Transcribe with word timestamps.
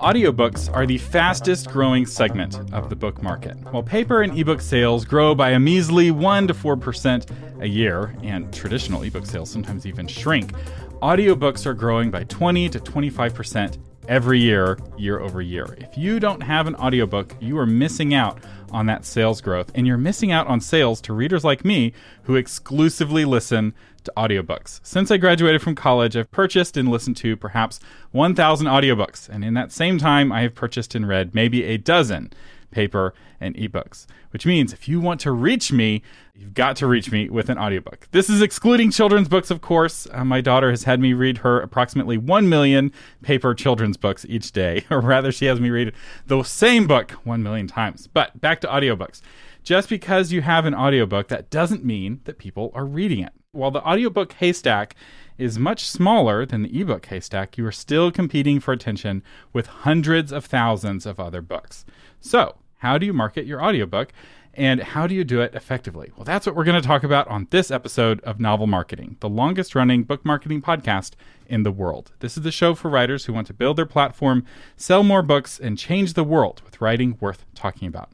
Audiobooks 0.00 0.70
are 0.74 0.84
the 0.84 0.98
fastest 0.98 1.70
growing 1.70 2.04
segment 2.04 2.60
of 2.74 2.90
the 2.90 2.96
book 2.96 3.22
market. 3.22 3.56
While 3.72 3.82
paper 3.82 4.20
and 4.20 4.38
ebook 4.38 4.60
sales 4.60 5.06
grow 5.06 5.34
by 5.34 5.52
a 5.52 5.58
measly 5.58 6.10
1 6.10 6.48
to 6.48 6.54
4% 6.54 7.62
a 7.62 7.66
year, 7.66 8.14
and 8.22 8.52
traditional 8.52 9.02
ebook 9.04 9.24
sales 9.24 9.48
sometimes 9.48 9.86
even 9.86 10.06
shrink, 10.06 10.52
audiobooks 11.00 11.64
are 11.64 11.72
growing 11.72 12.10
by 12.10 12.24
20 12.24 12.68
to 12.68 12.78
25% 12.78 13.78
every 14.06 14.38
year, 14.38 14.78
year 14.98 15.18
over 15.20 15.40
year. 15.40 15.74
If 15.78 15.96
you 15.96 16.20
don't 16.20 16.42
have 16.42 16.66
an 16.66 16.74
audiobook, 16.74 17.34
you 17.40 17.56
are 17.56 17.66
missing 17.66 18.12
out 18.12 18.38
on 18.76 18.84
that 18.84 19.06
sales 19.06 19.40
growth, 19.40 19.72
and 19.74 19.86
you're 19.86 19.96
missing 19.96 20.30
out 20.30 20.46
on 20.48 20.60
sales 20.60 21.00
to 21.00 21.14
readers 21.14 21.42
like 21.42 21.64
me 21.64 21.94
who 22.24 22.36
exclusively 22.36 23.24
listen 23.24 23.72
to 24.04 24.12
audiobooks. 24.18 24.80
Since 24.82 25.10
I 25.10 25.16
graduated 25.16 25.62
from 25.62 25.74
college, 25.74 26.14
I've 26.14 26.30
purchased 26.30 26.76
and 26.76 26.90
listened 26.90 27.16
to 27.16 27.38
perhaps 27.38 27.80
1,000 28.12 28.66
audiobooks, 28.66 29.30
and 29.30 29.42
in 29.42 29.54
that 29.54 29.72
same 29.72 29.96
time, 29.96 30.30
I 30.30 30.42
have 30.42 30.54
purchased 30.54 30.94
and 30.94 31.08
read 31.08 31.34
maybe 31.34 31.64
a 31.64 31.78
dozen 31.78 32.30
paper 32.70 33.14
and 33.40 33.54
ebooks. 33.56 34.06
Which 34.30 34.46
means 34.46 34.72
if 34.72 34.88
you 34.88 35.00
want 35.00 35.20
to 35.20 35.32
reach 35.32 35.72
me, 35.72 36.02
you've 36.34 36.54
got 36.54 36.76
to 36.76 36.86
reach 36.86 37.10
me 37.10 37.28
with 37.28 37.48
an 37.48 37.58
audiobook. 37.58 38.08
This 38.10 38.28
is 38.28 38.42
excluding 38.42 38.90
children's 38.90 39.28
books, 39.28 39.50
of 39.50 39.60
course. 39.60 40.06
Uh, 40.12 40.24
my 40.24 40.40
daughter 40.40 40.70
has 40.70 40.84
had 40.84 41.00
me 41.00 41.12
read 41.12 41.38
her 41.38 41.60
approximately 41.60 42.18
1 42.18 42.48
million 42.48 42.92
paper 43.22 43.54
children's 43.54 43.96
books 43.96 44.26
each 44.28 44.52
day, 44.52 44.84
or 44.90 45.00
rather, 45.00 45.32
she 45.32 45.46
has 45.46 45.60
me 45.60 45.70
read 45.70 45.92
the 46.26 46.42
same 46.42 46.86
book 46.86 47.12
1 47.24 47.42
million 47.42 47.66
times. 47.66 48.06
But 48.06 48.40
back 48.40 48.60
to 48.62 48.66
audiobooks. 48.66 49.20
Just 49.62 49.88
because 49.88 50.30
you 50.30 50.42
have 50.42 50.64
an 50.64 50.74
audiobook, 50.74 51.26
that 51.28 51.50
doesn't 51.50 51.84
mean 51.84 52.20
that 52.24 52.38
people 52.38 52.70
are 52.72 52.86
reading 52.86 53.20
it. 53.20 53.32
While 53.50 53.72
the 53.72 53.82
audiobook 53.82 54.34
haystack 54.34 54.94
is 55.38 55.58
much 55.58 55.88
smaller 55.88 56.46
than 56.46 56.62
the 56.62 56.80
ebook 56.80 57.06
haystack, 57.06 57.58
you 57.58 57.66
are 57.66 57.72
still 57.72 58.10
competing 58.10 58.60
for 58.60 58.72
attention 58.72 59.22
with 59.52 59.66
hundreds 59.66 60.32
of 60.32 60.44
thousands 60.44 61.06
of 61.06 61.20
other 61.20 61.42
books. 61.42 61.84
So, 62.20 62.56
how 62.78 62.98
do 62.98 63.06
you 63.06 63.12
market 63.12 63.46
your 63.46 63.62
audiobook 63.62 64.12
and 64.56 64.82
how 64.82 65.06
do 65.06 65.14
you 65.14 65.22
do 65.22 65.42
it 65.42 65.54
effectively? 65.54 66.10
Well, 66.16 66.24
that's 66.24 66.46
what 66.46 66.56
we're 66.56 66.64
going 66.64 66.80
to 66.80 66.86
talk 66.86 67.04
about 67.04 67.28
on 67.28 67.46
this 67.50 67.70
episode 67.70 68.20
of 68.20 68.40
Novel 68.40 68.66
Marketing, 68.66 69.16
the 69.20 69.28
longest 69.28 69.74
running 69.74 70.02
book 70.02 70.24
marketing 70.24 70.62
podcast 70.62 71.12
in 71.46 71.62
the 71.62 71.70
world. 71.70 72.12
This 72.20 72.36
is 72.36 72.42
the 72.42 72.50
show 72.50 72.74
for 72.74 72.90
writers 72.90 73.26
who 73.26 73.34
want 73.34 73.46
to 73.48 73.54
build 73.54 73.76
their 73.76 73.86
platform, 73.86 74.46
sell 74.76 75.02
more 75.02 75.22
books, 75.22 75.58
and 75.58 75.76
change 75.76 76.14
the 76.14 76.24
world 76.24 76.62
with 76.64 76.80
writing 76.80 77.18
worth 77.20 77.44
talking 77.54 77.86
about. 77.86 78.10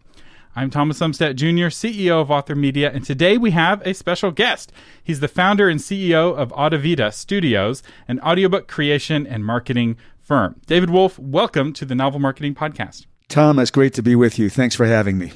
I'm 0.55 0.69
Thomas 0.69 0.99
Umstattd 1.01 1.37
Jr., 1.37 1.71
CEO 1.71 2.21
of 2.21 2.31
Author 2.31 2.55
Media, 2.55 2.91
and 2.93 3.03
today 3.03 3.39
we 3.39 3.53
have 3.53 3.81
a 3.87 3.95
special 3.95 4.31
guest. 4.31 4.71
He's 5.03 5.21
the 5.21 5.29
founder 5.29 5.67
and 5.67 5.81
CEO 5.81 6.37
of 6.37 6.51
Audivita 6.51 7.11
Studios, 7.15 7.83
an 8.07 8.21
audiobook 8.21 8.69
creation 8.69 9.27
and 9.27 9.47
marketing 9.47 9.97
firm. 10.21 10.61
David 10.67 10.91
Wolfe, 10.91 11.19
welcome 11.19 11.73
to 11.73 11.87
the 11.87 11.95
Novel 11.95 12.21
Marketing 12.21 12.55
Podcast. 12.55 13.07
Tom, 13.29 13.59
it's 13.59 13.71
great 13.71 13.95
to 13.95 14.03
be 14.03 14.15
with 14.15 14.39
you. 14.39 14.51
Thanks 14.51 14.75
for 14.75 14.85
having 14.85 15.17
me. 15.17 15.33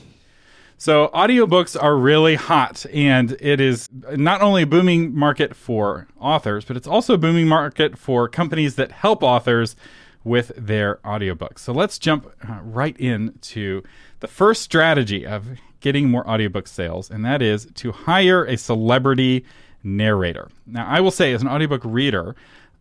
So, 0.76 1.08
audiobooks 1.14 1.82
are 1.82 1.96
really 1.96 2.34
hot, 2.34 2.84
and 2.92 3.38
it 3.40 3.58
is 3.58 3.88
not 4.10 4.42
only 4.42 4.64
a 4.64 4.66
booming 4.66 5.16
market 5.16 5.56
for 5.56 6.08
authors, 6.20 6.66
but 6.66 6.76
it's 6.76 6.86
also 6.86 7.14
a 7.14 7.18
booming 7.18 7.48
market 7.48 7.96
for 7.96 8.28
companies 8.28 8.74
that 8.74 8.92
help 8.92 9.22
authors 9.22 9.76
with 10.24 10.52
their 10.58 10.96
audiobooks. 10.96 11.60
So, 11.60 11.72
let's 11.72 11.98
jump 11.98 12.30
uh, 12.46 12.58
right 12.60 12.94
into 12.98 13.82
the 14.20 14.28
first 14.28 14.62
strategy 14.62 15.26
of 15.26 15.58
getting 15.80 16.10
more 16.10 16.28
audiobook 16.28 16.66
sales, 16.66 17.10
and 17.10 17.24
that 17.24 17.42
is 17.42 17.66
to 17.74 17.92
hire 17.92 18.44
a 18.44 18.56
celebrity 18.56 19.44
narrator. 19.82 20.48
Now, 20.66 20.86
I 20.86 21.00
will 21.00 21.10
say, 21.10 21.32
as 21.32 21.42
an 21.42 21.48
audiobook 21.48 21.82
reader, 21.84 22.34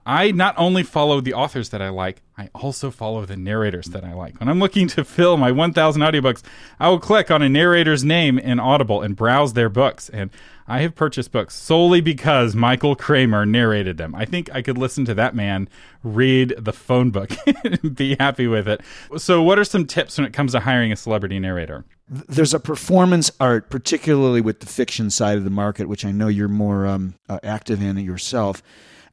I 0.06 0.32
not 0.32 0.54
only 0.58 0.84
follow 0.84 1.20
the 1.20 1.34
authors 1.34 1.70
that 1.70 1.82
I 1.82 1.90
like, 1.90 2.22
I 2.38 2.50
also 2.54 2.92
follow 2.92 3.26
the 3.26 3.36
narrators 3.36 3.88
that 3.88 4.04
I 4.04 4.14
like. 4.14 4.40
When 4.40 4.48
I'm 4.48 4.60
looking 4.60 4.88
to 4.90 5.04
fill 5.04 5.36
my 5.38 5.52
1,000 5.52 6.02
audiobooks, 6.02 6.44
I 6.80 6.90
will 6.90 7.00
click 7.00 7.32
on 7.32 7.42
a 7.42 7.50
narrator's 7.50 8.04
name 8.04 8.38
in 8.38 8.60
Audible 8.60 9.02
and 9.02 9.16
browse 9.16 9.54
their 9.54 9.70
books. 9.70 10.10
And 10.10 10.30
I 10.68 10.82
have 10.82 10.94
purchased 10.94 11.32
books 11.32 11.56
solely 11.56 12.02
because 12.02 12.56
Michael 12.56 12.96
Kramer 12.96 13.48
narrated 13.48 13.98
them. 13.98 14.14
I 14.14 14.26
think 14.26 14.54
I 14.54 14.62
could 14.62 14.78
listen 14.78 15.06
to 15.06 15.16
that 15.16 15.34
man 15.34 15.70
read 16.04 16.54
the 16.58 16.74
phone 16.74 17.10
book 17.10 17.32
and 17.64 17.96
be 17.96 18.16
happy 18.20 18.46
with 18.46 18.68
it. 18.68 18.82
So, 19.18 19.42
what 19.42 19.58
are 19.58 19.64
some 19.64 19.88
tips 19.88 20.18
when 20.18 20.28
it 20.28 20.34
comes 20.34 20.52
to 20.52 20.60
hiring 20.60 20.92
a 20.92 20.96
celebrity 20.96 21.40
narrator? 21.40 21.84
There's 22.08 22.54
a 22.54 22.60
performance 22.60 23.32
art, 23.40 23.72
particularly 23.72 24.42
with 24.42 24.60
the 24.60 24.68
fiction 24.68 25.10
side 25.10 25.38
of 25.38 25.44
the 25.44 25.50
market, 25.50 25.88
which 25.88 26.06
I 26.06 26.12
know 26.12 26.28
you're 26.28 26.48
more 26.48 26.86
um, 26.86 27.16
uh, 27.28 27.40
active 27.44 27.82
in 27.82 27.98
yourself 27.98 28.62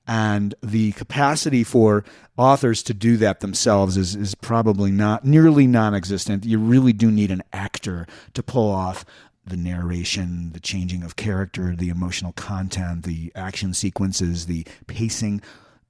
and 0.06 0.54
the 0.62 0.92
capacity 0.92 1.62
for 1.64 2.04
authors 2.36 2.82
to 2.82 2.94
do 2.94 3.16
that 3.16 3.40
themselves 3.40 3.96
is, 3.96 4.16
is 4.16 4.34
probably 4.34 4.90
not 4.90 5.24
nearly 5.24 5.66
non-existent 5.66 6.44
you 6.44 6.58
really 6.58 6.92
do 6.92 7.10
need 7.10 7.30
an 7.30 7.42
actor 7.52 8.06
to 8.34 8.42
pull 8.42 8.70
off 8.70 9.04
the 9.46 9.56
narration 9.56 10.52
the 10.52 10.60
changing 10.60 11.02
of 11.02 11.16
character 11.16 11.76
the 11.76 11.88
emotional 11.88 12.32
content 12.32 13.04
the 13.04 13.30
action 13.34 13.74
sequences 13.74 14.46
the 14.46 14.66
pacing 14.86 15.40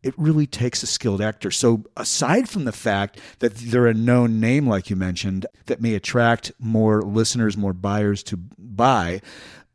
it 0.03 0.19
really 0.19 0.47
takes 0.47 0.83
a 0.83 0.87
skilled 0.87 1.21
actor. 1.21 1.51
So, 1.51 1.85
aside 1.97 2.49
from 2.49 2.65
the 2.65 2.73
fact 2.73 3.21
that 3.39 3.55
they're 3.55 3.87
a 3.87 3.95
known 3.95 4.41
name, 4.41 4.67
like 4.67 4.91
you 4.91 4.97
mentioned, 4.97 5.47
that 5.67 5.81
may 5.81 5.95
attract 5.95 6.53
more 6.59 7.03
listeners, 7.03 7.57
more 7.57 7.73
buyers 7.73 8.23
to 8.25 8.37
buy, 8.37 9.21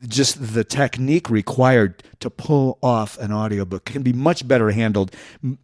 just 0.08 0.53
the 0.53 0.63
technique 0.63 1.30
required 1.30 2.03
to 2.19 2.30
pull 2.30 2.78
off 2.84 3.18
an 3.18 3.31
audiobook 3.31 3.85
can 3.85 4.03
be 4.03 4.13
much 4.13 4.47
better 4.47 4.69
handled 4.72 5.16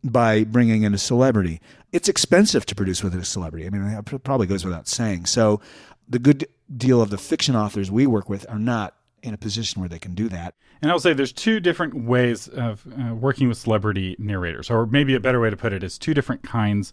by 0.04 0.44
bringing 0.44 0.84
in 0.84 0.94
a 0.94 0.98
celebrity. 0.98 1.62
It's 1.92 2.10
expensive 2.10 2.66
to 2.68 2.76
produce 2.76 3.04
with 3.04 3.14
a 3.14 3.24
celebrity. 3.24 3.68
I 3.68 3.70
mean, 3.70 3.84
it 3.84 4.24
probably 4.24 4.48
goes 4.48 4.66
without 4.66 4.88
saying. 4.88 5.28
So, 5.28 5.62
the 6.10 6.20
good 6.20 6.48
deal 6.76 7.02
of 7.02 7.10
the 7.10 7.18
fiction 7.18 7.56
authors 7.56 7.90
we 7.90 8.08
work 8.08 8.28
with 8.28 8.46
are 8.50 8.60
not 8.60 8.96
in 9.22 9.34
a 9.34 9.38
position 9.38 9.80
where 9.80 9.88
they 9.90 10.00
can 10.00 10.14
do 10.14 10.28
that. 10.30 10.54
And 10.82 10.92
I'll 10.92 11.00
say 11.00 11.14
there's 11.14 11.32
two 11.32 11.62
different 11.62 11.94
ways 11.94 12.50
of 12.50 12.86
uh, 13.00 13.16
working 13.16 13.48
with 13.48 13.58
celebrity 13.58 14.18
narrators, 14.20 14.70
or 14.70 14.86
maybe 14.86 15.16
a 15.16 15.20
better 15.20 15.40
way 15.40 15.50
to 15.50 15.56
put 15.56 15.72
it 15.72 15.82
is 15.82 15.98
two 15.98 16.14
different 16.14 16.44
kinds 16.44 16.92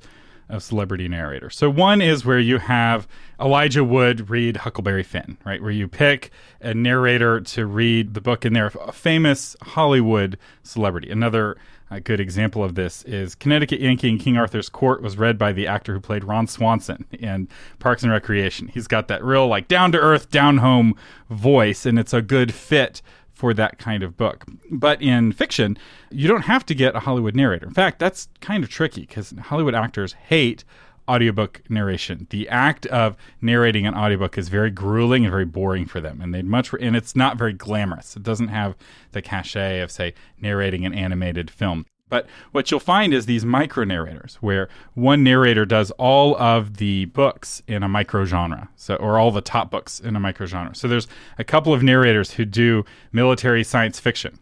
of 0.50 0.62
celebrity 0.62 1.08
narrator. 1.08 1.50
So 1.50 1.70
one 1.70 2.02
is 2.02 2.24
where 2.24 2.38
you 2.38 2.58
have 2.58 3.08
Elijah 3.40 3.84
Wood 3.84 4.28
read 4.28 4.58
Huckleberry 4.58 5.02
Finn, 5.02 5.38
right? 5.44 5.62
Where 5.62 5.70
you 5.70 5.88
pick 5.88 6.30
a 6.60 6.74
narrator 6.74 7.40
to 7.40 7.66
read 7.66 8.14
the 8.14 8.20
book, 8.20 8.44
and 8.44 8.54
they're 8.54 8.72
a 8.86 8.92
famous 8.92 9.56
Hollywood 9.62 10.38
celebrity. 10.62 11.10
Another 11.10 11.56
a 11.92 12.00
good 12.00 12.20
example 12.20 12.62
of 12.62 12.76
this 12.76 13.02
is 13.02 13.34
Connecticut 13.34 13.80
Yankee 13.80 14.10
in 14.10 14.18
King 14.18 14.36
Arthur's 14.36 14.68
Court 14.68 15.02
was 15.02 15.18
read 15.18 15.36
by 15.36 15.52
the 15.52 15.66
actor 15.66 15.92
who 15.92 16.00
played 16.00 16.22
Ron 16.22 16.46
Swanson 16.46 17.04
in 17.10 17.48
Parks 17.80 18.04
and 18.04 18.12
Recreation. 18.12 18.68
He's 18.68 18.86
got 18.86 19.08
that 19.08 19.24
real 19.24 19.48
like 19.48 19.66
down 19.66 19.90
to 19.92 19.98
earth, 19.98 20.30
down 20.30 20.58
home 20.58 20.94
voice, 21.28 21.86
and 21.86 21.98
it's 21.98 22.14
a 22.14 22.22
good 22.22 22.54
fit 22.54 23.02
for 23.40 23.54
that 23.54 23.78
kind 23.78 24.02
of 24.02 24.18
book. 24.18 24.44
But 24.70 25.00
in 25.00 25.32
fiction, 25.32 25.78
you 26.10 26.28
don't 26.28 26.42
have 26.42 26.66
to 26.66 26.74
get 26.74 26.94
a 26.94 27.00
Hollywood 27.00 27.34
narrator. 27.34 27.66
In 27.66 27.72
fact, 27.72 27.98
that's 27.98 28.28
kind 28.42 28.62
of 28.62 28.68
tricky 28.68 29.00
because 29.00 29.32
Hollywood 29.44 29.74
actors 29.74 30.12
hate 30.12 30.62
audiobook 31.08 31.62
narration. 31.70 32.26
The 32.28 32.50
act 32.50 32.84
of 32.86 33.16
narrating 33.40 33.86
an 33.86 33.94
audiobook 33.94 34.36
is 34.36 34.50
very 34.50 34.70
grueling 34.70 35.24
and 35.24 35.32
very 35.32 35.46
boring 35.46 35.86
for 35.86 36.02
them, 36.02 36.20
and 36.20 36.34
they'd 36.34 36.44
much 36.44 36.74
and 36.74 36.94
it's 36.94 37.16
not 37.16 37.38
very 37.38 37.54
glamorous. 37.54 38.14
It 38.14 38.22
doesn't 38.22 38.48
have 38.48 38.76
the 39.12 39.22
cachet 39.22 39.80
of 39.80 39.90
say 39.90 40.12
narrating 40.38 40.84
an 40.84 40.92
animated 40.92 41.50
film. 41.50 41.86
But 42.10 42.26
what 42.52 42.70
you'll 42.70 42.80
find 42.80 43.14
is 43.14 43.24
these 43.24 43.46
micro 43.46 43.84
narrators, 43.84 44.36
where 44.42 44.68
one 44.92 45.24
narrator 45.24 45.64
does 45.64 45.90
all 45.92 46.36
of 46.36 46.76
the 46.76 47.06
books 47.06 47.62
in 47.66 47.82
a 47.82 47.88
micro 47.88 48.26
genre, 48.26 48.68
so 48.76 48.96
or 48.96 49.18
all 49.18 49.30
the 49.30 49.40
top 49.40 49.70
books 49.70 49.98
in 50.00 50.14
a 50.16 50.20
micro 50.20 50.44
genre. 50.44 50.74
So 50.74 50.86
there's 50.86 51.08
a 51.38 51.44
couple 51.44 51.72
of 51.72 51.82
narrators 51.82 52.32
who 52.32 52.44
do 52.44 52.84
military 53.12 53.64
science 53.64 53.98
fiction, 53.98 54.38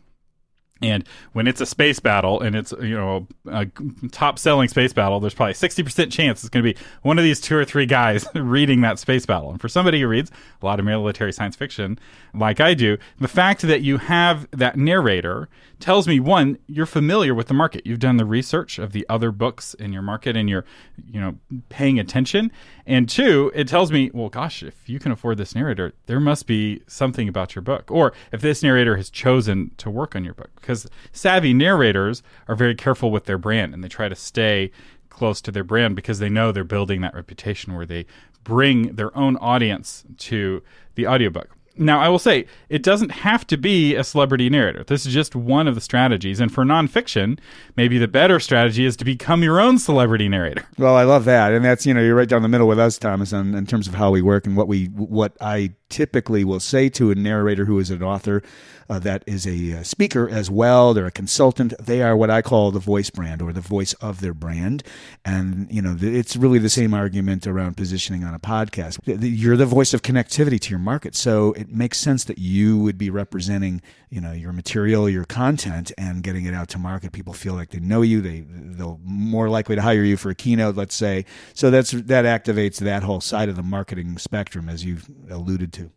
and 0.81 1.05
when 1.33 1.47
it's 1.47 1.61
a 1.61 1.66
space 1.66 1.99
battle 1.99 2.41
and 2.41 2.55
it's 2.55 2.72
you 2.81 2.97
know 2.97 3.27
a 3.47 3.66
top 4.12 4.39
selling 4.39 4.69
space 4.69 4.93
battle, 4.93 5.20
there's 5.20 5.35
probably 5.35 5.55
sixty 5.55 5.82
percent 5.82 6.12
chance 6.12 6.43
it's 6.43 6.50
going 6.50 6.64
to 6.64 6.73
be 6.73 6.79
one 7.03 7.19
of 7.19 7.25
these 7.25 7.41
two 7.41 7.56
or 7.56 7.64
three 7.64 7.87
guys 7.87 8.26
reading 8.35 8.81
that 8.82 8.99
space 8.99 9.26
battle. 9.26 9.50
And 9.50 9.61
for 9.61 9.69
somebody 9.69 10.00
who 10.00 10.08
reads 10.08 10.31
a 10.62 10.67
lot 10.67 10.79
of 10.79 10.85
military 10.85 11.32
science 11.32 11.56
fiction, 11.56 11.99
like 12.35 12.61
I 12.61 12.75
do, 12.75 12.99
the 13.19 13.29
fact 13.29 13.62
that 13.62 13.82
you 13.82 13.99
have 13.99 14.49
that 14.53 14.76
narrator 14.76 15.49
tells 15.81 16.08
me 16.08 16.20
one, 16.20 16.58
you're 16.67 16.87
familiar 16.87 17.35
with 17.35 17.49
the 17.49 17.55
market. 17.55 17.87
You've 17.87 18.00
done 18.00 18.17
the 18.17 18.25
research 18.25 18.79
of 18.79 18.93
the 18.93 19.06
other 19.08 19.31
books 19.31 19.75
in 19.75 19.93
your 19.93 20.03
market 20.03 20.37
and 20.37 20.49
you're 20.49 20.64
you 21.11 21.20
know 21.20 21.37
paying 21.69 21.99
attention. 21.99 22.53
And 22.88 23.06
two, 23.06 23.52
it 23.55 23.69
tells 23.69 23.93
me, 23.93 24.11
well, 24.14 24.31
gosh, 24.31 24.62
if 24.62 24.88
you 24.88 24.99
can 24.99 25.12
afford 25.12 25.37
this 25.37 25.55
narrator, 25.55 25.93
there 26.06 26.19
must 26.19 26.46
be 26.46 26.81
something 26.87 27.29
about 27.29 27.55
your 27.55 27.61
book, 27.61 27.90
or 27.90 28.14
if 28.32 28.40
this 28.40 28.62
narrator 28.62 28.96
has 28.96 29.11
chosen 29.11 29.73
to 29.76 29.90
work 29.90 30.17
on 30.17 30.25
your 30.25 30.32
book 30.32 30.50
because 30.55 30.88
savvy 31.12 31.52
narrators 31.52 32.23
are 32.49 32.56
very 32.56 32.75
careful 32.75 33.11
with 33.11 33.26
their 33.26 33.37
brand 33.37 33.75
and 33.75 33.85
they 33.85 33.88
try 33.88 34.08
to 34.08 34.17
stay 34.17 34.70
close 35.11 35.43
to 35.43 35.52
their 35.52 35.64
brand 35.64 35.96
because 35.96 36.19
they 36.19 36.31
know 36.31 36.50
they're 36.50 36.64
building 36.64 37.02
that 37.02 37.14
reputation 37.14 37.75
where 37.75 37.85
they 37.85 38.06
bring 38.43 38.94
their 38.94 39.14
own 39.14 39.37
audience 39.37 40.05
to 40.17 40.62
the 40.94 41.06
audiobook. 41.06 41.57
Now, 41.79 42.01
I 42.01 42.09
will 42.09 42.19
say, 42.19 42.47
it 42.69 42.83
doesn't 42.83 43.11
have 43.11 43.47
to 43.49 43.57
be 43.57 43.95
a 43.95 44.05
celebrity 44.05 44.51
narrator. 44.51 44.85
This 44.85 45.07
is 45.07 45.15
just 45.15 45.35
one 45.37 45.69
of 45.69 45.75
the 45.75 45.81
strategies. 45.81 46.41
And 46.41 46.53
for 46.53 46.65
nonfiction, 46.65 47.39
maybe 47.77 47.99
the 47.99 48.09
better 48.09 48.41
strategy 48.41 48.85
is 48.85 48.97
to 48.97 49.05
become 49.05 49.43
your 49.43 49.61
own 49.61 49.79
celebrity 49.79 50.29
narrator. 50.29 50.65
Well, 50.79 50.95
I 50.95 51.03
love 51.03 51.25
that. 51.25 51.53
And 51.53 51.65
that's, 51.65 51.85
you 51.87 51.93
know, 51.93 52.01
you're 52.01 52.15
right 52.15 52.29
down 52.29 52.43
the 52.43 52.49
middle 52.49 52.69
with 52.69 52.79
us, 52.79 52.99
Thomas, 52.99 53.33
on, 53.33 53.55
in 53.55 53.67
terms 53.67 53.89
of 53.89 53.95
how 53.95 54.13
we 54.13 54.23
work 54.23 54.47
and 54.47 54.57
what 54.57 54.69
we, 54.69 54.87
what 54.87 55.37
I 55.41 55.73
typically 55.89 56.45
will 56.45 56.61
say 56.61 56.89
to 56.91 57.11
a 57.11 57.15
narrator 57.15 57.65
who 57.65 57.79
is 57.79 57.91
an 57.91 58.03
author 58.03 58.43
uh, 58.91 58.99
that 58.99 59.23
is 59.27 59.47
a 59.47 59.79
uh, 59.79 59.83
speaker 59.83 60.29
as 60.29 60.51
well. 60.51 60.95
They're 60.95 61.07
a 61.07 61.11
consultant. 61.11 61.75
They 61.79 62.03
are 62.03 62.17
what 62.17 62.31
I 62.31 62.43
call 62.43 62.71
the 62.71 62.79
voice 62.79 63.11
brand 63.11 63.43
or 63.43 63.53
the 63.53 63.61
voice 63.61 63.93
of 63.95 64.21
their 64.21 64.35
brand. 64.35 64.83
And, 65.25 65.71
you 65.71 65.83
know, 65.83 65.97
it's 66.01 66.37
really 66.37 66.59
the 66.59 66.71
same 66.71 66.95
argument 66.95 67.47
around 67.47 67.77
positioning 67.77 68.25
on 68.25 68.35
a 68.35 68.39
podcast. 68.39 68.99
You're 69.05 69.57
the 69.57 69.67
voice 69.67 69.93
of 69.93 70.03
connectivity 70.03 70.61
to 70.61 70.71
your 70.71 70.79
market. 70.79 71.15
So 71.15 71.53
it 71.53 71.68
makes 71.70 71.99
sense 71.99 72.25
that 72.25 72.38
you 72.38 72.79
would 72.79 72.99
be 72.99 73.11
representing, 73.11 73.81
you 74.11 74.20
know, 74.20 74.32
your 74.32 74.53
material, 74.53 75.09
your 75.09 75.25
content, 75.25 75.93
and 75.99 76.23
getting 76.23 76.44
it 76.44 76.55
out 76.55 76.69
to 76.69 76.79
market. 76.79 77.12
People 77.12 77.32
feel 77.32 77.55
like 77.55 77.70
they 77.70 77.81
know 77.81 78.03
you. 78.03 78.20
They, 78.20 78.44
they'll 78.49 79.00
more 79.05 79.49
likely 79.49 79.76
to 79.76 79.82
hire 79.82 80.03
you 80.03 80.17
for 80.17 80.31
a 80.31 80.35
keynote, 80.35 80.76
let's 80.76 80.94
say. 80.94 81.25
So 81.55 81.70
that's, 81.70 81.93
that 81.93 82.25
activates 82.25 82.79
that 82.79 83.03
whole 83.03 83.20
side 83.20 83.49
of 83.49 83.56
the 83.56 83.62
marketing 83.62 84.19
spectrum, 84.19 84.69
as 84.69 84.85
you've 84.85 85.09
alluded 85.31 85.73
to. 85.75 85.91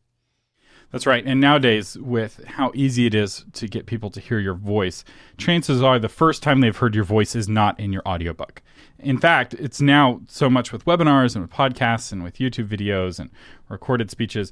That's 0.91 1.05
right. 1.05 1.23
And 1.25 1.39
nowadays, 1.39 1.97
with 1.97 2.43
how 2.45 2.71
easy 2.75 3.05
it 3.05 3.15
is 3.15 3.45
to 3.53 3.67
get 3.67 3.85
people 3.85 4.09
to 4.09 4.19
hear 4.19 4.39
your 4.39 4.55
voice, 4.55 5.05
chances 5.37 5.81
are 5.81 5.97
the 5.97 6.09
first 6.09 6.43
time 6.43 6.59
they've 6.59 6.75
heard 6.75 6.95
your 6.95 7.05
voice 7.05 7.33
is 7.33 7.47
not 7.47 7.79
in 7.79 7.93
your 7.93 8.05
audiobook. 8.05 8.61
In 8.99 9.17
fact, 9.17 9.53
it's 9.53 9.79
now 9.79 10.19
so 10.27 10.49
much 10.49 10.73
with 10.73 10.83
webinars 10.83 11.33
and 11.33 11.43
with 11.43 11.51
podcasts 11.51 12.11
and 12.11 12.23
with 12.23 12.39
YouTube 12.39 12.67
videos 12.67 13.19
and 13.19 13.29
recorded 13.69 14.11
speeches. 14.11 14.51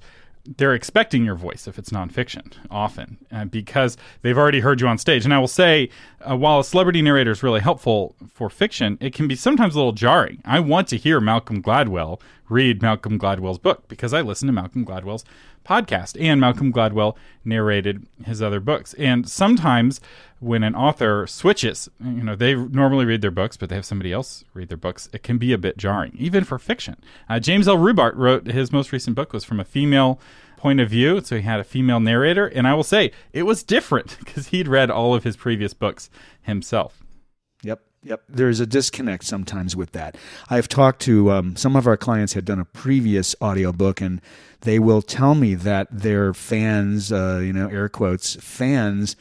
They're 0.57 0.73
expecting 0.73 1.23
your 1.23 1.35
voice 1.35 1.67
if 1.67 1.77
it's 1.77 1.91
nonfiction, 1.91 2.53
often, 2.71 3.17
uh, 3.31 3.45
because 3.45 3.97
they've 4.23 4.37
already 4.37 4.61
heard 4.61 4.81
you 4.81 4.87
on 4.87 4.97
stage. 4.97 5.23
And 5.23 5.33
I 5.33 5.37
will 5.37 5.47
say, 5.47 5.89
uh, 6.27 6.35
while 6.35 6.59
a 6.59 6.63
celebrity 6.63 7.01
narrator 7.03 7.31
is 7.31 7.43
really 7.43 7.59
helpful 7.59 8.15
for 8.33 8.49
fiction, 8.49 8.97
it 8.99 9.13
can 9.13 9.27
be 9.27 9.35
sometimes 9.35 9.75
a 9.75 9.77
little 9.77 9.91
jarring. 9.91 10.41
I 10.45 10.59
want 10.59 10.87
to 10.87 10.97
hear 10.97 11.19
Malcolm 11.19 11.61
Gladwell 11.61 12.19
read 12.49 12.81
Malcolm 12.81 13.19
Gladwell's 13.19 13.59
book 13.59 13.87
because 13.87 14.11
I 14.13 14.21
listen 14.21 14.47
to 14.47 14.51
Malcolm 14.51 14.85
Gladwell's 14.85 15.23
podcast, 15.69 16.17
and 16.19 16.41
Malcolm 16.41 16.73
Gladwell 16.73 17.15
narrated 17.45 18.07
his 18.25 18.41
other 18.41 18.59
books. 18.59 18.95
And 18.95 19.29
sometimes 19.29 20.01
when 20.39 20.63
an 20.63 20.73
author 20.73 21.27
switches, 21.27 21.87
you 22.03 22.23
know, 22.23 22.35
they 22.35 22.55
normally 22.55 23.05
read 23.05 23.21
their 23.21 23.29
books, 23.29 23.55
but 23.55 23.69
they 23.69 23.75
have 23.75 23.85
somebody 23.85 24.11
else 24.11 24.43
read 24.53 24.69
their 24.69 24.77
books, 24.77 25.09
it 25.13 25.21
can 25.21 25.37
be 25.37 25.53
a 25.53 25.57
bit 25.57 25.77
jarring, 25.77 26.15
even 26.17 26.43
for 26.43 26.57
fiction. 26.57 26.95
Uh, 27.29 27.39
James 27.39 27.67
L. 27.67 27.77
Rubart 27.77 28.15
wrote 28.15 28.47
his 28.47 28.71
most 28.71 28.91
recent 28.91 29.15
book 29.15 29.31
was 29.31 29.43
from 29.43 29.59
a 29.59 29.65
female 29.65 30.19
point 30.57 30.79
of 30.79 30.89
view, 30.89 31.21
so 31.21 31.35
he 31.35 31.43
had 31.43 31.59
a 31.59 31.63
female 31.63 31.99
narrator, 31.99 32.47
and 32.47 32.67
I 32.67 32.73
will 32.73 32.83
say 32.83 33.11
it 33.31 33.43
was 33.43 33.63
different 33.63 34.17
because 34.23 34.47
he'd 34.47 34.67
read 34.67 34.89
all 34.89 35.13
of 35.13 35.23
his 35.23 35.37
previous 35.37 35.73
books 35.73 36.09
himself. 36.41 37.03
Yep. 37.63 37.81
Yep, 38.03 38.23
there's 38.29 38.61
a 38.61 38.65
disconnect 38.65 39.25
sometimes 39.25 39.75
with 39.75 39.91
that. 39.91 40.15
I've 40.49 40.69
talked 40.69 41.01
to 41.01 41.31
um, 41.31 41.55
some 41.57 41.75
of 41.75 41.85
our 41.85 41.97
clients 41.97 42.33
had 42.33 42.45
done 42.45 42.59
a 42.59 42.65
previous 42.65 43.35
audiobook, 43.41 43.99
and 43.99 44.21
they 44.61 44.79
will 44.79 45.01
tell 45.01 45.35
me 45.35 45.53
that 45.55 45.87
their 45.91 46.33
fans, 46.33 47.11
uh, 47.11 47.41
you 47.43 47.51
know, 47.51 47.67
air 47.67 47.89
quotes, 47.89 48.35
fans, 48.37 49.17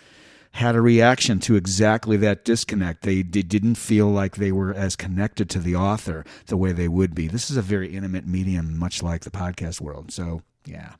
had 0.52 0.76
a 0.76 0.80
reaction 0.80 1.40
to 1.40 1.56
exactly 1.56 2.16
that 2.18 2.44
disconnect. 2.44 3.02
They, 3.02 3.22
they 3.22 3.42
didn't 3.42 3.74
feel 3.76 4.08
like 4.08 4.36
they 4.36 4.52
were 4.52 4.72
as 4.72 4.96
connected 4.96 5.50
to 5.50 5.58
the 5.58 5.74
author 5.74 6.24
the 6.46 6.56
way 6.56 6.72
they 6.72 6.88
would 6.88 7.14
be. 7.14 7.28
This 7.28 7.50
is 7.50 7.56
a 7.56 7.62
very 7.62 7.94
intimate 7.94 8.26
medium, 8.26 8.78
much 8.78 9.02
like 9.02 9.22
the 9.22 9.30
podcast 9.30 9.80
world. 9.80 10.12
So, 10.12 10.42
yeah. 10.64 10.94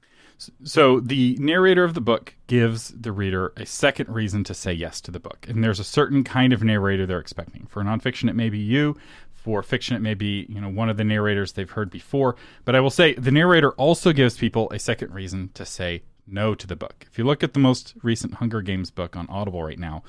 So 0.62 1.00
the 1.00 1.36
narrator 1.40 1.84
of 1.84 1.94
the 1.94 2.00
book 2.00 2.34
gives 2.46 2.88
the 2.90 3.12
reader 3.12 3.52
a 3.56 3.66
second 3.66 4.08
reason 4.08 4.44
to 4.44 4.54
say 4.54 4.72
yes 4.72 5.00
to 5.02 5.10
the 5.10 5.20
book. 5.20 5.46
And 5.48 5.62
there's 5.64 5.80
a 5.80 5.84
certain 5.84 6.22
kind 6.24 6.52
of 6.52 6.62
narrator 6.62 7.06
they're 7.06 7.18
expecting. 7.18 7.66
For 7.66 7.82
nonfiction, 7.82 8.30
it 8.30 8.36
may 8.36 8.48
be 8.48 8.58
you. 8.58 8.96
For 9.32 9.62
fiction, 9.62 9.96
it 9.96 10.00
may 10.00 10.14
be, 10.14 10.46
you 10.48 10.60
know, 10.60 10.68
one 10.68 10.88
of 10.88 10.96
the 10.96 11.04
narrators 11.04 11.52
they've 11.52 11.70
heard 11.70 11.90
before. 11.90 12.36
But 12.64 12.74
I 12.74 12.80
will 12.80 12.90
say 12.90 13.14
the 13.14 13.30
narrator 13.30 13.72
also 13.72 14.12
gives 14.12 14.36
people 14.36 14.70
a 14.70 14.78
second 14.78 15.12
reason 15.12 15.50
to 15.54 15.64
say 15.64 16.02
no 16.26 16.54
to 16.54 16.66
the 16.66 16.76
book. 16.76 17.06
If 17.10 17.18
you 17.18 17.24
look 17.24 17.42
at 17.42 17.54
the 17.54 17.60
most 17.60 17.94
recent 18.02 18.34
Hunger 18.34 18.60
Games 18.60 18.90
book 18.90 19.16
on 19.16 19.26
Audible 19.28 19.62
right 19.62 19.78
now, 19.78 20.02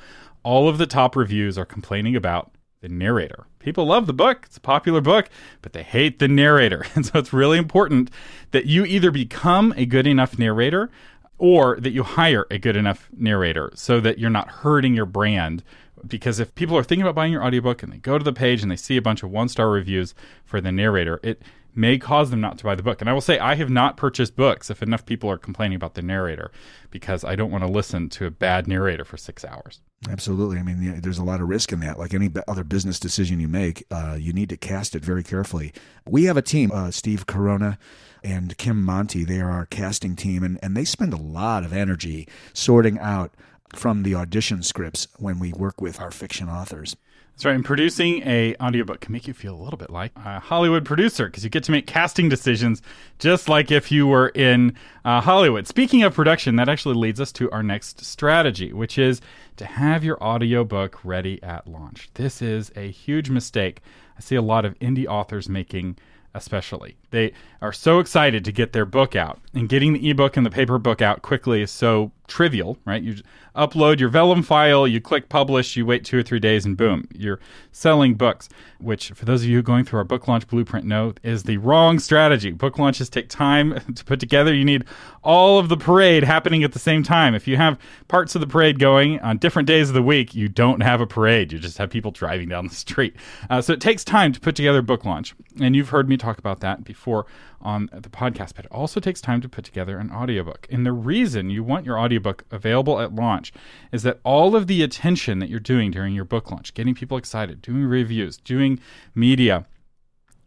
all 0.43 0.67
of 0.67 0.77
the 0.77 0.87
top 0.87 1.15
reviews 1.15 1.57
are 1.57 1.65
complaining 1.65 2.15
about 2.15 2.51
the 2.81 2.89
narrator. 2.89 3.45
People 3.59 3.85
love 3.85 4.07
the 4.07 4.13
book, 4.13 4.43
it's 4.45 4.57
a 4.57 4.61
popular 4.61 5.01
book, 5.01 5.29
but 5.61 5.73
they 5.73 5.83
hate 5.83 6.19
the 6.19 6.27
narrator. 6.27 6.85
And 6.95 7.05
so 7.05 7.19
it's 7.19 7.33
really 7.33 7.57
important 7.57 8.09
that 8.51 8.65
you 8.65 8.85
either 8.85 9.11
become 9.11 9.73
a 9.77 9.85
good 9.85 10.07
enough 10.07 10.37
narrator 10.39 10.89
or 11.37 11.77
that 11.79 11.91
you 11.91 12.03
hire 12.03 12.45
a 12.51 12.57
good 12.57 12.75
enough 12.75 13.09
narrator 13.15 13.71
so 13.75 13.99
that 14.01 14.19
you're 14.19 14.29
not 14.29 14.49
hurting 14.49 14.93
your 14.93 15.05
brand. 15.05 15.63
Because 16.05 16.39
if 16.39 16.55
people 16.55 16.77
are 16.77 16.83
thinking 16.83 17.03
about 17.03 17.15
buying 17.15 17.31
your 17.31 17.43
audiobook 17.43 17.83
and 17.83 17.91
they 17.91 17.97
go 17.97 18.17
to 18.17 18.23
the 18.23 18.33
page 18.33 18.61
and 18.61 18.71
they 18.71 18.75
see 18.75 18.97
a 18.97 19.01
bunch 19.01 19.23
of 19.23 19.29
one 19.29 19.49
star 19.49 19.69
reviews 19.69 20.13
for 20.45 20.59
the 20.61 20.71
narrator, 20.71 21.19
it 21.23 21.41
may 21.79 21.97
cause 21.97 22.29
them 22.29 22.41
not 22.41 22.57
to 22.57 22.65
buy 22.65 22.75
the 22.75 22.83
book. 22.83 22.99
And 22.99 23.09
I 23.09 23.13
will 23.13 23.21
say, 23.21 23.39
I 23.39 23.55
have 23.55 23.69
not 23.69 23.95
purchased 23.95 24.35
books 24.35 24.69
if 24.69 24.83
enough 24.83 25.05
people 25.05 25.31
are 25.31 25.37
complaining 25.37 25.77
about 25.77 25.93
the 25.93 26.01
narrator 26.01 26.51
because 26.91 27.23
I 27.23 27.35
don't 27.35 27.51
want 27.51 27.63
to 27.63 27.69
listen 27.69 28.09
to 28.09 28.25
a 28.25 28.31
bad 28.31 28.67
narrator 28.67 29.05
for 29.05 29.15
six 29.15 29.45
hours. 29.45 29.79
Absolutely. 30.09 30.57
I 30.59 30.63
mean, 30.63 30.99
there's 31.01 31.17
a 31.17 31.23
lot 31.23 31.39
of 31.39 31.47
risk 31.47 31.71
in 31.71 31.79
that. 31.79 31.97
Like 31.97 32.13
any 32.13 32.29
other 32.47 32.65
business 32.65 32.99
decision 32.99 33.39
you 33.39 33.47
make, 33.47 33.85
uh, 33.91 34.17
you 34.19 34.33
need 34.33 34.49
to 34.49 34.57
cast 34.57 34.93
it 34.93 35.03
very 35.05 35.23
carefully. 35.23 35.71
We 36.05 36.25
have 36.25 36.37
a 36.37 36.41
team, 36.41 36.69
uh, 36.73 36.91
Steve 36.91 37.25
Corona 37.25 37.79
and 38.23 38.57
Kim 38.57 38.83
Monty. 38.83 39.23
They 39.23 39.39
are 39.39 39.51
our 39.51 39.65
casting 39.65 40.17
team, 40.17 40.43
and, 40.43 40.59
and 40.61 40.75
they 40.75 40.83
spend 40.85 41.13
a 41.13 41.17
lot 41.17 41.63
of 41.63 41.71
energy 41.71 42.27
sorting 42.53 42.99
out 42.99 43.33
from 43.73 44.03
the 44.03 44.15
audition 44.15 44.63
scripts 44.63 45.07
when 45.17 45.39
we 45.39 45.53
work 45.53 45.79
with 45.79 46.01
our 46.01 46.11
fiction 46.11 46.49
authors. 46.49 46.97
Right. 47.45 47.55
And 47.55 47.63
producing 47.63 48.21
a 48.25 48.55
audiobook 48.61 49.01
can 49.01 49.13
make 49.13 49.27
you 49.27 49.33
feel 49.33 49.55
a 49.55 49.61
little 49.61 49.77
bit 49.77 49.89
like 49.89 50.11
a 50.15 50.39
Hollywood 50.39 50.85
producer 50.85 51.27
because 51.27 51.43
you 51.43 51.49
get 51.49 51.63
to 51.65 51.71
make 51.71 51.87
casting 51.87 52.29
decisions 52.29 52.81
just 53.17 53.47
like 53.47 53.71
if 53.71 53.91
you 53.91 54.07
were 54.07 54.29
in 54.29 54.75
uh, 55.05 55.21
Hollywood. 55.21 55.67
Speaking 55.67 56.03
of 56.03 56.13
production, 56.13 56.55
that 56.57 56.69
actually 56.69 56.95
leads 56.95 57.21
us 57.21 57.31
to 57.33 57.49
our 57.51 57.63
next 57.63 58.03
strategy, 58.03 58.73
which 58.73 58.97
is 58.97 59.21
to 59.57 59.65
have 59.65 60.03
your 60.03 60.21
audiobook 60.23 61.03
ready 61.03 61.41
at 61.41 61.67
launch. 61.67 62.09
This 62.15 62.41
is 62.41 62.71
a 62.75 62.89
huge 62.89 63.29
mistake 63.29 63.81
I 64.19 64.21
see 64.21 64.35
a 64.35 64.41
lot 64.41 64.65
of 64.65 64.77
indie 64.79 65.07
authors 65.07 65.47
making 65.47 65.97
especially. 66.33 66.97
They 67.09 67.31
are 67.61 67.71
so 67.71 67.99
excited 67.99 68.43
to 68.45 68.51
get 68.51 68.73
their 68.73 68.85
book 68.85 69.15
out, 69.15 69.39
and 69.53 69.69
getting 69.69 69.93
the 69.93 70.09
ebook 70.09 70.35
and 70.37 70.45
the 70.45 70.51
paper 70.51 70.77
book 70.77 71.01
out 71.01 71.21
quickly 71.21 71.61
is 71.61 71.71
so 71.71 72.11
trivial, 72.29 72.77
right? 72.85 73.03
You 73.03 73.15
upload 73.55 73.99
your 73.99 74.09
Vellum 74.09 74.43
file, 74.43 74.87
you 74.87 75.01
click 75.01 75.27
publish, 75.27 75.75
you 75.75 75.85
wait 75.85 76.05
two 76.05 76.17
or 76.19 76.23
three 76.23 76.39
days, 76.39 76.65
and 76.65 76.77
boom, 76.77 77.07
you're 77.13 77.39
selling 77.71 78.13
books. 78.13 78.47
Which, 78.79 79.09
for 79.11 79.25
those 79.25 79.43
of 79.43 79.49
you 79.49 79.61
going 79.61 79.83
through 79.83 79.97
our 79.99 80.05
book 80.05 80.27
launch 80.27 80.47
blueprint, 80.47 80.85
know 80.85 81.13
is 81.21 81.43
the 81.43 81.57
wrong 81.57 81.99
strategy. 81.99 82.51
Book 82.51 82.79
launches 82.79 83.09
take 83.09 83.27
time 83.27 83.79
to 83.95 84.05
put 84.05 84.21
together. 84.21 84.53
You 84.53 84.63
need 84.63 84.85
all 85.21 85.59
of 85.59 85.67
the 85.67 85.75
parade 85.75 86.23
happening 86.23 86.63
at 86.63 86.71
the 86.71 86.79
same 86.79 87.03
time. 87.03 87.35
If 87.35 87.47
you 87.47 87.57
have 87.57 87.77
parts 88.07 88.35
of 88.35 88.41
the 88.41 88.47
parade 88.47 88.79
going 88.79 89.19
on 89.19 89.37
different 89.37 89.67
days 89.67 89.89
of 89.89 89.95
the 89.95 90.01
week, 90.01 90.33
you 90.33 90.47
don't 90.47 90.81
have 90.81 91.01
a 91.01 91.07
parade. 91.07 91.51
You 91.51 91.59
just 91.59 91.77
have 91.77 91.89
people 91.89 92.11
driving 92.11 92.47
down 92.47 92.67
the 92.67 92.75
street. 92.75 93.15
Uh, 93.49 93.61
so 93.61 93.73
it 93.73 93.81
takes 93.81 94.05
time 94.05 94.31
to 94.31 94.39
put 94.39 94.55
together 94.55 94.79
a 94.79 94.83
book 94.83 95.03
launch, 95.03 95.35
and 95.59 95.75
you've 95.75 95.89
heard 95.89 96.07
me 96.07 96.15
talk 96.15 96.37
about 96.37 96.61
that 96.61 96.85
before 96.85 97.25
on 97.61 97.89
the 97.91 98.09
podcast, 98.09 98.53
but 98.55 98.65
it 98.65 98.71
also 98.71 98.99
takes 98.99 99.21
time 99.21 99.41
to 99.41 99.49
put 99.49 99.65
together 99.65 99.97
an 99.97 100.11
audiobook. 100.11 100.67
And 100.69 100.85
the 100.85 100.93
reason 100.93 101.49
you 101.49 101.63
want 101.63 101.85
your 101.85 101.99
audiobook 102.19 102.43
available 102.51 102.99
at 102.99 103.15
launch 103.15 103.51
is 103.91 104.03
that 104.03 104.19
all 104.23 104.55
of 104.55 104.67
the 104.67 104.83
attention 104.83 105.39
that 105.39 105.49
you're 105.49 105.59
doing 105.59 105.91
during 105.91 106.13
your 106.13 106.25
book 106.25 106.51
launch, 106.51 106.73
getting 106.73 106.93
people 106.93 107.17
excited, 107.17 107.61
doing 107.61 107.85
reviews, 107.85 108.37
doing 108.37 108.79
media, 109.15 109.65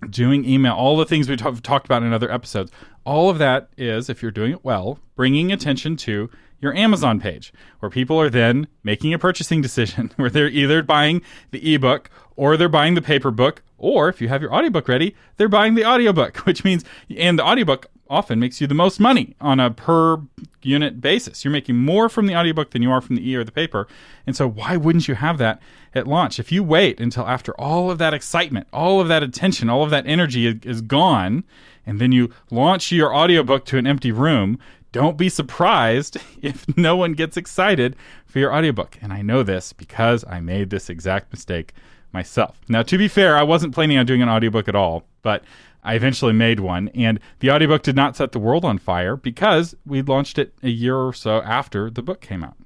doing 0.08 0.44
email, 0.44 0.74
all 0.74 0.96
the 0.96 1.06
things 1.06 1.28
we've 1.28 1.38
t- 1.38 1.60
talked 1.62 1.86
about 1.86 2.02
in 2.02 2.12
other 2.12 2.30
episodes, 2.30 2.70
all 3.04 3.30
of 3.30 3.38
that 3.38 3.68
is, 3.76 4.08
if 4.10 4.22
you're 4.22 4.30
doing 4.30 4.52
it 4.52 4.64
well, 4.64 4.98
bringing 5.16 5.52
attention 5.52 5.96
to 5.96 6.28
your 6.60 6.74
Amazon 6.74 7.18
page, 7.18 7.52
where 7.80 7.90
people 7.90 8.20
are 8.20 8.30
then 8.30 8.68
making 8.84 9.12
a 9.12 9.18
purchasing 9.18 9.60
decision 9.60 10.12
where 10.16 10.30
they're 10.30 10.48
either 10.48 10.82
buying 10.82 11.22
the 11.50 11.74
ebook 11.74 12.10
or 12.36 12.56
they're 12.56 12.68
buying 12.68 12.94
the 12.94 13.02
paper 13.02 13.30
book, 13.30 13.62
or 13.78 14.08
if 14.08 14.20
you 14.20 14.28
have 14.28 14.40
your 14.40 14.54
audiobook 14.54 14.86
ready, 14.88 15.14
they're 15.36 15.48
buying 15.48 15.74
the 15.74 15.84
audiobook, 15.84 16.36
which 16.46 16.64
means, 16.64 16.84
and 17.16 17.38
the 17.38 17.44
audiobook 17.44 17.86
often 18.12 18.38
makes 18.38 18.61
you 18.61 18.66
the 18.66 18.75
most 18.75 19.00
money 19.00 19.35
on 19.40 19.59
a 19.59 19.71
per 19.71 20.21
unit 20.62 21.00
basis. 21.00 21.45
You're 21.45 21.52
making 21.52 21.76
more 21.76 22.09
from 22.09 22.26
the 22.26 22.37
audiobook 22.37 22.71
than 22.71 22.83
you 22.83 22.90
are 22.90 23.00
from 23.00 23.16
the 23.16 23.28
e 23.28 23.35
or 23.35 23.42
the 23.42 23.50
paper. 23.50 23.88
And 24.26 24.37
so, 24.37 24.47
why 24.47 24.76
wouldn't 24.76 25.09
you 25.09 25.14
have 25.14 25.38
that 25.38 25.61
at 25.95 26.07
launch? 26.07 26.38
If 26.38 26.52
you 26.52 26.62
wait 26.62 27.00
until 27.00 27.26
after 27.26 27.59
all 27.61 27.90
of 27.90 27.99
that 27.99 28.14
excitement, 28.14 28.69
all 28.73 29.00
of 29.00 29.09
that 29.09 29.23
attention, 29.23 29.71
all 29.71 29.83
of 29.83 29.90
that 29.90 30.07
energy 30.07 30.47
is 30.47 30.83
gone, 30.83 31.45
and 31.87 31.99
then 31.99 32.12
you 32.12 32.31
launch 32.50 32.92
your 32.92 33.14
audiobook 33.14 33.64
to 33.66 33.78
an 33.78 33.87
empty 33.87 34.12
room, 34.12 34.59
don't 34.92 35.16
be 35.16 35.31
surprised 35.31 36.19
if 36.42 36.66
no 36.76 36.97
one 36.97 37.14
gets 37.14 37.37
excited 37.37 37.97
for 38.26 38.38
your 38.38 38.54
audiobook. 38.54 38.99
And 39.00 39.12
I 39.12 39.23
know 39.23 39.42
this 39.42 39.73
because 39.73 40.25
I 40.28 40.40
made 40.40 40.71
this 40.71 40.90
exact 40.90 41.33
mistake 41.33 41.73
myself. 42.12 42.61
Now, 42.69 42.83
to 42.83 42.99
be 42.99 43.09
fair, 43.09 43.37
I 43.37 43.42
wasn't 43.42 43.75
planning 43.75 43.97
on 43.97 44.07
doing 44.07 44.23
an 44.23 44.28
audiobook 44.28 44.69
at 44.69 44.76
all, 44.76 45.04
but 45.23 45.42
I 45.82 45.94
eventually 45.94 46.32
made 46.32 46.60
one, 46.60 46.88
and 46.88 47.18
the 47.40 47.50
audiobook 47.50 47.82
did 47.82 47.96
not 47.96 48.16
set 48.16 48.32
the 48.32 48.38
world 48.38 48.64
on 48.64 48.78
fire 48.78 49.16
because 49.16 49.74
we 49.84 50.00
launched 50.02 50.38
it 50.38 50.54
a 50.62 50.68
year 50.68 50.96
or 50.96 51.12
so 51.12 51.42
after 51.42 51.90
the 51.90 52.02
book 52.02 52.20
came 52.20 52.44
out. 52.44 52.56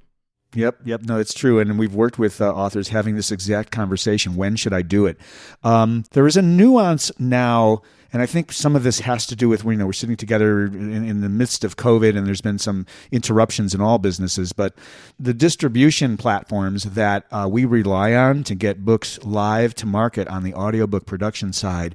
Yep, 0.55 0.81
yep. 0.85 1.03
No, 1.03 1.19
it's 1.19 1.35
true. 1.35 1.59
And 1.59 1.79
we've 1.79 1.95
worked 1.95 2.19
with 2.19 2.41
uh, 2.41 2.53
authors 2.53 2.89
having 2.89 3.15
this 3.15 3.31
exact 3.31 3.71
conversation. 3.71 4.37
When 4.37 4.57
should 4.57 4.73
I 4.73 4.83
do 4.83 5.07
it? 5.07 5.19
Um, 5.63 6.05
there 6.13 6.27
is 6.27 6.37
a 6.37 6.43
nuance 6.43 7.13
now 7.19 7.83
and 8.17 8.23
I 8.23 8.27
think 8.27 8.51
some 8.51 8.75
of 8.75 8.83
this 8.83 9.01
has 9.01 9.27
to 9.27 9.37
do 9.37 9.47
with 9.47 9.63
you 9.63 9.77
know 9.77 9.85
we're 9.85 9.93
sitting 9.93 10.17
together 10.17 10.65
in, 10.65 11.07
in, 11.07 11.21
the 11.21 11.29
midst 11.29 11.65
of 11.65 11.77
COVID, 11.77 12.17
and 12.17 12.27
there's 12.27 12.41
been 12.41 12.59
some 12.59 12.87
interruptions 13.13 13.75
in 13.75 13.83
all 13.83 13.99
businesses. 13.99 14.55
But 14.55 14.73
the 15.21 15.35
distribution 15.35 16.17
platforms 16.17 16.85
that 16.85 17.27
uh, 17.31 17.47
we 17.53 17.67
rely 17.67 18.15
on 18.15 18.43
to 18.45 18.55
get 18.55 18.87
books 18.87 19.23
live 19.23 19.75
to 19.75 19.87
market 19.87 20.29
on 20.29 20.45
the 20.45 20.55
audiobook 20.55 21.05
production 21.05 21.53
side 21.53 21.95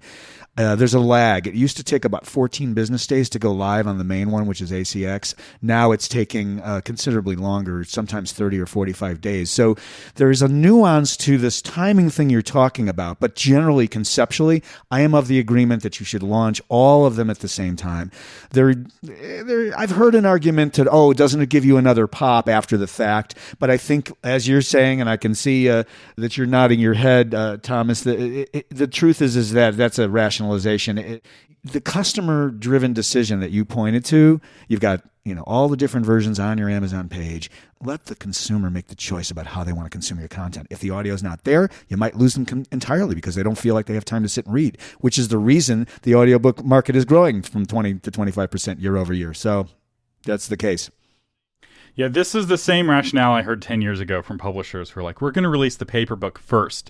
uh, 0.57 0.75
there's 0.75 0.93
a 0.93 0.99
lag. 0.99 1.47
It 1.47 1.53
used 1.53 1.77
to 1.77 1.83
take 1.83 2.03
about 2.03 2.25
14 2.25 2.73
business 2.73 3.07
days 3.07 3.29
to 3.29 3.39
go 3.39 3.53
live 3.53 3.87
on 3.87 3.97
the 3.97 4.03
main 4.03 4.31
one, 4.31 4.47
which 4.47 4.59
is 4.59 4.69
ACX. 4.69 5.33
Now 5.61 5.93
it's 5.93 6.09
taking 6.09 6.59
uh, 6.59 6.81
considerably 6.81 7.37
longer, 7.37 7.85
sometimes 7.85 8.33
30 8.33 8.59
or 8.59 8.65
45 8.65 9.21
days. 9.21 9.49
So 9.49 9.77
there 10.15 10.29
is 10.29 10.41
a 10.41 10.49
nuance 10.49 11.15
to 11.17 11.37
this 11.37 11.61
timing 11.61 12.09
thing 12.09 12.29
you're 12.29 12.41
talking 12.41 12.89
about. 12.89 13.21
But 13.21 13.35
generally, 13.35 13.87
conceptually, 13.87 14.61
I 14.89 15.01
am 15.01 15.15
of 15.15 15.29
the 15.29 15.39
agreement 15.39 15.83
that 15.83 16.01
you 16.01 16.05
should 16.11 16.23
launch 16.23 16.61
all 16.69 17.05
of 17.05 17.15
them 17.15 17.29
at 17.29 17.39
the 17.39 17.47
same 17.47 17.75
time. 17.75 18.11
There, 18.51 18.75
there, 19.01 19.73
I've 19.77 19.91
heard 19.91 20.13
an 20.13 20.25
argument 20.25 20.73
that, 20.73 20.87
oh, 20.91 21.13
doesn't 21.13 21.41
it 21.41 21.49
give 21.49 21.65
you 21.65 21.77
another 21.77 22.05
pop 22.05 22.49
after 22.49 22.77
the 22.77 22.87
fact? 22.87 23.35
But 23.59 23.69
I 23.69 23.77
think, 23.77 24.11
as 24.23 24.47
you're 24.47 24.61
saying, 24.61 25.01
and 25.01 25.09
I 25.09 25.17
can 25.17 25.33
see 25.33 25.69
uh, 25.69 25.83
that 26.17 26.37
you're 26.37 26.47
nodding 26.47 26.79
your 26.79 26.93
head, 26.93 27.33
uh, 27.33 27.57
Thomas, 27.57 28.01
the, 28.01 28.47
it, 28.53 28.67
the 28.69 28.87
truth 28.87 29.21
is, 29.21 29.35
is 29.35 29.53
that 29.53 29.77
that's 29.77 29.99
a 29.99 30.09
rationalization. 30.09 30.97
It, 30.97 31.25
the 31.63 31.81
customer 31.81 32.49
driven 32.49 32.93
decision 32.93 33.39
that 33.39 33.51
you 33.51 33.65
pointed 33.65 34.03
to, 34.05 34.41
you've 34.67 34.79
got 34.79 35.03
you 35.23 35.35
know 35.35 35.43
all 35.43 35.67
the 35.67 35.77
different 35.77 36.05
versions 36.05 36.39
on 36.39 36.57
your 36.57 36.69
Amazon 36.69 37.07
page. 37.07 37.51
Let 37.81 38.05
the 38.05 38.15
consumer 38.15 38.69
make 38.69 38.87
the 38.87 38.95
choice 38.95 39.29
about 39.29 39.47
how 39.47 39.63
they 39.63 39.73
want 39.73 39.85
to 39.85 39.89
consume 39.89 40.19
your 40.19 40.27
content. 40.27 40.67
If 40.69 40.79
the 40.79 40.89
audio 40.89 41.13
is 41.13 41.21
not 41.21 41.43
there, 41.43 41.69
you 41.87 41.97
might 41.97 42.15
lose 42.15 42.33
them 42.33 42.45
con- 42.45 42.65
entirely 42.71 43.15
because 43.15 43.35
they 43.35 43.43
don't 43.43 43.57
feel 43.57 43.75
like 43.75 43.85
they 43.85 43.93
have 43.93 44.05
time 44.05 44.23
to 44.23 44.29
sit 44.29 44.45
and 44.45 44.53
read, 44.53 44.77
which 44.99 45.17
is 45.17 45.27
the 45.27 45.37
reason 45.37 45.87
the 46.01 46.15
audiobook 46.15 46.63
market 46.63 46.95
is 46.95 47.05
growing 47.05 47.41
from 47.41 47.65
20 47.65 47.95
to 47.99 48.11
25% 48.11 48.81
year 48.81 48.97
over 48.97 49.13
year. 49.13 49.33
So 49.33 49.67
that's 50.23 50.47
the 50.47 50.57
case. 50.57 50.89
Yeah, 51.93 52.07
this 52.07 52.33
is 52.33 52.47
the 52.47 52.57
same 52.57 52.89
rationale 52.89 53.33
I 53.33 53.41
heard 53.41 53.61
10 53.61 53.81
years 53.81 53.99
ago 53.99 54.21
from 54.21 54.37
publishers 54.37 54.91
who 54.91 55.01
are 55.01 55.03
like, 55.03 55.21
we're 55.21 55.31
going 55.31 55.43
to 55.43 55.49
release 55.49 55.75
the 55.75 55.85
paper 55.85 56.15
book 56.15 56.39
first 56.39 56.89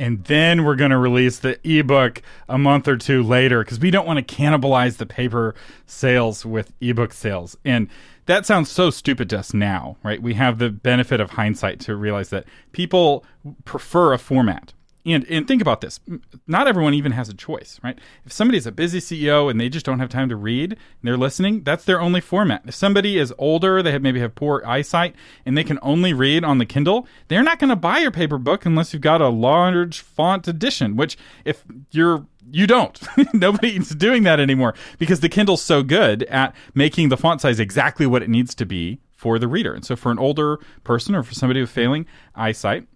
and 0.00 0.24
then 0.24 0.64
we're 0.64 0.76
going 0.76 0.90
to 0.90 0.98
release 0.98 1.40
the 1.40 1.60
ebook 1.62 2.22
a 2.48 2.56
month 2.56 2.88
or 2.88 2.96
two 2.96 3.22
later 3.22 3.62
because 3.62 3.78
we 3.78 3.90
don't 3.90 4.06
want 4.06 4.26
to 4.26 4.34
cannibalize 4.34 4.96
the 4.96 5.04
paper 5.04 5.54
sales 5.84 6.44
with 6.46 6.72
ebook 6.80 7.12
sales. 7.12 7.56
And 7.66 7.86
that 8.24 8.46
sounds 8.46 8.70
so 8.70 8.88
stupid 8.88 9.28
to 9.30 9.38
us 9.38 9.52
now, 9.52 9.98
right? 10.02 10.22
We 10.22 10.34
have 10.34 10.58
the 10.58 10.70
benefit 10.70 11.20
of 11.20 11.30
hindsight 11.30 11.80
to 11.80 11.96
realize 11.96 12.30
that 12.30 12.46
people 12.72 13.26
prefer 13.66 14.14
a 14.14 14.18
format 14.18 14.72
and 15.04 15.26
and 15.28 15.46
think 15.48 15.62
about 15.62 15.80
this. 15.80 16.00
Not 16.46 16.68
everyone 16.68 16.94
even 16.94 17.12
has 17.12 17.28
a 17.28 17.34
choice, 17.34 17.80
right? 17.82 17.98
If 18.24 18.32
somebody's 18.32 18.66
a 18.66 18.72
busy 18.72 18.98
CEO 18.98 19.50
and 19.50 19.60
they 19.60 19.68
just 19.68 19.86
don't 19.86 19.98
have 19.98 20.08
time 20.08 20.28
to 20.28 20.36
read 20.36 20.72
and 20.72 20.78
they're 21.02 21.16
listening, 21.16 21.62
that's 21.62 21.84
their 21.84 22.00
only 22.00 22.20
format. 22.20 22.62
If 22.66 22.74
somebody 22.74 23.18
is 23.18 23.32
older, 23.38 23.82
they 23.82 23.92
have 23.92 24.02
maybe 24.02 24.20
have 24.20 24.34
poor 24.34 24.62
eyesight 24.66 25.14
and 25.46 25.56
they 25.56 25.64
can 25.64 25.78
only 25.82 26.12
read 26.12 26.44
on 26.44 26.58
the 26.58 26.66
Kindle, 26.66 27.06
they're 27.28 27.42
not 27.42 27.58
going 27.58 27.70
to 27.70 27.76
buy 27.76 27.98
your 27.98 28.10
paper 28.10 28.38
book 28.38 28.66
unless 28.66 28.92
you've 28.92 29.02
got 29.02 29.20
a 29.20 29.28
large 29.28 30.00
font 30.00 30.46
edition, 30.46 30.96
which 30.96 31.16
if 31.44 31.64
you're 31.90 32.26
you 32.52 32.66
don't. 32.66 33.00
Nobody's 33.34 33.90
doing 33.90 34.24
that 34.24 34.40
anymore 34.40 34.74
because 34.98 35.20
the 35.20 35.28
Kindle's 35.28 35.62
so 35.62 35.82
good 35.82 36.24
at 36.24 36.54
making 36.74 37.08
the 37.08 37.16
font 37.16 37.40
size 37.40 37.60
exactly 37.60 38.06
what 38.06 38.22
it 38.22 38.28
needs 38.28 38.54
to 38.56 38.66
be 38.66 39.00
for 39.12 39.38
the 39.38 39.48
reader. 39.48 39.74
And 39.74 39.84
so 39.84 39.96
for 39.96 40.10
an 40.10 40.18
older 40.18 40.58
person 40.82 41.14
or 41.14 41.22
for 41.22 41.34
somebody 41.34 41.60
with 41.60 41.70
failing 41.70 42.06
eyesight, 42.34 42.86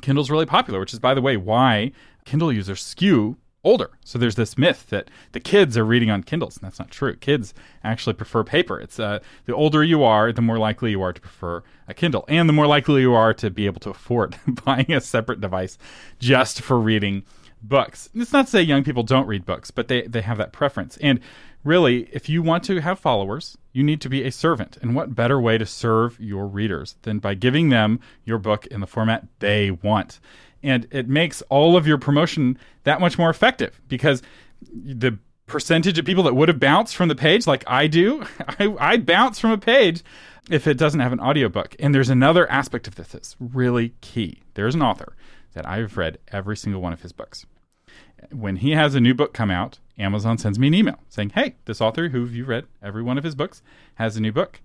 Kindle's 0.00 0.30
really 0.30 0.46
popular, 0.46 0.80
which 0.80 0.92
is, 0.92 0.98
by 0.98 1.14
the 1.14 1.22
way, 1.22 1.36
why 1.36 1.92
Kindle 2.24 2.52
users 2.52 2.82
skew 2.82 3.36
older. 3.62 3.90
So 4.04 4.18
there's 4.18 4.36
this 4.36 4.56
myth 4.56 4.86
that 4.90 5.10
the 5.32 5.40
kids 5.40 5.76
are 5.76 5.84
reading 5.84 6.10
on 6.10 6.22
Kindles, 6.22 6.56
and 6.56 6.64
that's 6.64 6.78
not 6.78 6.90
true. 6.90 7.16
Kids 7.16 7.52
actually 7.84 8.14
prefer 8.14 8.42
paper. 8.42 8.80
It's 8.80 8.98
uh, 8.98 9.20
the 9.44 9.54
older 9.54 9.84
you 9.84 10.02
are, 10.02 10.32
the 10.32 10.42
more 10.42 10.58
likely 10.58 10.90
you 10.92 11.02
are 11.02 11.12
to 11.12 11.20
prefer 11.20 11.62
a 11.86 11.94
Kindle, 11.94 12.24
and 12.28 12.48
the 12.48 12.52
more 12.52 12.66
likely 12.66 13.02
you 13.02 13.14
are 13.14 13.34
to 13.34 13.50
be 13.50 13.66
able 13.66 13.80
to 13.80 13.90
afford 13.90 14.36
buying 14.64 14.92
a 14.92 15.00
separate 15.00 15.40
device 15.40 15.76
just 16.18 16.62
for 16.62 16.80
reading 16.80 17.24
books. 17.62 18.08
It's 18.14 18.32
not 18.32 18.46
to 18.46 18.50
say 18.50 18.62
young 18.62 18.84
people 18.84 19.02
don't 19.02 19.26
read 19.26 19.44
books, 19.44 19.70
but 19.70 19.88
they 19.88 20.02
they 20.02 20.22
have 20.22 20.38
that 20.38 20.52
preference. 20.52 20.96
And 20.98 21.20
really, 21.64 22.08
if 22.12 22.28
you 22.28 22.42
want 22.42 22.64
to 22.64 22.80
have 22.80 22.98
followers, 22.98 23.56
you 23.72 23.82
need 23.82 24.00
to 24.00 24.08
be 24.08 24.24
a 24.24 24.32
servant. 24.32 24.78
And 24.80 24.94
what 24.94 25.14
better 25.14 25.40
way 25.40 25.58
to 25.58 25.66
serve 25.66 26.18
your 26.18 26.46
readers 26.46 26.96
than 27.02 27.18
by 27.18 27.34
giving 27.34 27.68
them 27.68 28.00
your 28.24 28.38
book 28.38 28.66
in 28.66 28.80
the 28.80 28.86
format 28.86 29.26
they 29.38 29.70
want? 29.70 30.20
And 30.62 30.86
it 30.90 31.08
makes 31.08 31.42
all 31.42 31.76
of 31.76 31.86
your 31.86 31.98
promotion 31.98 32.58
that 32.84 33.00
much 33.00 33.18
more 33.18 33.30
effective 33.30 33.80
because 33.88 34.22
the 34.72 35.18
percentage 35.46 35.98
of 35.98 36.04
people 36.04 36.22
that 36.24 36.34
would 36.34 36.48
have 36.48 36.60
bounced 36.60 36.96
from 36.96 37.08
the 37.08 37.14
page, 37.14 37.46
like 37.46 37.64
I 37.66 37.86
do, 37.86 38.24
I, 38.58 38.74
I 38.78 38.96
bounce 38.98 39.38
from 39.38 39.50
a 39.50 39.58
page 39.58 40.02
if 40.50 40.66
it 40.66 40.78
doesn't 40.78 41.00
have 41.00 41.12
an 41.12 41.20
audiobook. 41.20 41.76
And 41.78 41.94
there's 41.94 42.10
another 42.10 42.50
aspect 42.50 42.86
of 42.88 42.94
this 42.94 43.08
that's 43.08 43.36
really 43.38 43.94
key. 44.00 44.42
There's 44.54 44.74
an 44.74 44.82
author 44.82 45.16
that 45.52 45.66
I've 45.66 45.96
read 45.96 46.18
every 46.28 46.56
single 46.56 46.80
one 46.80 46.92
of 46.92 47.02
his 47.02 47.12
books 47.12 47.46
when 48.32 48.56
he 48.56 48.72
has 48.72 48.94
a 48.94 49.00
new 49.00 49.14
book 49.14 49.32
come 49.32 49.50
out, 49.50 49.78
Amazon 49.98 50.38
sends 50.38 50.58
me 50.58 50.68
an 50.68 50.74
email 50.74 50.98
saying, 51.08 51.30
"Hey, 51.30 51.56
this 51.64 51.80
author 51.80 52.08
who 52.08 52.24
you 52.26 52.44
read 52.44 52.66
every 52.82 53.02
one 53.02 53.18
of 53.18 53.24
his 53.24 53.34
books 53.34 53.62
has 53.94 54.16
a 54.16 54.20
new 54.20 54.32
book." 54.32 54.60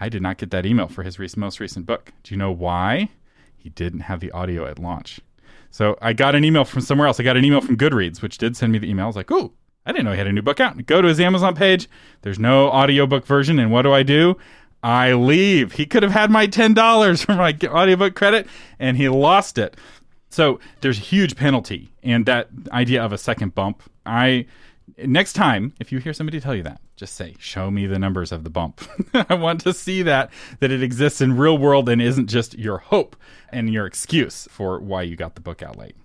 I 0.00 0.08
did 0.08 0.22
not 0.22 0.38
get 0.38 0.50
that 0.50 0.64
email 0.64 0.88
for 0.88 1.02
his 1.02 1.18
recent, 1.18 1.40
most 1.40 1.60
recent 1.60 1.86
book. 1.86 2.12
Do 2.22 2.34
you 2.34 2.38
know 2.38 2.50
why? 2.50 3.10
He 3.56 3.68
didn't 3.68 4.00
have 4.00 4.20
the 4.20 4.30
audio 4.30 4.66
at 4.66 4.78
launch. 4.78 5.20
So 5.70 5.98
I 6.00 6.14
got 6.14 6.34
an 6.34 6.44
email 6.44 6.64
from 6.64 6.80
somewhere 6.80 7.06
else. 7.06 7.20
I 7.20 7.22
got 7.22 7.36
an 7.36 7.44
email 7.44 7.60
from 7.60 7.76
Goodreads, 7.76 8.22
which 8.22 8.38
did 8.38 8.56
send 8.56 8.72
me 8.72 8.78
the 8.78 8.88
email. 8.88 9.04
I 9.04 9.08
was 9.08 9.16
like, 9.16 9.30
Ooh, 9.30 9.52
I 9.84 9.92
didn't 9.92 10.06
know 10.06 10.12
he 10.12 10.18
had 10.18 10.26
a 10.26 10.32
new 10.32 10.42
book 10.42 10.60
out." 10.60 10.86
Go 10.86 11.02
to 11.02 11.08
his 11.08 11.20
Amazon 11.20 11.54
page. 11.54 11.88
There's 12.22 12.38
no 12.38 12.68
audiobook 12.68 13.26
version, 13.26 13.58
and 13.58 13.70
what 13.70 13.82
do 13.82 13.92
I 13.92 14.02
do? 14.02 14.36
I 14.82 15.12
leave. 15.12 15.72
He 15.72 15.86
could 15.86 16.02
have 16.02 16.12
had 16.12 16.30
my 16.30 16.46
$10 16.46 17.24
for 17.24 17.34
my 17.34 17.56
audiobook 17.64 18.14
credit 18.14 18.46
and 18.78 18.96
he 18.96 19.08
lost 19.08 19.58
it. 19.58 19.76
So 20.30 20.60
there's 20.80 20.98
a 20.98 21.02
huge 21.02 21.36
penalty, 21.36 21.90
and 22.02 22.24
that 22.26 22.48
idea 22.72 23.02
of 23.02 23.12
a 23.12 23.18
second 23.18 23.54
bump. 23.54 23.82
I 24.06 24.46
next 25.04 25.34
time 25.34 25.74
if 25.80 25.92
you 25.92 25.98
hear 25.98 26.12
somebody 26.12 26.40
tell 26.40 26.54
you 26.54 26.62
that, 26.62 26.80
just 26.96 27.16
say, 27.16 27.34
"Show 27.38 27.70
me 27.70 27.86
the 27.86 27.98
numbers 27.98 28.32
of 28.32 28.44
the 28.44 28.50
bump." 28.50 28.80
I 29.28 29.34
want 29.34 29.60
to 29.62 29.74
see 29.74 30.02
that 30.02 30.30
that 30.60 30.70
it 30.70 30.82
exists 30.82 31.20
in 31.20 31.36
real 31.36 31.58
world 31.58 31.88
and 31.88 32.00
isn't 32.00 32.28
just 32.28 32.58
your 32.58 32.78
hope 32.78 33.16
and 33.50 33.72
your 33.72 33.86
excuse 33.86 34.48
for 34.50 34.78
why 34.78 35.02
you 35.02 35.16
got 35.16 35.34
the 35.34 35.40
book 35.40 35.62
out 35.62 35.76
late. 35.76 35.96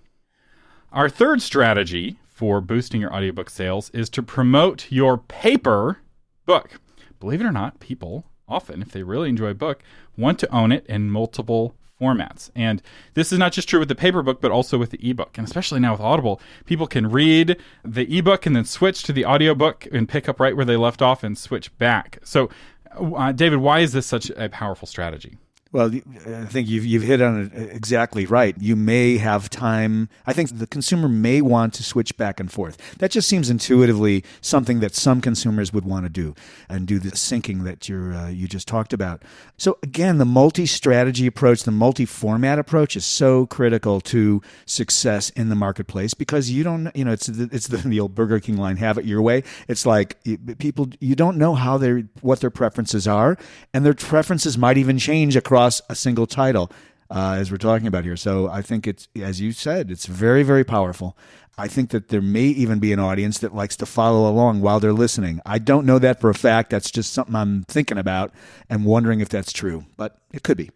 Our 0.92 1.08
third 1.08 1.42
strategy 1.42 2.18
for 2.28 2.62
boosting 2.62 3.02
your 3.02 3.14
audiobook 3.14 3.50
sales 3.50 3.90
is 3.92 4.10
to 4.10 4.24
promote 4.24 4.92
your 4.92 5.18
paper 5.18 6.00
book. 6.46 6.80
Believe 7.20 7.42
it 7.42 7.46
or 7.46 7.52
not, 7.52 7.80
people 7.80 8.26
often, 8.48 8.82
if 8.82 8.92
they 8.92 9.04
really 9.04 9.30
enjoy 9.30 9.48
a 9.50 9.56
book, 9.56 9.84
want 10.18 10.40
to 10.40 10.56
own 10.56 10.72
it 10.72 10.86
in 10.88 11.10
multiple 11.10 11.76
formats. 12.00 12.50
And 12.56 12.82
this 13.14 13.32
is 13.32 13.40
not 13.40 13.52
just 13.52 13.70
true 13.70 13.80
with 13.80 13.90
the 13.90 13.96
paper 13.96 14.22
book, 14.22 14.42
but 14.42 14.52
also 14.52 14.78
with 14.78 14.92
the 14.92 15.10
ebook. 15.10 15.38
And 15.38 15.48
especially 15.48 15.80
now 15.80 15.94
with 15.94 16.02
Audible, 16.02 16.42
people 16.66 16.88
can 16.88 17.10
read 17.10 17.58
the 17.84 18.18
ebook 18.18 18.46
and 18.46 18.56
then 18.56 18.66
switch 18.66 19.04
to 19.04 19.14
the 19.14 19.26
audiobook 19.26 19.88
and 19.92 20.08
pick 20.08 20.28
up 20.28 20.40
right 20.40 20.56
where 20.56 20.66
they 20.66 20.78
left 20.78 21.02
off 21.02 21.24
and 21.24 21.38
switch 21.38 21.76
back. 21.78 22.20
So, 22.24 22.50
uh, 22.92 23.32
David, 23.32 23.60
why 23.60 23.80
is 23.80 23.94
this 23.94 24.06
such 24.06 24.30
a 24.32 24.50
powerful 24.50 24.88
strategy? 24.88 25.38
Well, 25.76 25.92
I 25.94 26.46
think 26.46 26.70
you've 26.70 26.86
you've 26.86 27.04
hit 27.04 27.22
on 27.22 27.52
it 27.54 27.76
exactly 27.76 28.26
right. 28.26 28.56
You 28.58 28.78
may 28.78 29.18
have 29.18 29.50
time. 29.50 30.08
I 30.26 30.32
think 30.32 30.58
the 30.58 30.68
consumer 30.68 31.10
may 31.10 31.42
want 31.42 31.74
to 31.74 31.84
switch 31.84 32.16
back 32.16 32.40
and 32.40 32.50
forth. 32.50 32.78
That 33.00 33.12
just 33.12 33.28
seems 33.28 33.50
intuitively 33.50 34.24
something 34.40 34.80
that 34.80 34.96
some 34.96 35.20
consumers 35.20 35.74
would 35.74 35.84
want 35.84 36.06
to 36.06 36.10
do 36.10 36.34
and 36.70 36.88
do 36.88 36.98
the 36.98 37.12
syncing 37.12 37.66
that 37.66 37.90
you 37.90 38.14
uh, 38.16 38.30
you 38.30 38.48
just 38.48 38.70
talked 38.70 38.94
about. 38.94 39.24
So 39.58 39.78
again, 39.84 40.18
the 40.18 40.24
multi-strategy 40.24 41.28
approach, 41.28 41.64
the 41.64 41.72
multi-format 41.72 42.58
approach 42.58 42.96
is 42.96 43.06
so 43.06 43.46
critical 43.46 44.00
to 44.00 44.42
success 44.66 45.30
in 45.32 45.50
the 45.50 45.56
marketplace 45.56 46.14
because 46.14 46.50
you 46.50 46.64
don't 46.64 46.90
you 46.96 47.04
know 47.04 47.12
it's 47.12 47.28
the, 47.28 47.50
it's 47.52 47.68
the, 47.68 47.78
the 47.90 48.00
old 48.00 48.16
Burger 48.16 48.40
King 48.40 48.56
line, 48.56 48.78
have 48.78 48.98
it 48.98 49.04
your 49.04 49.22
way. 49.22 49.44
It's 49.68 49.86
like 49.86 50.24
people 50.58 50.88
you 51.02 51.16
don't 51.16 51.38
know 51.38 51.54
how 51.54 51.78
they 51.78 52.06
what 52.22 52.40
their 52.40 52.50
preferences 52.50 53.10
are, 53.10 53.38
and 53.74 53.86
their 53.86 53.94
preferences 53.94 54.58
might 54.58 54.78
even 54.78 54.98
change 54.98 55.36
across 55.36 55.65
across 55.66 55.82
a 55.90 55.96
single 55.96 56.28
title, 56.28 56.72
uh, 57.10 57.38
as 57.40 57.50
we're 57.52 57.58
talking 57.58 57.88
about 57.88 58.04
here. 58.04 58.16
So 58.16 58.48
I 58.48 58.62
think 58.62 58.86
it's, 58.86 59.08
as 59.16 59.42
you 59.42 59.52
said, 59.52 59.90
it's 59.90 60.06
very, 60.06 60.44
very 60.44 60.64
powerful. 60.64 61.18
I 61.58 61.68
think 61.68 61.90
that 61.90 62.10
there 62.10 62.22
may 62.22 62.44
even 62.44 62.78
be 62.80 62.94
an 62.94 63.00
audience 63.00 63.40
that 63.40 63.56
likes 63.56 63.76
to 63.78 63.86
follow 63.88 64.30
along 64.30 64.62
while 64.62 64.80
they're 64.80 64.94
listening. 64.94 65.42
I 65.44 65.58
don't 65.58 65.88
know 65.88 65.98
that 65.98 66.22
for 66.22 66.30
a 66.30 66.36
fact. 66.36 66.70
That's 66.70 66.92
just 66.92 67.14
something 67.14 67.34
I'm 67.34 67.64
thinking 67.64 67.98
about 67.98 68.32
and 68.70 68.86
wondering 68.86 69.22
if 69.22 69.30
that's 69.30 69.52
true, 69.52 69.86
but 69.98 70.20
it 70.32 70.44
could 70.44 70.58
be. 70.58 70.70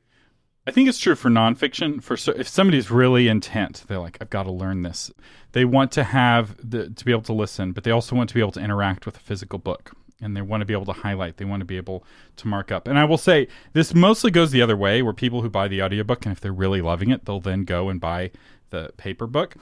I 0.65 0.72
think 0.72 0.89
it's 0.89 1.00
true 1.00 1.15
for 1.15 1.29
nonfiction. 1.29 2.01
For 2.01 2.15
if 2.31 2.48
somebody's 2.48 2.89
really 2.89 3.27
intent, 3.27 3.84
they're 3.88 4.00
like, 4.00 4.17
I've 4.22 4.29
got 4.29 4.43
to 4.43 4.51
learn 4.51 4.81
this. 4.81 5.12
They 5.51 5.65
want 5.65 5.91
to 5.93 6.03
have 6.03 6.55
the 6.67 6.89
to 6.89 7.05
be 7.05 7.12
able 7.12 7.24
to 7.24 7.34
listen, 7.34 7.74
but 7.74 7.84
they 7.84 7.91
also 7.91 8.15
want 8.15 8.29
to 8.29 8.36
be 8.36 8.41
able 8.41 8.53
to 8.53 8.60
interact 8.60 9.05
with 9.05 9.17
a 9.17 9.19
physical 9.19 9.60
book, 9.60 9.91
and 10.21 10.35
they 10.35 10.41
want 10.41 10.61
to 10.61 10.65
be 10.65 10.73
able 10.73 10.85
to 10.85 10.93
highlight. 10.93 11.38
They 11.38 11.45
want 11.45 11.61
to 11.61 11.65
be 11.65 11.77
able 11.77 12.03
to 12.38 12.47
mark 12.47 12.71
up. 12.71 12.88
And 12.88 12.97
I 12.97 13.05
will 13.05 13.17
say 13.17 13.47
this 13.73 13.93
mostly 13.93 14.31
goes 14.31 14.51
the 14.51 14.61
other 14.61 14.77
way, 14.77 15.01
where 15.01 15.13
people 15.13 15.41
who 15.41 15.49
buy 15.49 15.67
the 15.67 15.81
audiobook 15.81 16.25
and 16.25 16.33
if 16.33 16.39
they're 16.39 16.51
really 16.51 16.81
loving 16.81 17.09
it, 17.09 17.25
they'll 17.25 17.39
then 17.39 17.63
go 17.63 17.89
and 17.89 17.99
buy 17.99 18.31
the 18.69 18.91
paper 18.97 19.27
book. 19.27 19.55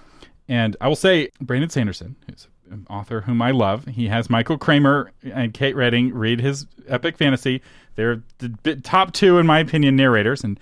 And 0.48 0.78
I 0.80 0.88
will 0.88 0.96
say, 0.96 1.30
Brandon 1.42 1.70
Sanderson, 1.70 2.16
who's 2.28 2.48
an 2.72 2.86
author 2.90 3.22
whom 3.22 3.42
I 3.42 3.52
love, 3.52 3.86
he 3.86 4.08
has 4.08 4.30
Michael 4.30 4.58
Kramer 4.58 5.12
and 5.24 5.54
Kate 5.54 5.76
Reading 5.76 6.14
read 6.14 6.40
his 6.40 6.66
epic 6.88 7.18
fantasy. 7.18 7.62
They're 7.96 8.24
the 8.38 8.76
top 8.78 9.14
two, 9.14 9.38
in 9.38 9.46
my 9.46 9.60
opinion, 9.60 9.96
narrators, 9.96 10.44
and 10.44 10.60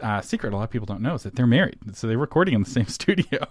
uh, 0.00 0.20
secret 0.20 0.52
a 0.52 0.56
lot 0.56 0.64
of 0.64 0.70
people 0.70 0.86
don't 0.86 1.02
know 1.02 1.14
is 1.14 1.24
that 1.24 1.36
they're 1.36 1.46
married. 1.46 1.78
So 1.92 2.06
they're 2.06 2.18
recording 2.18 2.54
in 2.54 2.62
the 2.62 2.70
same 2.78 2.86
studio. 2.86 3.46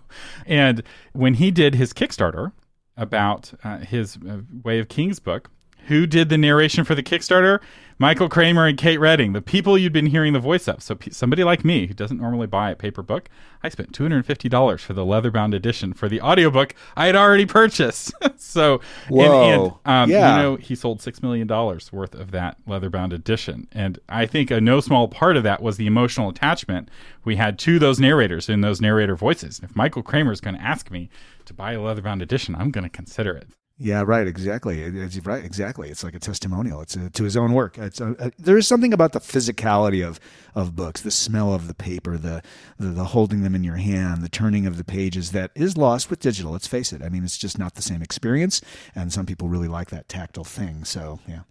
And 0.45 0.83
when 1.13 1.35
he 1.35 1.51
did 1.51 1.75
his 1.75 1.93
Kickstarter 1.93 2.51
about 2.97 3.53
uh, 3.63 3.79
his 3.79 4.17
uh, 4.17 4.39
Way 4.63 4.79
of 4.79 4.87
Kings 4.87 5.19
book, 5.19 5.49
who 5.87 6.05
did 6.07 6.29
the 6.29 6.37
narration 6.37 6.83
for 6.83 6.95
the 6.95 7.03
Kickstarter? 7.03 7.59
Michael 7.99 8.27
Kramer 8.27 8.65
and 8.65 8.75
Kate 8.77 8.99
Reading, 8.99 9.33
the 9.33 9.41
people 9.41 9.77
you'd 9.77 9.93
been 9.93 10.07
hearing 10.07 10.33
the 10.33 10.39
voice 10.39 10.67
of. 10.67 10.81
So, 10.81 10.95
p- 10.95 11.11
somebody 11.11 11.43
like 11.43 11.63
me 11.63 11.85
who 11.85 11.93
doesn't 11.93 12.19
normally 12.19 12.47
buy 12.47 12.71
a 12.71 12.75
paper 12.75 13.03
book, 13.03 13.29
I 13.61 13.69
spent 13.69 13.91
$250 13.91 14.79
for 14.79 14.93
the 14.93 15.05
leather-bound 15.05 15.53
edition 15.53 15.93
for 15.93 16.09
the 16.09 16.19
audiobook 16.19 16.73
I 16.97 17.05
had 17.05 17.15
already 17.15 17.45
purchased. 17.45 18.11
so, 18.37 18.81
Whoa. 19.09 19.21
and, 19.23 19.63
and 19.63 19.73
um, 19.85 20.09
Yeah. 20.09 20.35
you 20.37 20.41
know, 20.41 20.55
he 20.55 20.73
sold 20.75 20.99
$6 21.01 21.21
million 21.21 21.47
worth 21.47 22.15
of 22.15 22.31
that 22.31 22.57
leather-bound 22.65 23.13
edition. 23.13 23.67
And 23.71 23.99
I 24.09 24.25
think 24.25 24.49
a 24.49 24.59
no 24.59 24.79
small 24.79 25.07
part 25.07 25.37
of 25.37 25.43
that 25.43 25.61
was 25.61 25.77
the 25.77 25.85
emotional 25.87 26.29
attachment 26.29 26.89
we 27.23 27.35
had 27.35 27.59
to 27.59 27.77
those 27.77 27.99
narrators 27.99 28.49
in 28.49 28.61
those 28.61 28.81
narrator 28.81 29.15
voices. 29.15 29.61
If 29.63 29.75
Michael 29.75 30.01
Kramer 30.03 30.31
is 30.31 30.41
going 30.41 30.55
to 30.55 30.61
ask 30.61 30.89
me 30.89 31.09
to 31.45 31.53
buy 31.53 31.73
a 31.73 31.81
leather-bound 31.81 32.23
edition, 32.23 32.55
I'm 32.55 32.71
going 32.71 32.85
to 32.85 32.89
consider 32.89 33.33
it. 33.37 33.47
Yeah, 33.83 34.03
right. 34.05 34.25
Exactly. 34.27 34.81
It's, 34.81 35.17
right. 35.25 35.43
Exactly. 35.43 35.89
It's 35.89 36.05
like 36.05 36.15
a 36.15 36.19
testimonial. 36.19 36.79
It's 36.79 36.95
a, 36.95 37.09
to 37.09 37.23
his 37.25 37.35
own 37.35 37.51
work. 37.51 37.77
It's 37.77 37.99
a, 37.99 38.11
a- 38.17 38.31
there 38.39 38.57
is 38.57 38.65
something 38.65 38.93
about 38.93 39.11
the 39.11 39.19
physicality 39.19 40.07
of 40.07 40.21
of 40.55 40.73
books, 40.75 41.01
the 41.01 41.11
smell 41.11 41.53
of 41.53 41.67
the 41.67 41.73
paper, 41.73 42.17
the, 42.17 42.41
the 42.79 42.87
the 42.87 43.03
holding 43.05 43.43
them 43.43 43.55
in 43.55 43.63
your 43.63 43.75
hand, 43.75 44.21
the 44.21 44.29
turning 44.29 44.65
of 44.65 44.77
the 44.77 44.85
pages 44.85 45.31
that 45.31 45.51
is 45.53 45.75
lost 45.75 46.09
with 46.09 46.19
digital. 46.21 46.53
Let's 46.53 46.67
face 46.67 46.93
it. 46.93 47.01
I 47.01 47.09
mean, 47.09 47.25
it's 47.25 47.37
just 47.37 47.59
not 47.59 47.73
the 47.75 47.81
same 47.81 48.01
experience, 48.01 48.61
and 48.95 49.11
some 49.11 49.25
people 49.25 49.49
really 49.49 49.67
like 49.67 49.89
that 49.89 50.07
tactile 50.07 50.45
thing. 50.45 50.85
So 50.85 51.19
yeah. 51.27 51.41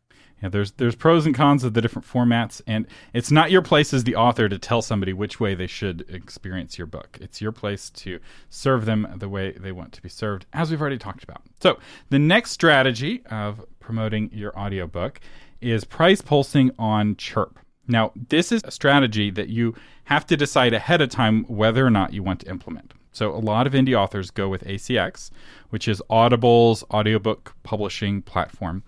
Yeah, 0.43 0.49
there's 0.49 0.73
there's 0.73 0.97
pros 0.97 1.25
and 1.25 1.35
cons 1.35 1.63
of 1.63 1.75
the 1.75 1.81
different 1.81 2.07
formats, 2.07 2.61
and 2.67 2.87
it's 3.13 3.31
not 3.31 3.51
your 3.51 3.63
place 3.63 3.95
as 3.95 4.05
the 4.05 4.17
author 4.17 4.49
to 4.49 4.59
tell 4.59 4.83
somebody 4.83 5.13
which 5.13 5.39
way 5.39 5.55
they 5.55 5.69
should 5.69 6.05
experience 6.09 6.77
your 6.79 6.87
book. 6.87 7.19
It's 7.21 7.41
your 7.41 7.53
place 7.53 7.91
to 7.91 8.19
serve 8.51 8.85
them 8.85 9.07
the 9.17 9.29
way 9.29 9.53
they 9.53 9.73
want 9.73 9.93
to 9.93 10.03
be 10.03 10.09
served, 10.09 10.47
as 10.53 10.71
we've 10.71 10.81
already 10.81 10.99
talked 10.99 11.23
about. 11.23 11.43
So 11.61 11.79
the 12.11 12.19
next 12.19 12.51
strategy 12.51 13.23
of 13.31 13.65
promoting 13.79 14.31
your 14.33 14.59
audiobook 14.59 15.21
is 15.61 15.85
price 15.85 16.21
pulsing 16.21 16.73
on 16.79 17.15
Chirp. 17.17 17.59
Now, 17.87 18.13
this 18.29 18.53
is 18.53 18.63
a 18.65 18.71
strategy 18.71 19.31
that 19.31 19.49
you 19.49 19.75
have 20.05 20.27
to 20.27 20.37
decide 20.37 20.73
ahead 20.73 21.01
of 21.01 21.11
time 21.11 21.45
whether 21.45 21.87
or 21.87 21.91
not 21.91 22.13
you 22.13 22.23
want 22.23 22.41
to 22.41 22.51
implement. 22.51 22.95
So, 23.13 23.35
a 23.35 23.37
lot 23.39 23.67
of 23.67 23.75
indie 23.75 23.95
authors 23.95 24.31
go 24.31 24.49
with 24.49 24.65
ACX, 24.65 25.31
which 25.71 25.87
is 25.87 26.03
Audible's 26.09 26.83
audiobook 26.91 27.55
publishing 27.63 28.23
platform. 28.23 28.83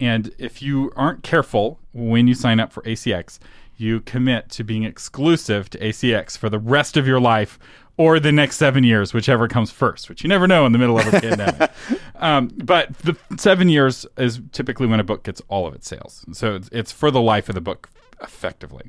And 0.00 0.32
if 0.38 0.62
you 0.62 0.92
aren't 0.96 1.22
careful 1.22 1.80
when 1.92 2.28
you 2.28 2.34
sign 2.34 2.60
up 2.60 2.72
for 2.72 2.82
ACX, 2.82 3.38
you 3.76 4.00
commit 4.00 4.50
to 4.50 4.64
being 4.64 4.84
exclusive 4.84 5.70
to 5.70 5.78
ACX 5.78 6.36
for 6.36 6.48
the 6.48 6.58
rest 6.58 6.96
of 6.96 7.06
your 7.06 7.20
life 7.20 7.58
or 7.96 8.20
the 8.20 8.32
next 8.32 8.56
seven 8.56 8.84
years, 8.84 9.12
whichever 9.12 9.48
comes 9.48 9.70
first, 9.70 10.08
which 10.08 10.22
you 10.22 10.28
never 10.28 10.46
know 10.46 10.64
in 10.66 10.72
the 10.72 10.78
middle 10.78 10.98
of 10.98 11.06
a 11.06 11.10
pandemic. 11.20 11.70
Um, 12.14 12.48
but 12.56 12.96
the 12.98 13.16
seven 13.36 13.68
years 13.68 14.06
is 14.16 14.40
typically 14.52 14.86
when 14.86 15.00
a 15.00 15.04
book 15.04 15.24
gets 15.24 15.42
all 15.48 15.66
of 15.66 15.74
its 15.74 15.88
sales. 15.88 16.24
So 16.32 16.54
it's, 16.54 16.68
it's 16.72 16.92
for 16.92 17.10
the 17.10 17.20
life 17.20 17.48
of 17.48 17.54
the 17.54 17.60
book, 17.60 17.90
effectively. 18.22 18.84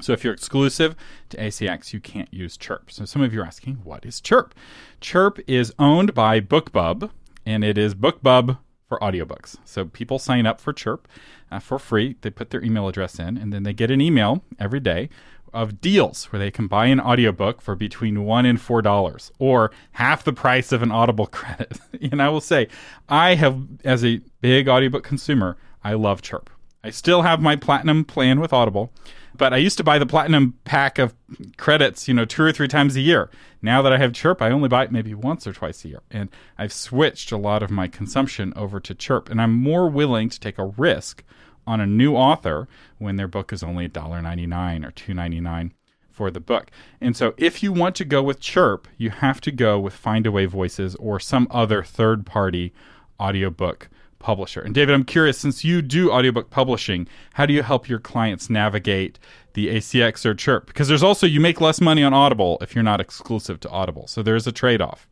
So 0.00 0.12
if 0.12 0.24
you're 0.24 0.34
exclusive 0.34 0.94
to 1.30 1.36
ACX, 1.36 1.92
you 1.92 2.00
can't 2.00 2.32
use 2.32 2.56
Chirp. 2.56 2.90
So 2.90 3.04
some 3.04 3.22
of 3.22 3.32
you 3.32 3.42
are 3.42 3.46
asking, 3.46 3.76
what 3.76 4.04
is 4.04 4.20
Chirp? 4.20 4.54
Chirp 5.00 5.38
is 5.46 5.72
owned 5.78 6.14
by 6.14 6.40
BookBub, 6.40 7.10
and 7.46 7.64
it 7.64 7.78
is 7.78 7.94
BookBub 7.94 8.58
for 8.88 8.98
audiobooks. 9.00 9.56
So 9.64 9.84
people 9.84 10.18
sign 10.18 10.46
up 10.46 10.60
for 10.60 10.72
Chirp 10.72 11.08
uh, 11.50 11.58
for 11.58 11.78
free. 11.78 12.16
They 12.20 12.30
put 12.30 12.50
their 12.50 12.62
email 12.62 12.88
address 12.88 13.18
in, 13.18 13.36
and 13.36 13.52
then 13.52 13.62
they 13.62 13.72
get 13.72 13.90
an 13.90 14.00
email 14.00 14.44
every 14.58 14.80
day 14.80 15.08
of 15.52 15.80
deals 15.80 16.26
where 16.26 16.38
they 16.38 16.50
can 16.50 16.66
buy 16.66 16.86
an 16.86 17.00
audiobook 17.00 17.62
for 17.62 17.74
between 17.74 18.24
one 18.24 18.44
and 18.44 18.60
four 18.60 18.82
dollars 18.82 19.32
or 19.38 19.70
half 19.92 20.22
the 20.22 20.32
price 20.32 20.70
of 20.70 20.82
an 20.82 20.92
audible 20.92 21.26
credit 21.38 21.78
and 22.02 22.20
i 22.20 22.28
will 22.28 22.40
say 22.40 22.68
i 23.08 23.34
have 23.34 23.66
as 23.84 24.04
a 24.04 24.20
big 24.40 24.68
audiobook 24.68 25.02
consumer 25.02 25.56
i 25.82 25.94
love 25.94 26.20
chirp 26.20 26.50
i 26.84 26.90
still 26.90 27.22
have 27.22 27.40
my 27.40 27.56
platinum 27.56 28.04
plan 28.04 28.38
with 28.38 28.52
audible 28.52 28.92
but 29.36 29.52
i 29.52 29.56
used 29.56 29.76
to 29.76 29.84
buy 29.84 29.98
the 29.98 30.06
platinum 30.06 30.54
pack 30.64 30.98
of 30.98 31.14
credits 31.56 32.08
you 32.08 32.14
know 32.14 32.24
two 32.24 32.42
or 32.42 32.52
three 32.52 32.68
times 32.68 32.96
a 32.96 33.00
year. 33.00 33.30
Now 33.62 33.82
that 33.82 33.92
i 33.92 33.98
have 33.98 34.12
chirp 34.12 34.42
i 34.42 34.50
only 34.50 34.68
buy 34.68 34.84
it 34.84 34.92
maybe 34.92 35.14
once 35.14 35.46
or 35.46 35.52
twice 35.52 35.84
a 35.84 35.88
year. 35.88 36.02
And 36.10 36.28
i've 36.58 36.72
switched 36.72 37.32
a 37.32 37.36
lot 37.36 37.62
of 37.62 37.70
my 37.70 37.88
consumption 37.88 38.52
over 38.56 38.80
to 38.80 38.94
chirp. 38.94 39.30
And 39.30 39.40
i'm 39.40 39.52
more 39.52 39.88
willing 39.88 40.28
to 40.28 40.40
take 40.40 40.58
a 40.58 40.66
risk 40.66 41.22
on 41.66 41.80
a 41.80 41.86
new 41.86 42.14
author 42.14 42.68
when 42.98 43.16
their 43.16 43.28
book 43.28 43.52
is 43.52 43.62
only 43.62 43.88
$1.99 43.88 44.86
or 44.86 44.92
$2.99 44.92 45.72
for 46.16 46.30
the 46.30 46.40
book. 46.40 46.70
And 47.00 47.14
so 47.16 47.34
if 47.36 47.62
you 47.62 47.72
want 47.72 47.94
to 47.96 48.04
go 48.04 48.22
with 48.22 48.40
Chirp, 48.40 48.88
you 48.96 49.10
have 49.10 49.40
to 49.42 49.52
go 49.52 49.78
with 49.78 50.00
Findaway 50.00 50.46
Voices 50.46 50.94
or 50.96 51.20
some 51.20 51.46
other 51.50 51.82
third-party 51.82 52.72
audiobook 53.20 53.88
publisher. 54.18 54.60
And 54.60 54.74
David, 54.74 54.94
I'm 54.94 55.04
curious 55.04 55.38
since 55.38 55.64
you 55.64 55.82
do 55.82 56.10
audiobook 56.10 56.50
publishing, 56.50 57.08
how 57.34 57.46
do 57.46 57.52
you 57.52 57.62
help 57.62 57.88
your 57.88 57.98
clients 57.98 58.50
navigate 58.50 59.18
the 59.54 59.68
ACX 59.68 60.24
or 60.24 60.34
Chirp? 60.34 60.66
Because 60.66 60.88
there's 60.88 61.02
also 61.02 61.26
you 61.26 61.40
make 61.40 61.60
less 61.60 61.80
money 61.80 62.02
on 62.02 62.12
Audible 62.12 62.58
if 62.60 62.74
you're 62.74 62.84
not 62.84 63.00
exclusive 63.00 63.60
to 63.60 63.70
Audible. 63.70 64.06
So 64.06 64.22
there's 64.22 64.46
a 64.46 64.52
trade-off. 64.52 65.08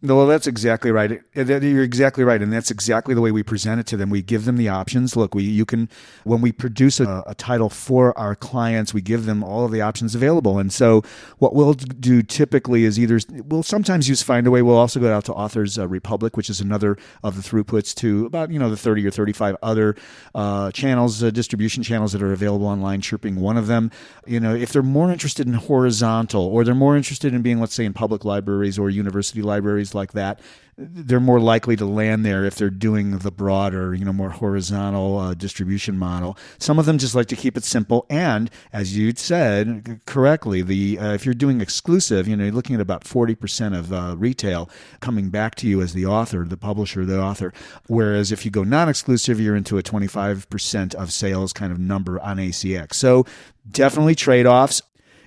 No, 0.00 0.14
well, 0.14 0.28
that's 0.28 0.46
exactly 0.46 0.92
right. 0.92 1.20
Uh, 1.36 1.42
You're 1.42 1.82
exactly 1.82 2.22
right, 2.22 2.40
and 2.40 2.52
that's 2.52 2.70
exactly 2.70 3.16
the 3.16 3.20
way 3.20 3.32
we 3.32 3.42
present 3.42 3.80
it 3.80 3.86
to 3.88 3.96
them. 3.96 4.10
We 4.10 4.22
give 4.22 4.44
them 4.44 4.56
the 4.56 4.68
options. 4.68 5.16
Look, 5.16 5.34
we 5.34 5.42
you 5.42 5.64
can 5.64 5.88
when 6.22 6.40
we 6.40 6.52
produce 6.52 7.00
a, 7.00 7.24
a 7.26 7.34
title 7.34 7.68
for 7.68 8.16
our 8.16 8.36
clients, 8.36 8.94
we 8.94 9.00
give 9.00 9.26
them 9.26 9.42
all 9.42 9.64
of 9.64 9.72
the 9.72 9.80
options 9.80 10.14
available. 10.14 10.56
And 10.60 10.72
so, 10.72 11.02
what 11.38 11.52
we'll 11.52 11.74
do 11.74 12.22
typically 12.22 12.84
is 12.84 12.96
either 12.96 13.18
we'll 13.44 13.64
sometimes 13.64 14.08
use 14.08 14.22
Findaway. 14.22 14.62
We'll 14.62 14.76
also 14.76 15.00
go 15.00 15.12
out 15.12 15.24
to 15.24 15.32
Authors 15.32 15.80
uh, 15.80 15.88
Republic, 15.88 16.36
which 16.36 16.48
is 16.48 16.60
another 16.60 16.96
of 17.24 17.34
the 17.34 17.42
throughputs 17.42 17.92
to 17.96 18.24
about 18.24 18.52
you 18.52 18.60
know 18.60 18.70
the 18.70 18.76
30 18.76 19.04
or 19.04 19.10
35 19.10 19.56
other 19.64 19.96
uh, 20.32 20.70
channels, 20.70 21.24
uh, 21.24 21.30
distribution 21.30 21.82
channels 21.82 22.12
that 22.12 22.22
are 22.22 22.32
available 22.32 22.66
online. 22.66 23.00
Chirping 23.00 23.34
one 23.34 23.56
of 23.56 23.66
them. 23.66 23.90
You 24.26 24.38
know, 24.38 24.54
if 24.54 24.72
they're 24.72 24.82
more 24.84 25.10
interested 25.10 25.48
in 25.48 25.54
horizontal, 25.54 26.42
or 26.42 26.62
they're 26.62 26.76
more 26.76 26.96
interested 26.96 27.34
in 27.34 27.42
being, 27.42 27.58
let's 27.58 27.74
say, 27.74 27.84
in 27.84 27.94
public 27.94 28.24
libraries 28.24 28.78
or 28.78 28.90
university 28.90 29.42
libraries 29.42 29.87
like 29.94 30.12
that, 30.12 30.40
they're 30.80 31.18
more 31.18 31.40
likely 31.40 31.74
to 31.74 31.84
land 31.84 32.24
there 32.24 32.44
if 32.44 32.54
they're 32.54 32.70
doing 32.70 33.18
the 33.18 33.32
broader, 33.32 33.94
you 33.94 34.04
know, 34.04 34.12
more 34.12 34.30
horizontal 34.30 35.18
uh, 35.18 35.34
distribution 35.34 35.98
model. 35.98 36.38
Some 36.58 36.78
of 36.78 36.86
them 36.86 36.98
just 36.98 37.16
like 37.16 37.26
to 37.26 37.36
keep 37.36 37.56
it 37.56 37.64
simple, 37.64 38.06
and 38.08 38.48
as 38.72 38.96
you 38.96 39.12
said 39.16 40.00
correctly, 40.06 40.62
the 40.62 40.98
uh, 41.00 41.14
if 41.14 41.24
you're 41.24 41.34
doing 41.34 41.60
exclusive, 41.60 42.28
you 42.28 42.36
know, 42.36 42.44
you're 42.44 42.52
looking 42.52 42.76
at 42.76 42.80
about 42.80 43.02
forty 43.02 43.34
percent 43.34 43.74
of 43.74 43.92
uh, 43.92 44.14
retail 44.16 44.70
coming 45.00 45.30
back 45.30 45.56
to 45.56 45.66
you 45.66 45.82
as 45.82 45.94
the 45.94 46.06
author, 46.06 46.44
the 46.44 46.56
publisher, 46.56 47.04
the 47.04 47.20
author. 47.20 47.52
Whereas 47.88 48.30
if 48.30 48.44
you 48.44 48.52
go 48.52 48.62
non-exclusive, 48.62 49.40
you're 49.40 49.56
into 49.56 49.78
a 49.78 49.82
twenty-five 49.82 50.48
percent 50.48 50.94
of 50.94 51.12
sales 51.12 51.52
kind 51.52 51.72
of 51.72 51.80
number 51.80 52.20
on 52.20 52.36
ACX. 52.36 52.94
So 52.94 53.26
definitely 53.68 54.14
trade-offs. 54.14 54.82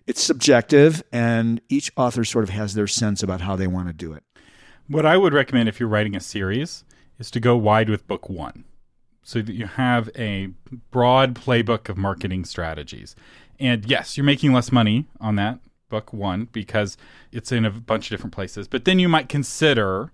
It's 0.08 0.22
subjective, 0.22 1.04
and 1.12 1.62
each 1.70 1.92
author 1.98 2.24
sort 2.24 2.44
of 2.44 2.50
has 2.52 2.74
their 2.74 2.88
sense 2.88 3.22
about 3.22 3.42
how 3.42 3.56
they 3.56 3.68
want 3.68 3.88
to 3.88 3.94
do 3.94 4.14
it. 4.14 4.24
What 4.92 5.06
I 5.06 5.16
would 5.16 5.34
recommend 5.34 5.70
if 5.70 5.80
you're 5.80 5.88
writing 5.88 6.18
a 6.18 6.20
series 6.20 6.84
is 7.18 7.32
to 7.32 7.40
go 7.40 7.56
wide 7.56 7.90
with 7.90 8.08
book 8.08 8.30
one 8.30 8.66
so 9.24 9.42
that 9.42 9.54
you 9.54 9.66
have 9.66 10.10
a 10.18 10.50
broad 10.92 11.34
playbook 11.34 11.88
of 11.88 11.96
marketing 11.96 12.44
strategies. 12.44 13.16
And 13.58 13.86
yes, 13.86 14.18
you're 14.18 14.26
making 14.26 14.52
less 14.52 14.70
money 14.70 15.08
on 15.22 15.38
that 15.38 15.60
book 15.88 16.12
one 16.12 16.50
because 16.52 16.98
it's 17.32 17.54
in 17.54 17.64
a 17.64 17.72
bunch 17.72 18.08
of 18.08 18.10
different 18.10 18.34
places, 18.34 18.68
but 18.68 18.84
then 18.84 19.00
you 19.00 19.08
might 19.08 19.30
consider 19.30 20.12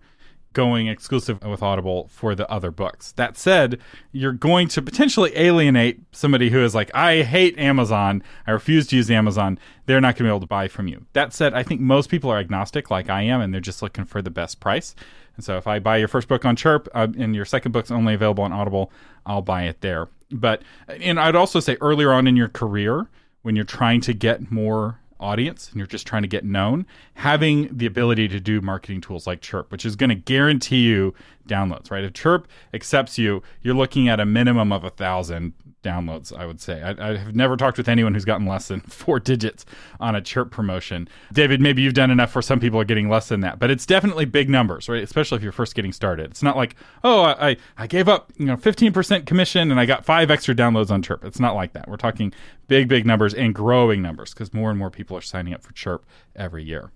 going 0.57 0.87
exclusive 0.87 1.43
with 1.43 1.61
Audible 1.61 2.07
for 2.07 2.33
the 2.33 2.49
other 2.49 2.71
books. 2.71 3.11
That 3.11 3.37
said, 3.37 3.79
you're 4.11 4.31
going 4.31 4.67
to 4.69 4.81
potentially 4.81 5.31
alienate 5.35 5.99
somebody 6.11 6.49
who 6.49 6.63
is 6.63 6.73
like, 6.73 6.89
I 6.95 7.21
hate 7.21 7.55
Amazon. 7.59 8.23
I 8.47 8.51
refuse 8.51 8.87
to 8.87 8.95
use 8.95 9.11
Amazon. 9.11 9.59
They're 9.85 10.01
not 10.01 10.15
going 10.15 10.17
to 10.17 10.23
be 10.23 10.29
able 10.29 10.39
to 10.39 10.47
buy 10.47 10.67
from 10.67 10.87
you. 10.87 11.05
That 11.13 11.31
said, 11.31 11.53
I 11.53 11.61
think 11.61 11.79
most 11.79 12.09
people 12.09 12.31
are 12.31 12.39
agnostic 12.39 12.89
like 12.89 13.07
I 13.07 13.21
am 13.21 13.39
and 13.39 13.53
they're 13.53 13.61
just 13.61 13.83
looking 13.83 14.05
for 14.05 14.23
the 14.23 14.31
best 14.31 14.59
price. 14.59 14.95
And 15.35 15.45
so 15.45 15.57
if 15.57 15.67
I 15.67 15.77
buy 15.77 15.97
your 15.97 16.07
first 16.07 16.27
book 16.27 16.43
on 16.43 16.55
Chirp 16.55 16.89
uh, 16.95 17.07
and 17.19 17.35
your 17.35 17.45
second 17.45 17.71
book's 17.71 17.91
only 17.91 18.15
available 18.15 18.43
on 18.43 18.51
Audible, 18.51 18.91
I'll 19.27 19.43
buy 19.43 19.65
it 19.65 19.81
there. 19.81 20.07
But 20.31 20.63
and 20.87 21.19
I'd 21.19 21.35
also 21.35 21.59
say 21.59 21.77
earlier 21.81 22.11
on 22.11 22.25
in 22.25 22.35
your 22.35 22.49
career, 22.49 23.07
when 23.43 23.55
you're 23.55 23.63
trying 23.63 24.01
to 24.01 24.13
get 24.13 24.51
more 24.51 24.99
audience 25.19 25.69
and 25.69 25.77
you're 25.77 25.87
just 25.87 26.07
trying 26.07 26.21
to 26.21 26.27
get 26.27 26.45
known, 26.45 26.85
having 27.15 27.75
the 27.75 27.85
ability 27.85 28.27
to 28.27 28.39
do 28.39 28.61
marketing 28.61 29.01
tools 29.01 29.27
like 29.27 29.41
Chirp, 29.41 29.71
which 29.71 29.85
is 29.85 29.95
going 29.95 30.09
to 30.09 30.15
guarantee 30.15 30.81
you 30.81 31.13
downloads, 31.47 31.89
right? 31.91 32.03
If 32.03 32.13
Chirp 32.13 32.47
accepts 32.73 33.17
you, 33.17 33.41
you're 33.61 33.75
looking 33.75 34.07
at 34.09 34.19
a 34.19 34.25
minimum 34.25 34.71
of 34.71 34.83
a 34.83 34.89
thousand 34.89 35.53
downloads, 35.87 36.35
I 36.35 36.45
would 36.45 36.59
say. 36.59 36.81
I, 36.81 37.11
I, 37.11 37.17
have 37.17 37.35
never 37.35 37.55
talked 37.55 37.77
with 37.77 37.87
anyone 37.87 38.13
who's 38.13 38.25
gotten 38.25 38.45
less 38.45 38.67
than 38.67 38.79
four 38.87 39.19
digits 39.19 39.65
on 39.99 40.15
a 40.15 40.21
chirp 40.21 40.51
promotion. 40.51 41.07
David, 41.31 41.61
maybe 41.61 41.81
you've 41.81 41.93
done 41.93 42.11
enough 42.11 42.35
where 42.35 42.41
some 42.41 42.59
people 42.59 42.79
are 42.79 42.85
getting 42.85 43.09
less 43.09 43.29
than 43.29 43.39
that, 43.41 43.59
but 43.59 43.71
it's 43.71 43.85
definitely 43.85 44.25
big 44.25 44.49
numbers, 44.49 44.89
right? 44.89 45.03
Especially 45.03 45.37
if 45.37 45.43
you're 45.43 45.51
first 45.51 45.75
getting 45.75 45.93
started. 45.93 46.29
It's 46.31 46.43
not 46.43 46.57
like, 46.57 46.75
oh, 47.03 47.23
I, 47.23 47.57
I 47.77 47.87
gave 47.87 48.09
up, 48.09 48.31
you 48.37 48.45
know, 48.45 48.57
15% 48.57 49.25
commission 49.25 49.71
and 49.71 49.79
I 49.79 49.85
got 49.85 50.05
five 50.05 50.29
extra 50.29 50.53
downloads 50.53 50.91
on 50.91 51.01
chirp. 51.01 51.23
It's 51.23 51.39
not 51.39 51.55
like 51.55 51.73
that. 51.73 51.87
We're 51.87 51.97
talking 51.97 52.33
big, 52.67 52.87
big 52.87 53.05
numbers 53.05 53.33
and 53.33 53.53
growing 53.55 54.01
numbers 54.01 54.33
because 54.33 54.53
more 54.53 54.69
and 54.69 54.77
more 54.77 54.91
people 54.91 55.17
are 55.17 55.21
signing 55.21 55.53
up 55.53 55.63
for 55.63 55.73
chirp 55.73 56.05
every 56.35 56.63
year. 56.63 56.91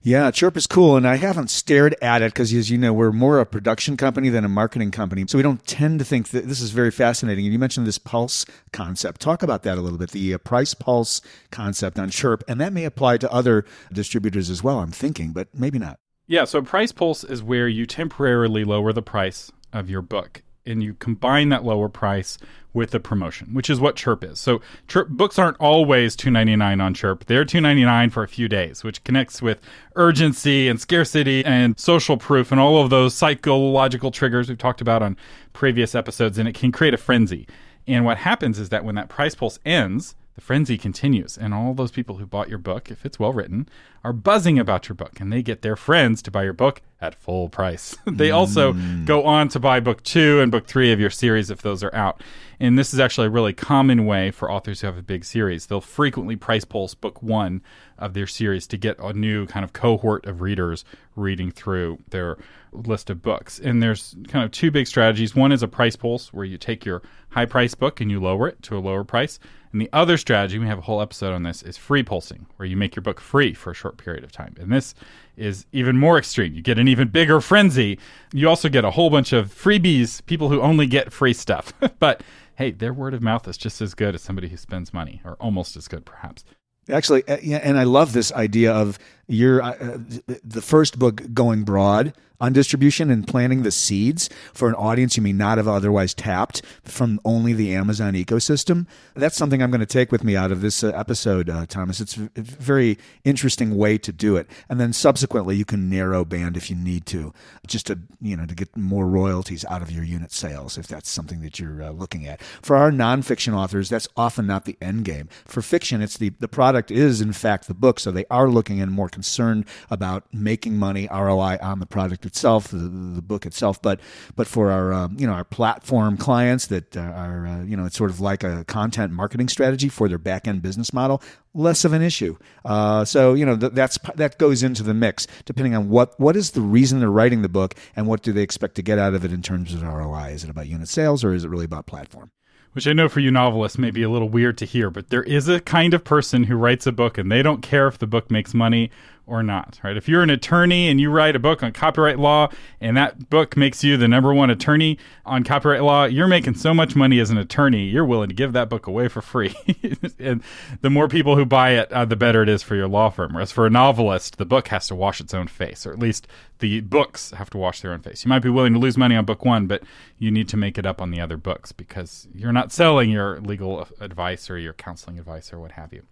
Yeah, 0.00 0.30
Chirp 0.30 0.56
is 0.56 0.68
cool, 0.68 0.96
and 0.96 1.06
I 1.06 1.16
haven't 1.16 1.50
stared 1.50 1.96
at 2.00 2.22
it 2.22 2.32
because, 2.32 2.52
as 2.54 2.70
you 2.70 2.78
know, 2.78 2.92
we're 2.92 3.10
more 3.10 3.40
a 3.40 3.46
production 3.46 3.96
company 3.96 4.28
than 4.28 4.44
a 4.44 4.48
marketing 4.48 4.92
company, 4.92 5.24
so 5.26 5.36
we 5.36 5.42
don't 5.42 5.66
tend 5.66 5.98
to 5.98 6.04
think 6.04 6.28
that 6.28 6.46
this 6.46 6.60
is 6.60 6.70
very 6.70 6.92
fascinating. 6.92 7.44
And 7.44 7.52
you 7.52 7.58
mentioned 7.58 7.86
this 7.86 7.98
pulse 7.98 8.46
concept. 8.72 9.20
Talk 9.20 9.42
about 9.42 9.64
that 9.64 9.76
a 9.76 9.80
little 9.80 9.98
bit. 9.98 10.12
The 10.12 10.34
uh, 10.34 10.38
price 10.38 10.72
pulse 10.72 11.20
concept 11.50 11.98
on 11.98 12.10
Chirp, 12.10 12.44
and 12.46 12.60
that 12.60 12.72
may 12.72 12.84
apply 12.84 13.18
to 13.18 13.32
other 13.32 13.64
distributors 13.92 14.50
as 14.50 14.62
well. 14.62 14.78
I'm 14.78 14.92
thinking, 14.92 15.32
but 15.32 15.48
maybe 15.52 15.80
not. 15.80 15.98
Yeah, 16.28 16.44
so 16.44 16.62
price 16.62 16.92
pulse 16.92 17.24
is 17.24 17.42
where 17.42 17.66
you 17.66 17.84
temporarily 17.84 18.62
lower 18.62 18.92
the 18.92 19.02
price 19.02 19.50
of 19.72 19.90
your 19.90 20.02
book 20.02 20.42
and 20.68 20.82
you 20.82 20.94
combine 20.94 21.48
that 21.48 21.64
lower 21.64 21.88
price 21.88 22.38
with 22.74 22.94
a 22.94 23.00
promotion, 23.00 23.54
which 23.54 23.70
is 23.70 23.80
what 23.80 23.96
Chirp 23.96 24.22
is. 24.22 24.38
So 24.38 24.60
Chirp 24.86 25.08
books 25.08 25.38
aren't 25.38 25.56
always 25.58 26.14
two 26.14 26.30
ninety 26.30 26.54
nine 26.54 26.80
on 26.80 26.94
Chirp; 26.94 27.24
they're 27.24 27.44
two 27.44 27.60
ninety 27.60 27.84
nine 27.84 28.10
for 28.10 28.22
a 28.22 28.28
few 28.28 28.48
days, 28.48 28.84
which 28.84 29.02
connects 29.04 29.42
with 29.42 29.60
urgency 29.96 30.68
and 30.68 30.80
scarcity 30.80 31.44
and 31.44 31.78
social 31.78 32.16
proof 32.16 32.52
and 32.52 32.60
all 32.60 32.82
of 32.82 32.90
those 32.90 33.14
psychological 33.14 34.10
triggers 34.10 34.48
we've 34.48 34.58
talked 34.58 34.80
about 34.80 35.02
on 35.02 35.16
previous 35.52 35.94
episodes, 35.94 36.38
and 36.38 36.48
it 36.48 36.54
can 36.54 36.70
create 36.70 36.94
a 36.94 36.98
frenzy. 36.98 37.48
And 37.86 38.04
what 38.04 38.18
happens 38.18 38.58
is 38.58 38.68
that 38.68 38.84
when 38.84 38.94
that 38.96 39.08
price 39.08 39.34
pulse 39.34 39.58
ends, 39.64 40.14
the 40.38 40.44
frenzy 40.44 40.78
continues, 40.78 41.36
and 41.36 41.52
all 41.52 41.74
those 41.74 41.90
people 41.90 42.18
who 42.18 42.24
bought 42.24 42.48
your 42.48 42.58
book, 42.58 42.92
if 42.92 43.04
it's 43.04 43.18
well 43.18 43.32
written, 43.32 43.68
are 44.04 44.12
buzzing 44.12 44.56
about 44.56 44.88
your 44.88 44.94
book, 44.94 45.18
and 45.18 45.32
they 45.32 45.42
get 45.42 45.62
their 45.62 45.74
friends 45.74 46.22
to 46.22 46.30
buy 46.30 46.44
your 46.44 46.52
book 46.52 46.80
at 47.00 47.16
full 47.16 47.48
price. 47.48 47.96
they 48.06 48.30
also 48.30 48.72
mm. 48.72 49.04
go 49.04 49.24
on 49.24 49.48
to 49.48 49.58
buy 49.58 49.80
book 49.80 50.00
two 50.04 50.40
and 50.40 50.52
book 50.52 50.68
three 50.68 50.92
of 50.92 51.00
your 51.00 51.10
series 51.10 51.50
if 51.50 51.60
those 51.62 51.82
are 51.82 51.92
out. 51.92 52.22
And 52.60 52.78
this 52.78 52.94
is 52.94 53.00
actually 53.00 53.26
a 53.26 53.30
really 53.30 53.52
common 53.52 54.06
way 54.06 54.30
for 54.30 54.48
authors 54.48 54.80
who 54.80 54.86
have 54.86 54.96
a 54.96 55.02
big 55.02 55.24
series. 55.24 55.66
They'll 55.66 55.80
frequently 55.80 56.36
price 56.36 56.64
pulse 56.64 56.94
book 56.94 57.20
one 57.20 57.60
of 57.98 58.14
their 58.14 58.28
series 58.28 58.68
to 58.68 58.76
get 58.76 58.96
a 59.00 59.12
new 59.12 59.44
kind 59.46 59.64
of 59.64 59.72
cohort 59.72 60.24
of 60.24 60.40
readers 60.40 60.84
reading 61.16 61.50
through 61.50 61.98
their 62.10 62.38
list 62.70 63.10
of 63.10 63.22
books. 63.22 63.58
And 63.58 63.82
there's 63.82 64.14
kind 64.28 64.44
of 64.44 64.52
two 64.52 64.70
big 64.70 64.86
strategies. 64.86 65.34
One 65.34 65.50
is 65.50 65.64
a 65.64 65.68
price 65.68 65.96
pulse, 65.96 66.32
where 66.32 66.44
you 66.44 66.58
take 66.58 66.84
your 66.84 67.02
high 67.30 67.46
price 67.46 67.74
book 67.74 68.00
and 68.00 68.08
you 68.08 68.20
lower 68.20 68.46
it 68.46 68.62
to 68.62 68.76
a 68.76 68.78
lower 68.78 69.02
price. 69.02 69.40
And 69.72 69.80
the 69.80 69.90
other 69.92 70.16
strategy, 70.16 70.58
we 70.58 70.66
have 70.66 70.78
a 70.78 70.82
whole 70.82 71.00
episode 71.00 71.34
on 71.34 71.42
this, 71.42 71.62
is 71.62 71.76
free 71.76 72.02
pulsing, 72.02 72.46
where 72.56 72.66
you 72.66 72.76
make 72.76 72.96
your 72.96 73.02
book 73.02 73.20
free 73.20 73.54
for 73.54 73.70
a 73.70 73.74
short 73.74 73.98
period 73.98 74.24
of 74.24 74.32
time. 74.32 74.54
And 74.58 74.72
this 74.72 74.94
is 75.36 75.66
even 75.72 75.98
more 75.98 76.18
extreme. 76.18 76.54
You 76.54 76.62
get 76.62 76.78
an 76.78 76.88
even 76.88 77.08
bigger 77.08 77.40
frenzy. 77.40 77.98
You 78.32 78.48
also 78.48 78.68
get 78.68 78.84
a 78.84 78.90
whole 78.90 79.10
bunch 79.10 79.32
of 79.32 79.54
freebies, 79.54 80.24
people 80.26 80.48
who 80.48 80.60
only 80.60 80.86
get 80.86 81.12
free 81.12 81.32
stuff. 81.32 81.72
but 81.98 82.22
hey, 82.56 82.70
their 82.70 82.92
word 82.92 83.14
of 83.14 83.22
mouth 83.22 83.46
is 83.46 83.56
just 83.56 83.80
as 83.80 83.94
good 83.94 84.14
as 84.14 84.22
somebody 84.22 84.48
who 84.48 84.56
spends 84.56 84.92
money, 84.92 85.20
or 85.24 85.34
almost 85.34 85.76
as 85.76 85.86
good, 85.86 86.04
perhaps. 86.04 86.44
Actually, 86.90 87.26
uh, 87.28 87.36
and 87.36 87.78
I 87.78 87.84
love 87.84 88.12
this 88.12 88.32
idea 88.32 88.72
of 88.72 88.98
your 89.28 89.62
uh, 89.62 89.98
the 90.42 90.62
first 90.62 90.98
book 90.98 91.22
going 91.32 91.62
broad 91.62 92.14
on 92.40 92.52
distribution 92.52 93.10
and 93.10 93.26
planting 93.26 93.62
the 93.62 93.70
seeds 93.70 94.30
for 94.52 94.68
an 94.68 94.74
audience 94.74 95.16
you 95.16 95.22
may 95.22 95.32
not 95.32 95.58
have 95.58 95.66
otherwise 95.66 96.14
tapped 96.14 96.62
from 96.82 97.20
only 97.24 97.52
the 97.52 97.74
Amazon 97.74 98.14
ecosystem. 98.14 98.86
That's 99.14 99.36
something 99.36 99.62
I'm 99.62 99.70
going 99.70 99.80
to 99.80 99.86
take 99.86 100.12
with 100.12 100.22
me 100.22 100.36
out 100.36 100.52
of 100.52 100.60
this 100.60 100.84
uh, 100.84 100.88
episode, 100.88 101.50
uh, 101.50 101.66
Thomas. 101.66 102.00
It's 102.00 102.16
a 102.16 102.30
very 102.36 102.98
interesting 103.24 103.76
way 103.76 103.98
to 103.98 104.12
do 104.12 104.36
it. 104.36 104.48
And 104.68 104.80
then 104.80 104.92
subsequently, 104.92 105.56
you 105.56 105.64
can 105.64 105.90
narrow 105.90 106.24
band 106.24 106.56
if 106.56 106.70
you 106.70 106.76
need 106.76 107.06
to, 107.06 107.32
just 107.66 107.86
to 107.86 107.98
you 108.20 108.36
know 108.36 108.46
to 108.46 108.54
get 108.54 108.76
more 108.76 109.06
royalties 109.06 109.64
out 109.66 109.82
of 109.82 109.90
your 109.90 110.04
unit 110.04 110.32
sales 110.32 110.78
if 110.78 110.86
that's 110.86 111.10
something 111.10 111.40
that 111.42 111.58
you're 111.58 111.82
uh, 111.82 111.90
looking 111.90 112.26
at. 112.26 112.40
For 112.40 112.76
our 112.76 112.90
nonfiction 112.90 113.54
authors, 113.54 113.88
that's 113.88 114.08
often 114.16 114.46
not 114.46 114.64
the 114.64 114.76
end 114.80 115.04
game. 115.04 115.28
For 115.44 115.62
fiction, 115.62 116.02
it's 116.02 116.16
the 116.16 116.30
the 116.30 116.48
product 116.48 116.90
is 116.90 117.20
in 117.20 117.32
fact 117.32 117.66
the 117.66 117.74
book, 117.74 117.98
so 117.98 118.10
they 118.10 118.26
are 118.30 118.48
looking 118.48 118.78
in 118.78 118.90
more 118.90 119.08
concerned 119.18 119.64
about 119.90 120.22
making 120.32 120.76
money 120.76 121.08
ROI 121.10 121.58
on 121.60 121.80
the 121.80 121.86
product 121.86 122.24
itself, 122.24 122.68
the, 122.68 122.78
the 122.78 123.22
book 123.22 123.44
itself. 123.46 123.82
But 123.82 123.98
but 124.36 124.46
for 124.46 124.70
our 124.70 124.92
um, 124.92 125.16
you 125.18 125.26
know 125.26 125.32
our 125.32 125.44
platform 125.44 126.16
clients 126.16 126.68
that 126.68 126.96
are 126.96 127.46
uh, 127.46 127.64
you 127.64 127.76
know 127.76 127.84
it's 127.84 127.96
sort 127.96 128.10
of 128.10 128.20
like 128.20 128.44
a 128.44 128.64
content 128.64 129.12
marketing 129.12 129.48
strategy 129.48 129.88
for 129.88 130.08
their 130.08 130.18
back 130.18 130.46
end 130.46 130.62
business 130.62 130.92
model, 130.92 131.20
less 131.52 131.84
of 131.84 131.92
an 131.92 132.02
issue. 132.02 132.36
Uh, 132.64 133.04
so 133.04 133.34
you 133.34 133.44
know 133.44 133.56
th- 133.56 133.72
that's 133.72 133.98
that 134.14 134.38
goes 134.38 134.62
into 134.62 134.84
the 134.84 134.94
mix 134.94 135.26
depending 135.44 135.74
on 135.74 135.88
what 135.88 136.18
what 136.20 136.36
is 136.36 136.52
the 136.52 136.60
reason 136.60 137.00
they're 137.00 137.10
writing 137.10 137.42
the 137.42 137.48
book 137.48 137.74
and 137.96 138.06
what 138.06 138.22
do 138.22 138.32
they 138.32 138.42
expect 138.42 138.76
to 138.76 138.82
get 138.82 138.98
out 138.98 139.14
of 139.14 139.24
it 139.24 139.32
in 139.32 139.42
terms 139.42 139.74
of 139.74 139.82
ROI. 139.82 140.28
Is 140.28 140.44
it 140.44 140.50
about 140.50 140.68
unit 140.68 140.88
sales 140.88 141.24
or 141.24 141.34
is 141.34 141.44
it 141.44 141.48
really 141.48 141.64
about 141.64 141.86
platform? 141.86 142.30
Which 142.72 142.86
I 142.86 142.92
know 142.92 143.08
for 143.08 143.20
you 143.20 143.30
novelists 143.30 143.78
may 143.78 143.90
be 143.90 144.02
a 144.02 144.10
little 144.10 144.28
weird 144.28 144.58
to 144.58 144.64
hear, 144.64 144.90
but 144.90 145.10
there 145.10 145.22
is 145.22 145.48
a 145.48 145.60
kind 145.60 145.94
of 145.94 146.04
person 146.04 146.44
who 146.44 146.56
writes 146.56 146.86
a 146.86 146.92
book 146.92 147.18
and 147.18 147.30
they 147.30 147.42
don't 147.42 147.62
care 147.62 147.88
if 147.88 147.98
the 147.98 148.06
book 148.06 148.30
makes 148.30 148.54
money 148.54 148.90
or 149.28 149.42
not, 149.42 149.78
right? 149.84 149.96
If 149.96 150.08
you're 150.08 150.22
an 150.22 150.30
attorney 150.30 150.88
and 150.88 151.00
you 151.00 151.10
write 151.10 151.36
a 151.36 151.38
book 151.38 151.62
on 151.62 151.72
copyright 151.72 152.18
law 152.18 152.48
and 152.80 152.96
that 152.96 153.28
book 153.28 153.56
makes 153.56 153.84
you 153.84 153.96
the 153.96 154.08
number 154.08 154.32
one 154.32 154.50
attorney 154.50 154.98
on 155.26 155.44
copyright 155.44 155.82
law, 155.82 156.04
you're 156.04 156.26
making 156.26 156.54
so 156.54 156.72
much 156.72 156.96
money 156.96 157.20
as 157.20 157.30
an 157.30 157.36
attorney, 157.36 157.84
you're 157.84 158.04
willing 158.04 158.28
to 158.28 158.34
give 158.34 158.54
that 158.54 158.68
book 158.68 158.86
away 158.86 159.06
for 159.08 159.20
free. 159.20 159.54
and 160.18 160.42
the 160.80 160.90
more 160.90 161.08
people 161.08 161.36
who 161.36 161.44
buy 161.44 161.72
it, 161.72 161.92
uh, 161.92 162.04
the 162.04 162.16
better 162.16 162.42
it 162.42 162.48
is 162.48 162.62
for 162.62 162.74
your 162.74 162.88
law 162.88 163.10
firm. 163.10 163.34
Whereas 163.34 163.52
for 163.52 163.66
a 163.66 163.70
novelist, 163.70 164.38
the 164.38 164.46
book 164.46 164.68
has 164.68 164.88
to 164.88 164.94
wash 164.94 165.20
its 165.20 165.34
own 165.34 165.46
face, 165.46 165.86
or 165.86 165.92
at 165.92 165.98
least 165.98 166.26
the 166.60 166.80
books 166.80 167.30
have 167.32 167.50
to 167.50 167.58
wash 167.58 167.82
their 167.82 167.92
own 167.92 168.00
face. 168.00 168.24
You 168.24 168.30
might 168.30 168.40
be 168.40 168.48
willing 168.48 168.72
to 168.72 168.78
lose 168.78 168.96
money 168.96 169.14
on 169.14 169.24
book 169.24 169.44
one, 169.44 169.66
but 169.66 169.82
you 170.18 170.30
need 170.30 170.48
to 170.48 170.56
make 170.56 170.78
it 170.78 170.86
up 170.86 171.00
on 171.00 171.10
the 171.10 171.20
other 171.20 171.36
books 171.36 171.70
because 171.70 172.26
you're 172.34 172.52
not 172.52 172.72
selling 172.72 173.10
your 173.10 173.40
legal 173.40 173.86
advice 174.00 174.48
or 174.50 174.58
your 174.58 174.72
counseling 174.72 175.18
advice 175.18 175.52
or 175.52 175.60
what 175.60 175.72
have 175.72 175.92
you. 175.92 176.02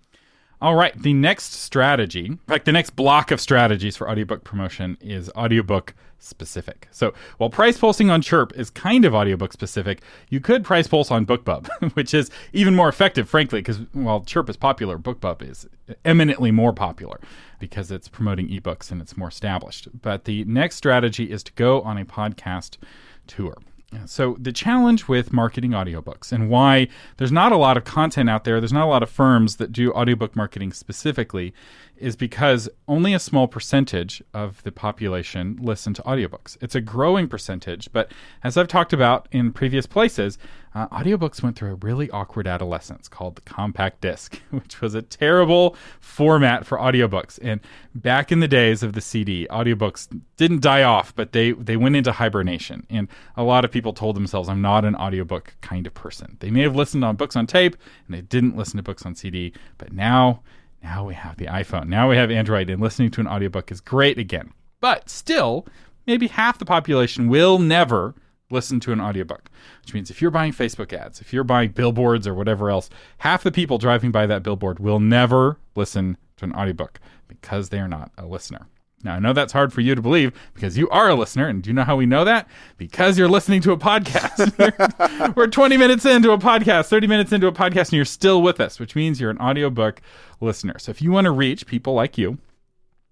All 0.61 0.75
right, 0.75 0.97
the 1.01 1.13
next 1.13 1.53
strategy, 1.53 2.27
in 2.27 2.39
fact, 2.49 2.65
the 2.65 2.73
next 2.73 2.97
block 2.97 3.31
of 3.31 3.43
strategies 3.43 3.95
for 3.95 4.09
audiobook 4.09 4.43
promotion 4.43 4.97
is 5.03 5.31
audiobook 5.37 5.95
specific. 6.19 6.89
So 6.91 7.13
while 7.37 7.51
price 7.51 7.77
pulsing 7.79 8.09
on 8.09 8.23
Chirp 8.23 8.53
is 8.57 8.71
kind 8.71 9.05
of 9.05 9.15
audiobook 9.15 9.53
specific, 9.53 10.01
you 10.31 10.41
could 10.41 10.65
price 10.65 10.87
pulse 10.87 11.11
on 11.11 11.27
BookBub, 11.27 11.93
which 11.95 12.15
is 12.15 12.31
even 12.55 12.75
more 12.75 12.89
effective, 12.89 13.29
frankly, 13.29 13.61
because 13.61 13.81
while 13.93 14.23
Chirp 14.23 14.49
is 14.49 14.57
popular, 14.57 14.99
BookBub 14.99 15.43
is 15.43 15.69
eminently 16.07 16.51
more 16.51 16.73
popular 16.73 17.21
because 17.59 17.91
it's 17.91 18.09
promoting 18.09 18.49
ebooks 18.49 18.91
and 18.91 19.03
it's 19.03 19.17
more 19.17 19.29
established. 19.29 19.89
But 20.01 20.25
the 20.25 20.45
next 20.45 20.77
strategy 20.77 21.31
is 21.31 21.43
to 21.45 21.53
go 21.53 21.83
on 21.83 21.99
a 21.99 22.07
podcast 22.07 22.79
tour. 23.27 23.59
So, 24.05 24.37
the 24.41 24.53
challenge 24.53 25.07
with 25.07 25.33
marketing 25.33 25.71
audiobooks 25.71 26.33
and 26.33 26.51
why 26.51 26.89
there's 27.19 27.31
not 27.31 27.53
a 27.53 27.57
lot 27.57 27.77
of 27.77 27.85
content 27.85 28.29
out 28.29 28.43
there, 28.43 28.61
there's 28.61 28.73
not 28.73 28.85
a 28.85 28.91
lot 28.91 29.05
of 29.05 29.09
firms 29.09 29.57
that 29.57 29.71
do 29.71 29.93
audiobook 29.93 30.35
marketing 30.35 30.73
specifically, 30.73 31.55
is 31.97 32.17
because 32.17 32.69
only 32.89 33.15
a 33.15 33.21
small 33.21 33.47
percentage 33.47 34.23
of 34.35 34.61
the 34.65 34.73
population 34.73 35.57
listen 35.63 35.95
to 35.95 36.03
audiobooks. 36.03 36.57
It's 36.61 36.75
a 36.75 36.81
growing 36.81 37.29
percentage, 37.29 37.91
but 37.93 38.11
as 38.43 38.57
I've 38.57 38.69
talked 38.69 38.93
about 38.93 39.29
in 39.31 39.53
previous 39.53 39.87
places, 39.87 40.37
uh, 40.77 40.87
audiobooks 40.89 41.43
went 41.43 41.57
through 41.57 41.73
a 41.73 41.77
really 41.77 42.11
awkward 42.11 42.47
adolescence 42.47 43.09
called 43.09 43.37
the 43.37 43.41
compact 43.41 44.03
disc, 44.03 44.39
which 44.51 44.83
was 44.83 44.95
a 44.95 45.01
terrible 45.01 45.75
format 46.01 46.67
for 46.67 46.77
audiobooks. 46.77 47.39
And 47.41 47.63
back 47.95 48.31
in 48.31 48.41
the 48.41 48.49
days 48.49 48.83
of 48.83 48.93
the 48.93 49.01
CD, 49.01 49.47
audiobooks 49.51 50.07
didn't 50.37 50.61
die 50.61 50.83
off, 50.83 51.15
but 51.15 51.33
they, 51.33 51.53
they 51.53 51.79
went 51.79 51.97
into 51.97 52.13
hibernation. 52.13 52.87
And 52.91 53.09
a 53.39 53.43
lot 53.43 53.65
of 53.65 53.71
people 53.71 53.95
told 53.95 54.17
themselves, 54.17 54.51
I'm 54.51 54.61
not 54.61 54.85
an 54.85 54.95
audiobook 54.97 55.57
kind 55.63 55.87
of 55.87 55.95
person. 55.95 56.37
They 56.41 56.51
may 56.51 56.61
have 56.61 56.77
listened 56.77 57.07
on 57.07 57.17
books 57.17 57.37
on 57.37 57.47
tape 57.47 57.75
and 58.07 58.15
they 58.15 58.21
didn't 58.21 58.55
listen 58.55 58.77
to 58.77 58.83
books 58.83 59.07
on 59.07 59.15
CD, 59.15 59.55
but 59.79 59.93
now 59.93 60.43
now 60.83 61.07
we 61.07 61.15
have 61.15 61.39
the 61.39 61.47
iPhone. 61.47 61.89
Now 61.89 62.09
we 62.09 62.17
have 62.17 62.31
Android, 62.31 62.71
and 62.71 62.81
listening 62.81 63.11
to 63.13 63.21
an 63.21 63.27
audiobook 63.27 63.73
is 63.73 63.81
great 63.81 64.19
again. 64.19 64.53
But 64.79 65.09
still, 65.09 65.67
maybe 66.07 66.29
half 66.29 66.59
the 66.59 66.65
population 66.65 67.29
will 67.29 67.59
never 67.59 68.15
listen 68.51 68.81
to 68.81 68.93
an 68.93 69.01
audiobook, 69.01 69.51
which 69.83 69.95
means 69.95 70.11
if 70.11 70.23
you're 70.23 70.31
buying 70.31 70.53
Facebook 70.53 70.93
ads, 70.93 71.21
if 71.21 71.33
you're 71.33 71.45
buying 71.45 71.71
billboards 71.71 72.27
or 72.27 72.35
whatever 72.35 72.71
else, 72.71 72.89
half 73.19 73.43
the 73.43 73.53
people 73.53 73.79
driving 73.79 74.11
by 74.11 74.27
that 74.27 74.43
billboard 74.43 74.79
will 74.79 75.01
never 75.01 75.59
listen 75.75 76.17
to 76.37 76.45
an 76.45 76.53
audiobook 76.53 77.01
because 77.29 77.71
they 77.71 77.79
are 77.79 77.89
not 77.89 78.11
a 78.17 78.27
listener. 78.27 78.67
Now, 79.03 79.15
I 79.15 79.19
know 79.19 79.33
that's 79.33 79.53
hard 79.53 79.73
for 79.73 79.83
you 79.83 79.95
to 79.95 80.03
believe 80.03 80.33
because 80.55 80.77
you 80.77 80.89
are 80.89 81.11
a 81.11 81.15
listener. 81.15 81.47
And 81.47 81.63
do 81.63 81.71
you 81.71 81.75
know 81.75 81.85
how 81.85 81.97
we 81.97 82.07
know 82.07 82.25
that? 82.25 82.49
Because 82.77 83.19
you're 83.19 83.29
listening 83.29 83.61
to 83.63 83.73
a 83.73 83.77
podcast. 83.77 85.37
We're 85.37 85.47
20 85.47 85.77
minutes 85.77 86.05
into 86.05 86.33
a 86.33 86.39
podcast, 86.39 86.89
30 86.89 87.07
minutes 87.07 87.33
into 87.33 87.47
a 87.47 87.53
podcast, 87.53 87.89
and 87.89 87.93
you're 87.93 88.05
still 88.05 88.43
with 88.43 88.59
us, 88.59 88.81
which 88.81 88.97
means 88.97 89.21
you're 89.21 89.31
an 89.31 89.39
audiobook 89.39 90.01
listener. 90.41 90.79
So 90.79 90.91
if 90.91 91.03
you 91.03 91.13
want 91.13 91.27
to 91.27 91.31
reach 91.31 91.67
people 91.67 91.95
like 91.95 92.17
you, 92.19 92.39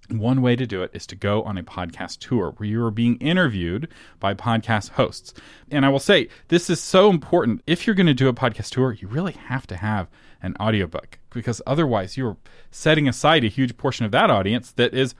one 0.08 0.42
way 0.42 0.56
to 0.56 0.66
do 0.66 0.82
it 0.82 0.90
is 0.92 1.06
to 1.08 1.16
go 1.16 1.42
on 1.42 1.56
a 1.56 1.62
podcast 1.62 2.18
tour 2.18 2.54
where 2.56 2.68
you 2.68 2.84
are 2.84 2.90
being 2.90 3.16
interviewed 3.16 3.88
by 4.20 4.34
podcast 4.34 4.90
hosts. 4.90 5.34
And 5.70 5.84
I 5.84 5.88
will 5.88 5.98
say, 5.98 6.28
this 6.48 6.68
is 6.68 6.80
so 6.80 7.10
important. 7.10 7.62
If 7.66 7.86
you're 7.86 7.96
going 7.96 8.06
to 8.06 8.14
do 8.14 8.28
a 8.28 8.34
podcast 8.34 8.70
tour, 8.70 8.92
you 8.92 9.08
really 9.08 9.32
have 9.32 9.66
to 9.68 9.76
have 9.76 10.08
an 10.42 10.54
audiobook 10.60 11.18
because 11.30 11.62
otherwise 11.66 12.16
you're 12.16 12.36
setting 12.70 13.08
aside 13.08 13.44
a 13.44 13.48
huge 13.48 13.76
portion 13.76 14.04
of 14.04 14.12
that 14.12 14.30
audience 14.30 14.72
that 14.72 14.92
is 14.92 15.14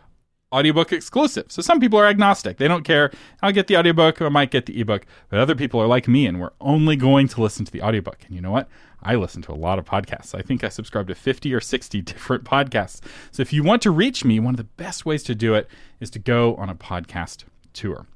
audiobook 0.55 0.93
exclusive. 0.93 1.51
So 1.51 1.61
some 1.61 1.81
people 1.81 1.99
are 1.99 2.07
agnostic. 2.07 2.59
They 2.59 2.69
don't 2.69 2.85
care. 2.85 3.11
I'll 3.43 3.53
get 3.53 3.67
the 3.67 3.77
audiobook, 3.77 4.23
I 4.23 4.29
might 4.29 4.51
get 4.51 4.67
the 4.67 4.81
ebook. 4.81 5.05
But 5.29 5.41
other 5.41 5.55
people 5.55 5.81
are 5.81 5.87
like 5.87 6.07
me 6.07 6.27
and 6.27 6.41
we're 6.41 6.53
only 6.61 6.97
going 6.97 7.29
to 7.29 7.43
listen 7.43 7.65
to 7.65 7.73
the 7.73 7.83
audiobook. 7.83 8.25
And 8.27 8.35
you 8.35 8.41
know 8.41 8.53
what? 8.53 8.69
I 9.03 9.17
listen 9.17 9.43
to 9.43 9.53
a 9.53 9.55
lot 9.55 9.79
of 9.79 9.85
podcasts. 9.85 10.35
I 10.35 10.41
think 10.41 10.65
I 10.65 10.69
subscribe 10.69 11.09
to 11.09 11.15
50 11.15 11.53
or 11.53 11.61
60 11.61 12.01
different 12.03 12.45
podcasts. 12.45 13.01
So 13.33 13.43
if 13.43 13.53
you 13.53 13.63
want 13.63 13.83
to 13.83 13.91
reach 13.91 14.25
me, 14.25 14.41
one 14.41 14.55
of 14.55 14.59
the 14.59 14.65
best 14.65 15.05
ways 15.05 15.23
to 15.25 15.35
do 15.35 15.55
it 15.55 15.69
is 16.01 16.11
to 16.11 16.19
go 16.19 16.55
on 16.57 16.71
a 16.71 16.75
podcast 16.75 17.45
tour. 17.73 18.07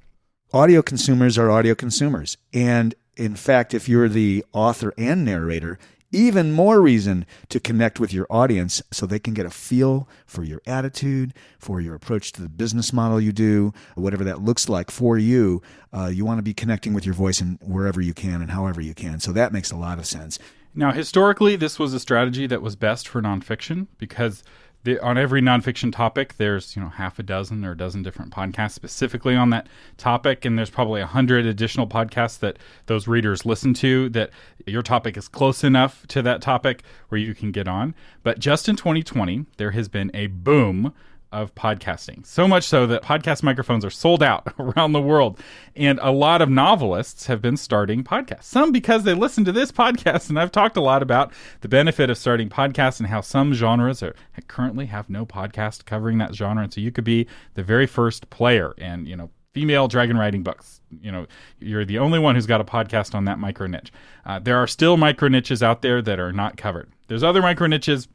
Audio 0.53 0.81
consumers 0.81 1.37
are 1.37 1.51
audio 1.51 1.75
consumers. 1.75 2.39
And 2.55 2.95
in 3.17 3.35
fact, 3.35 3.75
if 3.75 3.89
you're 3.89 4.09
the 4.09 4.45
author 4.53 4.95
and 4.97 5.25
narrator, 5.25 5.79
even 6.11 6.53
more 6.53 6.81
reason 6.81 7.27
to 7.49 7.61
connect 7.61 8.01
with 8.01 8.13
your 8.13 8.27
audience 8.31 8.83
so 8.91 9.05
they 9.05 9.19
can 9.19 9.35
get 9.35 9.47
a 9.47 9.51
feel 9.51 10.09
for 10.27 10.43
your 10.43 10.63
attitude, 10.67 11.35
for 11.59 11.81
your 11.81 11.95
approach 11.95 12.33
to 12.33 12.43
the 12.43 12.49
business 12.49 12.93
model 12.93 13.21
you 13.21 13.33
do, 13.33 13.73
whatever 13.95 14.25
that 14.25 14.43
looks 14.43 14.69
like 14.69 14.91
for 14.91 15.19
you. 15.19 15.61
Uh, 15.93 16.07
you 16.07 16.25
want 16.25 16.39
to 16.39 16.43
be 16.43 16.55
connecting 16.55 16.95
with 16.95 17.05
your 17.05 17.15
voice 17.15 17.41
and 17.41 17.59
wherever 17.61 18.01
you 18.01 18.15
can 18.15 18.41
and 18.41 18.51
however 18.51 18.81
you 18.81 18.95
can. 18.95 19.21
So 19.21 19.33
that 19.33 19.53
makes 19.53 19.71
a 19.71 19.77
lot 19.77 19.99
of 19.99 20.07
sense. 20.07 20.39
Now, 20.75 20.93
historically, 20.93 21.57
this 21.57 21.79
was 21.79 21.93
a 21.93 22.01
strategy 22.01 22.47
that 22.47 22.63
was 22.63 22.77
best 22.77 23.09
for 23.09 23.21
nonfiction 23.21 23.89
because 23.99 24.45
the, 24.85 24.99
on 25.01 25.19
every 25.19 25.43
nonfiction 25.43 25.93
topic, 25.93 26.37
there's 26.37 26.77
you 26.77 26.83
know 26.83 26.89
half 26.89 27.19
a 27.19 27.23
dozen 27.23 27.65
or 27.65 27.73
a 27.73 27.77
dozen 27.77 28.03
different 28.03 28.33
podcasts 28.33 28.73
specifically 28.73 29.35
on 29.35 29.51
that 29.51 29.67
topic, 29.97 30.45
and 30.45 30.57
there's 30.57 30.71
probably 30.71 31.01
a 31.01 31.07
hundred 31.07 31.47
additional 31.47 31.87
podcasts 31.87 32.39
that 32.39 32.59
those 32.87 33.09
readers 33.09 33.45
listen 33.45 33.75
to. 33.75 34.09
That 34.11 34.31
your 34.67 34.83
topic 34.83 35.17
is 35.17 35.29
close 35.29 35.65
enough 35.65 36.07
to 36.09 36.23
that 36.23 36.41
topic 36.41 36.83
where 37.09 37.21
you 37.21 37.35
can 37.35 37.51
get 37.53 37.67
on. 37.67 37.95
But 38.23 38.39
just 38.39 38.69
in 38.69 38.77
2020, 38.77 39.47
there 39.57 39.73
has 39.73 39.89
been 39.89 40.11
a 40.15 40.29
boom 40.29 40.95
of 41.33 41.55
podcasting. 41.55 42.25
So 42.25 42.49
much 42.49 42.65
so 42.65 42.87
that 42.87 43.03
podcast 43.03 43.43
microphones 43.43 43.85
are 43.85 43.91
sold 43.91 44.23
out 44.23 44.53
around 44.59 44.93
the 44.93 45.01
world. 45.01 45.39
And 45.77 45.99
a 46.03 46.11
lot 46.11 46.41
of 46.43 46.49
novelists 46.49 47.27
have 47.27 47.43
been 47.43 47.57
starting 47.57 48.03
podcasts. 48.03 48.45
Some 48.45 48.73
because 48.73 49.05
they 49.05 49.15
listen 49.15 49.45
to 49.45 49.53
this 49.53 49.71
podcast. 49.71 50.29
And 50.29 50.39
I've 50.39 50.53
talked 50.53 50.77
a 50.77 50.81
lot 50.81 51.03
about 51.03 51.33
the 51.61 51.69
benefit 51.69 52.11
of 52.11 52.19
starting 52.19 52.49
podcasts 52.49 52.99
and 52.99 53.09
how 53.09 53.21
some 53.21 53.53
genres 53.53 54.03
are 54.03 54.15
currently 54.47 54.87
have 54.87 55.11
no 55.11 55.27
podcast 55.27 55.85
covering 55.85 56.19
that 56.19 56.35
genre. 56.35 56.63
And 56.63 56.73
so 56.73 56.81
you 56.81 56.93
could 56.93 57.05
be 57.05 57.27
the 57.55 57.63
very 57.63 57.87
first 57.87 58.31
player 58.31 58.75
and, 58.79 59.07
you 59.07 59.17
know, 59.17 59.31
female 59.53 59.89
dragon 59.89 60.17
riding 60.17 60.43
books. 60.43 60.81
You 61.01 61.13
know, 61.13 61.27
you're 61.59 61.85
the 61.85 61.99
only 61.99 62.19
one 62.19 62.35
who's 62.35 62.47
got 62.47 62.61
a 62.61 62.65
podcast 62.65 63.15
on 63.15 63.25
that 63.25 63.39
micro 63.39 63.67
niche. 63.67 63.93
Uh, 64.25 64.39
there 64.39 64.57
are 64.57 64.67
still 64.67 64.97
micro 64.97 65.29
niches 65.29 65.63
out 65.63 65.83
there 65.83 66.01
that 66.03 66.21
are 66.21 66.33
not 66.33 66.57
covered. 66.57 66.91
There's 67.09 67.23
other 67.23 67.43
micro 67.43 67.67
niches 67.67 68.09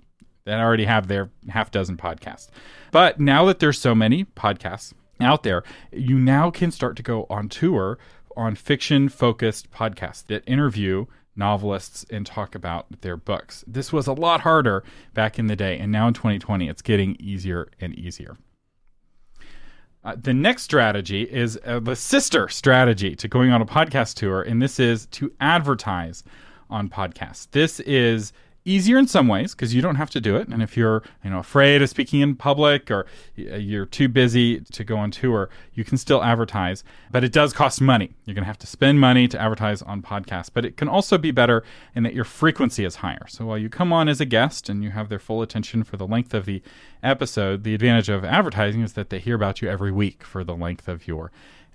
that 0.46 0.60
already 0.60 0.86
have 0.86 1.08
their 1.08 1.30
half 1.50 1.72
dozen 1.72 1.98
podcasts. 1.98 2.50
But 2.94 3.20
now 3.20 3.44
that 3.46 3.58
there's 3.58 3.82
so 3.82 3.96
many 3.96 4.24
podcasts 4.24 4.94
out 5.20 5.42
there, 5.42 5.64
you 5.92 6.20
now 6.20 6.52
can 6.52 6.70
start 6.70 6.96
to 6.98 7.04
go 7.04 7.26
on 7.28 7.50
tour 7.50 7.98
on 8.38 8.54
fiction 8.54 9.10
focused 9.10 9.72
podcasts 9.72 10.24
that 10.28 10.44
interview 10.46 11.08
novelists 11.36 12.06
and 12.12 12.24
talk 12.24 12.54
about 12.54 13.02
their 13.02 13.18
books. 13.18 13.64
This 13.66 13.92
was 13.92 14.06
a 14.06 14.14
lot 14.14 14.42
harder 14.42 14.84
back 15.16 15.40
in 15.40 15.48
the 15.48 15.56
day, 15.56 15.80
and 15.80 15.92
now 15.92 16.08
in 16.08 16.14
2020, 16.14 16.70
it's 16.70 16.84
getting 16.84 17.18
easier 17.20 17.68
and 17.82 17.98
easier. 17.98 18.38
Uh, 20.04 20.16
the 20.16 20.34
next 20.34 20.62
strategy 20.62 21.24
is 21.24 21.60
uh, 21.66 21.80
the 21.80 21.96
sister 21.96 22.48
strategy 22.48 23.16
to 23.16 23.28
going 23.28 23.50
on 23.50 23.60
a 23.60 23.66
podcast 23.66 24.14
tour, 24.14 24.44
and 24.44 24.62
this 24.62 24.80
is 24.80 25.08
to 25.08 25.34
advertise 25.40 26.24
on 26.70 26.90
podcasts. 26.90 27.48
This 27.50 27.80
is 27.80 28.34
easier 28.66 28.98
in 28.98 29.08
some 29.08 29.28
ways 29.28 29.54
because 29.54 29.74
you 29.74 29.82
don't 29.82 29.96
have 29.96 30.10
to 30.12 30.22
do 30.22 30.36
it. 30.36 30.48
And 30.48 30.62
if 30.62 30.78
you're 30.78 31.04
you 31.24 31.30
know 31.30 31.40
afraid 31.40 31.82
of 31.82 31.90
speaking 31.90 32.22
in 32.22 32.36
public 32.36 32.90
or 32.90 33.06
you're 33.36 33.86
too 33.86 34.08
busy 34.08 34.62
to 34.62 34.84
go 34.84 34.98
on 34.98 35.12
tour 35.12 35.50
you 35.74 35.84
can 35.84 35.98
still 35.98 36.24
advertise. 36.24 36.84
But 37.12 37.24
it 37.24 37.32
does 37.32 37.54
cost 37.54 37.82
money. 37.82 38.16
You're 38.26 38.36
going 38.36 38.44
to 38.44 38.48
have 38.48 38.60
to 38.60 38.68
spend 38.68 39.00
money 39.00 39.28
to 39.28 39.42
advertise 39.42 39.82
on 39.82 40.02
podcasts. 40.02 40.50
But 40.54 40.66
it 40.66 40.78
can 40.78 40.88
also 40.88 41.18
be 41.18 41.32
better 41.32 41.64
in 41.96 42.04
that 42.04 42.14
your 42.14 42.26
frequency 42.26 42.86
is 42.86 42.98
higher. 42.98 43.26
So 43.28 43.46
while 43.46 43.58
you 43.58 43.70
come 43.70 43.92
on 43.92 44.08
as 44.08 44.22
a 44.22 44.26
guest 44.26 44.70
and 44.70 44.84
you 44.84 44.92
have 44.92 45.10
their 45.10 45.20
full 45.20 45.42
attention 45.42 45.84
for 45.84 45.98
the 45.98 46.08
length 46.08 46.34
of 46.34 46.46
the 46.46 46.62
episode 47.02 47.64
the 47.64 47.74
advantage 47.74 48.10
of 48.10 48.24
advertising 48.24 48.82
is 48.82 48.94
that 48.94 49.10
they 49.10 49.20
hear 49.20 49.36
about 49.36 49.62
you 49.62 49.70
every 49.70 49.92
week 49.92 50.24
for 50.24 50.44
the 50.44 50.56
length 50.56 50.88
of 50.88 51.08
your 51.08 51.32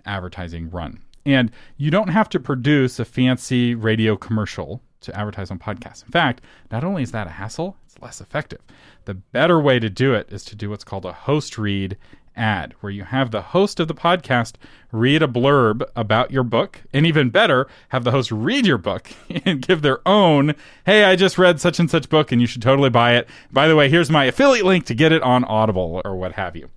advertising 0.06 0.70
run. 0.70 1.00
And 1.26 1.50
you 1.76 1.90
don't 1.90 2.08
have 2.08 2.28
to 2.30 2.40
produce 2.40 2.98
a 2.98 3.04
fancy 3.04 3.74
radio 3.74 4.16
commercial 4.16 4.80
to 5.00 5.16
advertise 5.18 5.50
on 5.50 5.58
podcasts. 5.58 6.04
In 6.04 6.10
fact, 6.10 6.42
not 6.70 6.84
only 6.84 7.02
is 7.02 7.12
that 7.12 7.26
a 7.26 7.30
hassle, 7.30 7.76
it's 7.86 8.00
less 8.00 8.20
effective. 8.20 8.60
The 9.04 9.14
better 9.14 9.60
way 9.60 9.78
to 9.78 9.88
do 9.88 10.14
it 10.14 10.32
is 10.32 10.44
to 10.46 10.56
do 10.56 10.70
what's 10.70 10.84
called 10.84 11.04
a 11.04 11.12
host 11.12 11.58
read 11.58 11.96
ad, 12.38 12.74
where 12.80 12.90
you 12.90 13.04
have 13.04 13.30
the 13.30 13.42
host 13.42 13.80
of 13.80 13.88
the 13.88 13.94
podcast 13.94 14.54
read 14.92 15.22
a 15.22 15.28
blurb 15.28 15.82
about 15.96 16.30
your 16.30 16.44
book, 16.44 16.82
and 16.92 17.04
even 17.04 17.30
better, 17.30 17.66
have 17.88 18.04
the 18.04 18.12
host 18.12 18.30
read 18.30 18.64
your 18.66 18.78
book 18.78 19.10
and 19.44 19.66
give 19.66 19.82
their 19.82 20.06
own, 20.06 20.54
hey, 20.86 21.04
I 21.04 21.16
just 21.16 21.36
read 21.36 21.60
such 21.60 21.78
and 21.78 21.90
such 21.90 22.08
book 22.08 22.32
and 22.32 22.40
you 22.40 22.46
should 22.46 22.62
totally 22.62 22.90
buy 22.90 23.16
it. 23.16 23.28
By 23.50 23.68
the 23.68 23.76
way, 23.76 23.88
here's 23.90 24.10
my 24.10 24.24
affiliate 24.24 24.64
link 24.64 24.86
to 24.86 24.94
get 24.94 25.12
it 25.12 25.22
on 25.22 25.44
Audible 25.44 26.00
or 26.04 26.16
what 26.16 26.32
have 26.32 26.56
you. 26.56 26.70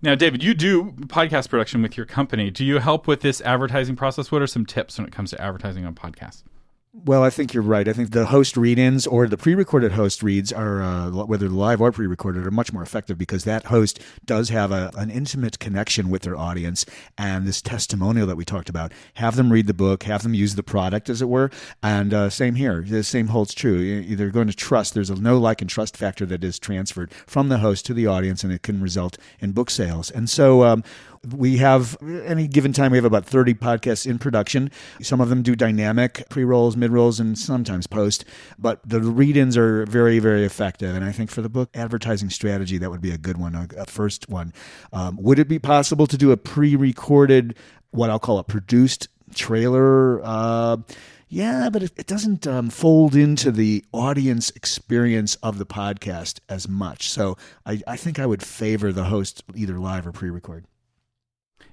Now, 0.00 0.14
David, 0.14 0.44
you 0.44 0.54
do 0.54 0.92
podcast 1.06 1.48
production 1.48 1.82
with 1.82 1.96
your 1.96 2.06
company. 2.06 2.50
Do 2.50 2.64
you 2.64 2.78
help 2.78 3.08
with 3.08 3.20
this 3.20 3.40
advertising 3.40 3.96
process? 3.96 4.30
What 4.30 4.42
are 4.42 4.46
some 4.46 4.64
tips 4.64 4.96
when 4.96 5.06
it 5.06 5.12
comes 5.12 5.30
to 5.30 5.40
advertising 5.40 5.84
on 5.84 5.94
podcasts? 5.94 6.44
Well, 6.94 7.22
I 7.22 7.28
think 7.28 7.52
you're 7.52 7.62
right. 7.62 7.86
I 7.86 7.92
think 7.92 8.12
the 8.12 8.26
host 8.26 8.56
read-ins 8.56 9.06
or 9.06 9.28
the 9.28 9.36
pre-recorded 9.36 9.92
host 9.92 10.22
reads 10.22 10.54
are, 10.54 10.82
uh, 10.82 11.10
whether 11.10 11.50
live 11.50 11.82
or 11.82 11.92
pre-recorded, 11.92 12.46
are 12.46 12.50
much 12.50 12.72
more 12.72 12.82
effective 12.82 13.18
because 13.18 13.44
that 13.44 13.66
host 13.66 14.00
does 14.24 14.48
have 14.48 14.72
a, 14.72 14.90
an 14.96 15.10
intimate 15.10 15.58
connection 15.58 16.08
with 16.08 16.22
their 16.22 16.36
audience 16.36 16.86
and 17.18 17.46
this 17.46 17.60
testimonial 17.60 18.26
that 18.26 18.36
we 18.36 18.44
talked 18.46 18.70
about. 18.70 18.92
Have 19.14 19.36
them 19.36 19.52
read 19.52 19.66
the 19.66 19.74
book, 19.74 20.04
have 20.04 20.22
them 20.22 20.32
use 20.32 20.54
the 20.54 20.62
product, 20.62 21.10
as 21.10 21.20
it 21.20 21.28
were. 21.28 21.50
And 21.82 22.14
uh, 22.14 22.30
same 22.30 22.54
here. 22.54 22.80
The 22.80 23.04
same 23.04 23.28
holds 23.28 23.52
true. 23.52 24.16
They're 24.16 24.30
going 24.30 24.48
to 24.48 24.56
trust. 24.56 24.94
There's 24.94 25.10
a 25.10 25.14
no 25.14 25.36
like 25.36 25.60
and 25.60 25.68
trust 25.68 25.94
factor 25.94 26.24
that 26.24 26.42
is 26.42 26.58
transferred 26.58 27.12
from 27.12 27.50
the 27.50 27.58
host 27.58 27.84
to 27.86 27.94
the 27.94 28.06
audience, 28.06 28.42
and 28.42 28.52
it 28.52 28.62
can 28.62 28.80
result 28.80 29.18
in 29.40 29.52
book 29.52 29.68
sales. 29.68 30.10
And 30.10 30.30
so, 30.30 30.64
um, 30.64 30.82
we 31.34 31.58
have 31.58 31.96
any 32.02 32.46
given 32.46 32.72
time 32.72 32.92
we 32.92 32.98
have 32.98 33.04
about 33.04 33.26
30 33.26 33.54
podcasts 33.54 34.06
in 34.06 34.18
production. 34.18 34.70
Some 35.02 35.20
of 35.20 35.28
them 35.28 35.42
do 35.42 35.54
dynamic 35.54 36.24
pre-rolls, 36.28 36.76
mid-rolls 36.76 37.20
and 37.20 37.38
sometimes 37.38 37.86
post, 37.86 38.24
but 38.58 38.80
the 38.86 39.00
read-ins 39.00 39.56
are 39.56 39.84
very 39.86 40.18
very 40.18 40.44
effective 40.44 40.94
and 40.94 41.04
I 41.04 41.12
think 41.12 41.30
for 41.30 41.42
the 41.42 41.48
book 41.48 41.70
advertising 41.74 42.30
strategy 42.30 42.78
that 42.78 42.90
would 42.90 43.00
be 43.00 43.12
a 43.12 43.18
good 43.18 43.36
one, 43.36 43.54
a, 43.76 43.86
first 43.86 44.28
one. 44.28 44.52
Um, 44.92 45.16
would 45.20 45.38
it 45.38 45.48
be 45.48 45.58
possible 45.58 46.06
to 46.06 46.16
do 46.16 46.32
a 46.32 46.36
pre-recorded 46.36 47.56
what 47.90 48.10
I'll 48.10 48.18
call 48.18 48.38
a 48.38 48.44
produced 48.44 49.08
trailer 49.34 50.22
uh, 50.24 50.78
yeah, 51.28 51.68
but 51.68 51.82
it, 51.82 51.92
it 51.98 52.06
doesn't 52.06 52.46
um, 52.46 52.70
fold 52.70 53.14
into 53.14 53.50
the 53.50 53.84
audience 53.92 54.50
experience 54.50 55.34
of 55.36 55.58
the 55.58 55.66
podcast 55.66 56.40
as 56.48 56.68
much. 56.68 57.10
So 57.10 57.36
I, 57.66 57.82
I 57.86 57.96
think 57.96 58.18
I 58.18 58.24
would 58.24 58.42
favor 58.42 58.92
the 58.92 59.04
host 59.04 59.44
either 59.54 59.78
live 59.78 60.06
or 60.06 60.12
pre 60.12 60.30
record. 60.30 60.64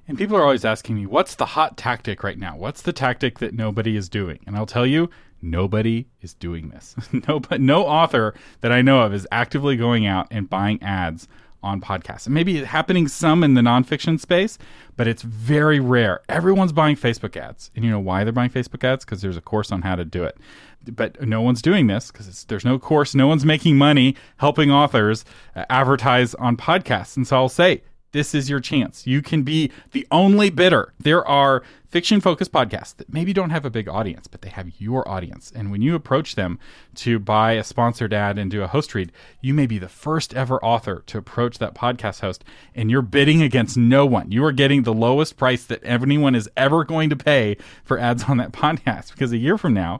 And 0.07 0.17
people 0.17 0.37
are 0.37 0.43
always 0.43 0.65
asking 0.65 0.95
me, 0.95 1.05
what's 1.05 1.35
the 1.35 1.45
hot 1.45 1.77
tactic 1.77 2.23
right 2.23 2.37
now? 2.37 2.55
What's 2.55 2.83
the 2.83 2.93
tactic 2.93 3.39
that 3.39 3.53
nobody 3.53 3.95
is 3.95 4.07
doing? 4.07 4.39
And 4.45 4.55
I'll 4.55 4.67
tell 4.67 4.85
you, 4.85 5.09
nobody 5.41 6.07
is 6.21 6.33
doing 6.35 6.69
this. 6.69 6.95
no, 7.27 7.41
no 7.57 7.85
author 7.85 8.35
that 8.61 8.71
I 8.71 8.81
know 8.81 9.01
of 9.01 9.13
is 9.13 9.27
actively 9.31 9.75
going 9.75 10.05
out 10.05 10.27
and 10.29 10.49
buying 10.49 10.81
ads 10.83 11.27
on 11.63 11.81
podcasts. 11.81 12.27
And 12.27 12.35
maybe 12.35 12.59
it's 12.59 12.67
happening 12.67 13.07
some 13.07 13.43
in 13.43 13.55
the 13.55 13.61
nonfiction 13.61 14.19
space, 14.19 14.59
but 14.95 15.07
it's 15.07 15.23
very 15.23 15.79
rare. 15.79 16.21
Everyone's 16.29 16.71
buying 16.71 16.95
Facebook 16.95 17.35
ads. 17.35 17.71
And 17.75 17.83
you 17.83 17.89
know 17.89 17.99
why 17.99 18.23
they're 18.23 18.31
buying 18.31 18.51
Facebook 18.51 18.83
ads? 18.83 19.03
Because 19.03 19.21
there's 19.21 19.37
a 19.37 19.41
course 19.41 19.71
on 19.71 19.81
how 19.81 19.95
to 19.95 20.05
do 20.05 20.23
it. 20.23 20.37
But 20.85 21.19
no 21.27 21.41
one's 21.41 21.63
doing 21.63 21.87
this 21.87 22.11
because 22.11 22.43
there's 22.45 22.63
no 22.63 22.77
course. 22.77 23.15
No 23.15 23.25
one's 23.25 23.43
making 23.43 23.77
money 23.77 24.15
helping 24.37 24.69
authors 24.69 25.25
uh, 25.55 25.65
advertise 25.71 26.35
on 26.35 26.55
podcasts. 26.55 27.17
And 27.17 27.27
so 27.27 27.37
I'll 27.37 27.49
say, 27.49 27.81
this 28.15 28.33
is 28.33 28.49
your 28.49 28.61
chance. 28.61 29.05
You 29.05 29.21
can 29.21 29.43
be 29.43 29.69
the 29.91 30.07
only 30.09 30.49
bidder. 30.49 30.93
There 30.97 31.27
are 31.27 31.63
fiction 31.89 32.21
focused 32.21 32.53
podcasts 32.53 32.95
that 32.95 33.11
maybe 33.11 33.33
don't 33.33 33.49
have 33.49 33.65
a 33.65 33.69
big 33.69 33.89
audience, 33.89 34.25
but 34.25 34.41
they 34.41 34.47
have 34.47 34.71
your 34.79 35.05
audience. 35.05 35.51
And 35.53 35.69
when 35.69 35.81
you 35.81 35.95
approach 35.95 36.35
them 36.35 36.57
to 36.95 37.19
buy 37.19 37.53
a 37.53 37.63
sponsored 37.63 38.13
ad 38.13 38.39
and 38.39 38.49
do 38.49 38.63
a 38.63 38.67
host 38.67 38.95
read, 38.95 39.11
you 39.41 39.53
may 39.53 39.67
be 39.67 39.79
the 39.79 39.89
first 39.89 40.33
ever 40.33 40.63
author 40.63 41.03
to 41.07 41.17
approach 41.17 41.57
that 41.57 41.75
podcast 41.75 42.21
host 42.21 42.45
and 42.73 42.89
you're 42.89 43.01
bidding 43.01 43.41
against 43.41 43.75
no 43.75 44.05
one. 44.05 44.31
You 44.31 44.45
are 44.45 44.53
getting 44.53 44.83
the 44.83 44.93
lowest 44.93 45.35
price 45.35 45.65
that 45.65 45.81
anyone 45.83 46.35
is 46.35 46.49
ever 46.55 46.85
going 46.85 47.09
to 47.09 47.17
pay 47.17 47.57
for 47.83 47.99
ads 47.99 48.23
on 48.23 48.37
that 48.37 48.51
podcast 48.53 49.11
because 49.11 49.33
a 49.33 49.37
year 49.37 49.57
from 49.57 49.73
now, 49.73 49.99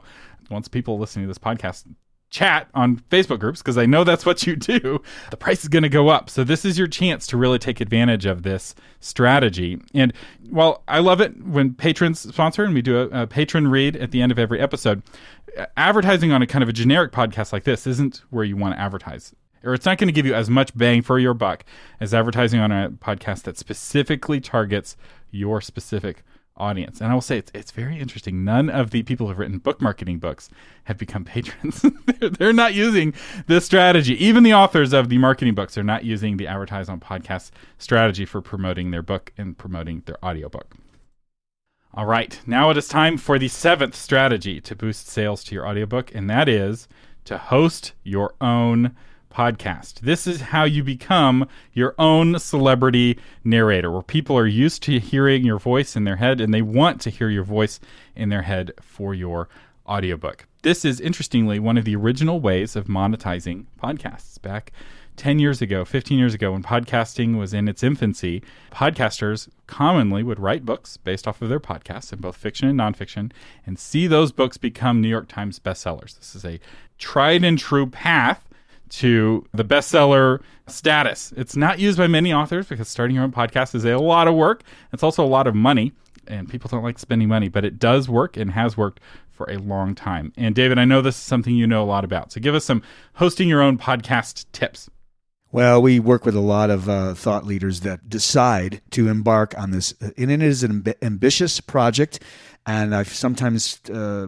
once 0.50 0.68
people 0.68 0.98
listening 0.98 1.24
to 1.24 1.28
this 1.28 1.38
podcast 1.38 1.84
chat 2.30 2.68
on 2.74 2.98
Facebook 3.10 3.38
groups 3.38 3.62
because 3.62 3.78
I 3.78 3.86
know 3.86 4.04
that's 4.04 4.26
what 4.26 4.46
you 4.46 4.56
do, 4.56 5.00
the 5.30 5.36
price 5.36 5.62
is 5.62 5.68
going 5.68 5.82
to 5.84 5.88
go 5.88 6.08
up. 6.08 6.28
So 6.28 6.44
this 6.44 6.64
is 6.64 6.78
your 6.78 6.88
chance 6.88 7.26
to 7.28 7.36
really 7.36 7.58
take 7.58 7.80
advantage 7.80 8.26
of 8.26 8.42
this 8.42 8.74
strategy. 9.00 9.80
And 9.94 10.12
while 10.50 10.82
I 10.88 10.98
love 10.98 11.20
it 11.20 11.44
when 11.44 11.74
patrons 11.74 12.20
sponsor 12.20 12.64
and 12.64 12.74
we 12.74 12.82
do 12.82 12.98
a, 12.98 13.22
a 13.22 13.26
patron 13.26 13.68
read 13.68 13.96
at 13.96 14.10
the 14.10 14.22
end 14.22 14.32
of 14.32 14.38
every 14.38 14.60
episode, 14.60 15.02
advertising 15.76 16.32
on 16.32 16.42
a 16.42 16.46
kind 16.46 16.62
of 16.62 16.68
a 16.68 16.72
generic 16.72 17.12
podcast 17.12 17.52
like 17.52 17.64
this 17.64 17.86
isn't 17.86 18.22
where 18.30 18.44
you 18.44 18.56
want 18.56 18.74
to 18.74 18.80
advertise. 18.80 19.34
Or 19.64 19.74
it's 19.74 19.86
not 19.86 19.98
going 19.98 20.08
to 20.08 20.12
give 20.12 20.26
you 20.26 20.34
as 20.34 20.48
much 20.48 20.76
bang 20.76 21.02
for 21.02 21.18
your 21.18 21.34
buck 21.34 21.64
as 21.98 22.14
advertising 22.14 22.60
on 22.60 22.70
a 22.70 22.90
podcast 22.90 23.42
that 23.44 23.58
specifically 23.58 24.40
targets 24.40 24.96
your 25.30 25.60
specific 25.60 26.22
audience. 26.56 27.00
And 27.00 27.10
I 27.10 27.14
will 27.14 27.20
say 27.20 27.38
it's, 27.38 27.50
it's 27.54 27.70
very 27.70 27.98
interesting. 27.98 28.44
None 28.44 28.70
of 28.70 28.90
the 28.90 29.02
people 29.02 29.26
who've 29.26 29.38
written 29.38 29.58
book 29.58 29.80
marketing 29.80 30.18
books 30.18 30.48
have 30.84 30.98
become 30.98 31.24
patrons. 31.26 31.84
they're, 32.06 32.30
they're, 32.30 32.52
not 32.52 32.74
using 32.74 33.14
this 33.46 33.66
strategy. 33.66 34.22
Even 34.24 34.42
the 34.42 34.54
authors 34.54 34.92
of 34.92 35.08
the 35.08 35.18
marketing 35.18 35.54
books 35.54 35.76
are 35.76 35.84
not 35.84 36.04
using 36.04 36.36
the 36.36 36.46
advertise 36.46 36.88
on 36.88 37.00
podcast 37.00 37.50
strategy 37.78 38.24
for 38.24 38.40
promoting 38.40 38.90
their 38.90 39.02
book 39.02 39.32
and 39.36 39.58
promoting 39.58 40.02
their 40.06 40.22
audiobook. 40.24 40.74
All 41.94 42.06
right, 42.06 42.38
now 42.46 42.68
it 42.70 42.76
is 42.76 42.88
time 42.88 43.16
for 43.16 43.38
the 43.38 43.48
seventh 43.48 43.94
strategy 43.94 44.60
to 44.60 44.76
boost 44.76 45.08
sales 45.08 45.42
to 45.44 45.54
your 45.54 45.66
audiobook, 45.66 46.14
and 46.14 46.28
that 46.28 46.46
is 46.46 46.88
to 47.24 47.38
host 47.38 47.92
your 48.04 48.34
own 48.40 48.94
podcast. 49.30 50.00
This 50.00 50.26
is 50.26 50.40
how 50.40 50.64
you 50.64 50.82
become 50.82 51.48
your 51.72 51.94
own 51.98 52.38
celebrity 52.38 53.18
narrator, 53.44 53.90
where 53.90 54.02
people 54.02 54.36
are 54.36 54.46
used 54.46 54.82
to 54.84 54.98
hearing 54.98 55.44
your 55.44 55.58
voice 55.58 55.96
in 55.96 56.04
their 56.04 56.16
head 56.16 56.40
and 56.40 56.52
they 56.52 56.62
want 56.62 57.00
to 57.02 57.10
hear 57.10 57.28
your 57.28 57.44
voice 57.44 57.80
in 58.14 58.28
their 58.28 58.42
head 58.42 58.72
for 58.80 59.14
your 59.14 59.48
audiobook. 59.86 60.46
This 60.62 60.84
is 60.84 61.00
interestingly 61.00 61.58
one 61.58 61.78
of 61.78 61.84
the 61.84 61.96
original 61.96 62.40
ways 62.40 62.76
of 62.76 62.86
monetizing 62.86 63.66
podcasts. 63.80 64.40
Back 64.40 64.72
10 65.16 65.38
years 65.38 65.62
ago, 65.62 65.84
15 65.84 66.18
years 66.18 66.34
ago, 66.34 66.52
when 66.52 66.62
podcasting 66.62 67.38
was 67.38 67.54
in 67.54 67.68
its 67.68 67.82
infancy, 67.82 68.42
podcasters 68.70 69.48
commonly 69.66 70.22
would 70.22 70.38
write 70.38 70.64
books 70.64 70.96
based 70.96 71.26
off 71.26 71.40
of 71.40 71.48
their 71.48 71.60
podcasts 71.60 72.12
in 72.12 72.20
both 72.20 72.36
fiction 72.36 72.68
and 72.68 72.78
nonfiction 72.78 73.32
and 73.64 73.78
see 73.78 74.06
those 74.06 74.32
books 74.32 74.56
become 74.56 75.00
New 75.00 75.08
York 75.08 75.28
Times 75.28 75.58
bestsellers. 75.58 76.16
This 76.18 76.34
is 76.34 76.44
a 76.44 76.60
tried 76.98 77.44
and 77.44 77.58
true 77.58 77.86
path 77.86 78.46
to 78.90 79.44
the 79.52 79.64
bestseller 79.64 80.40
status. 80.66 81.32
It's 81.36 81.56
not 81.56 81.78
used 81.78 81.98
by 81.98 82.06
many 82.06 82.32
authors 82.32 82.66
because 82.66 82.88
starting 82.88 83.16
your 83.16 83.24
own 83.24 83.32
podcast 83.32 83.74
is 83.74 83.84
a 83.84 83.96
lot 83.96 84.28
of 84.28 84.34
work. 84.34 84.62
It's 84.92 85.02
also 85.02 85.24
a 85.24 85.26
lot 85.26 85.46
of 85.46 85.54
money, 85.54 85.92
and 86.26 86.48
people 86.48 86.68
don't 86.68 86.82
like 86.82 86.98
spending 86.98 87.28
money, 87.28 87.48
but 87.48 87.64
it 87.64 87.78
does 87.78 88.08
work 88.08 88.36
and 88.36 88.50
has 88.52 88.76
worked 88.76 89.00
for 89.30 89.50
a 89.50 89.58
long 89.58 89.94
time. 89.94 90.32
And 90.36 90.54
David, 90.54 90.78
I 90.78 90.84
know 90.84 91.02
this 91.02 91.16
is 91.16 91.22
something 91.22 91.54
you 91.54 91.66
know 91.66 91.82
a 91.82 91.86
lot 91.86 92.04
about. 92.04 92.32
So 92.32 92.40
give 92.40 92.54
us 92.54 92.64
some 92.64 92.82
hosting 93.14 93.48
your 93.48 93.62
own 93.62 93.78
podcast 93.78 94.46
tips. 94.52 94.88
Well, 95.52 95.80
we 95.80 96.00
work 96.00 96.26
with 96.26 96.34
a 96.34 96.40
lot 96.40 96.70
of 96.70 96.88
uh, 96.88 97.14
thought 97.14 97.44
leaders 97.46 97.80
that 97.80 98.08
decide 98.10 98.82
to 98.90 99.08
embark 99.08 99.56
on 99.56 99.70
this. 99.70 99.94
And 100.18 100.30
it 100.30 100.42
is 100.42 100.62
an 100.62 100.82
amb- 100.82 100.94
ambitious 101.02 101.60
project. 101.60 102.20
And 102.66 102.94
I've 102.94 103.08
sometimes 103.08 103.80
uh, 103.88 104.26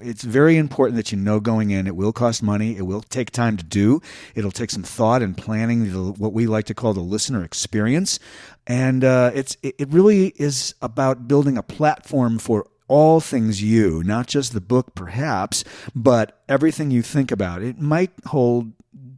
it's 0.00 0.24
very 0.24 0.56
important 0.56 0.96
that 0.96 1.12
you 1.12 1.18
know 1.18 1.38
going 1.38 1.70
in 1.70 1.86
it 1.86 1.96
will 1.96 2.12
cost 2.12 2.42
money 2.42 2.76
it 2.76 2.82
will 2.82 3.02
take 3.02 3.30
time 3.30 3.56
to 3.56 3.64
do 3.64 4.00
it'll 4.34 4.50
take 4.50 4.70
some 4.70 4.82
thought 4.82 5.22
and 5.22 5.36
planning 5.36 5.92
the, 5.92 6.12
what 6.12 6.32
we 6.32 6.46
like 6.46 6.66
to 6.66 6.74
call 6.74 6.94
the 6.94 7.00
listener 7.00 7.44
experience. 7.44 8.18
And 8.66 9.04
uh, 9.04 9.32
it's 9.34 9.56
it 9.62 9.88
really 9.90 10.28
is 10.36 10.74
about 10.82 11.28
building 11.28 11.56
a 11.56 11.62
platform 11.62 12.38
for 12.38 12.66
all 12.88 13.20
things 13.20 13.62
you 13.62 14.02
not 14.04 14.26
just 14.26 14.52
the 14.52 14.60
book 14.60 14.94
perhaps 14.94 15.64
but 15.94 16.40
everything 16.48 16.90
you 16.90 17.02
think 17.02 17.30
about 17.30 17.62
it 17.62 17.80
might 17.80 18.10
hold 18.26 18.72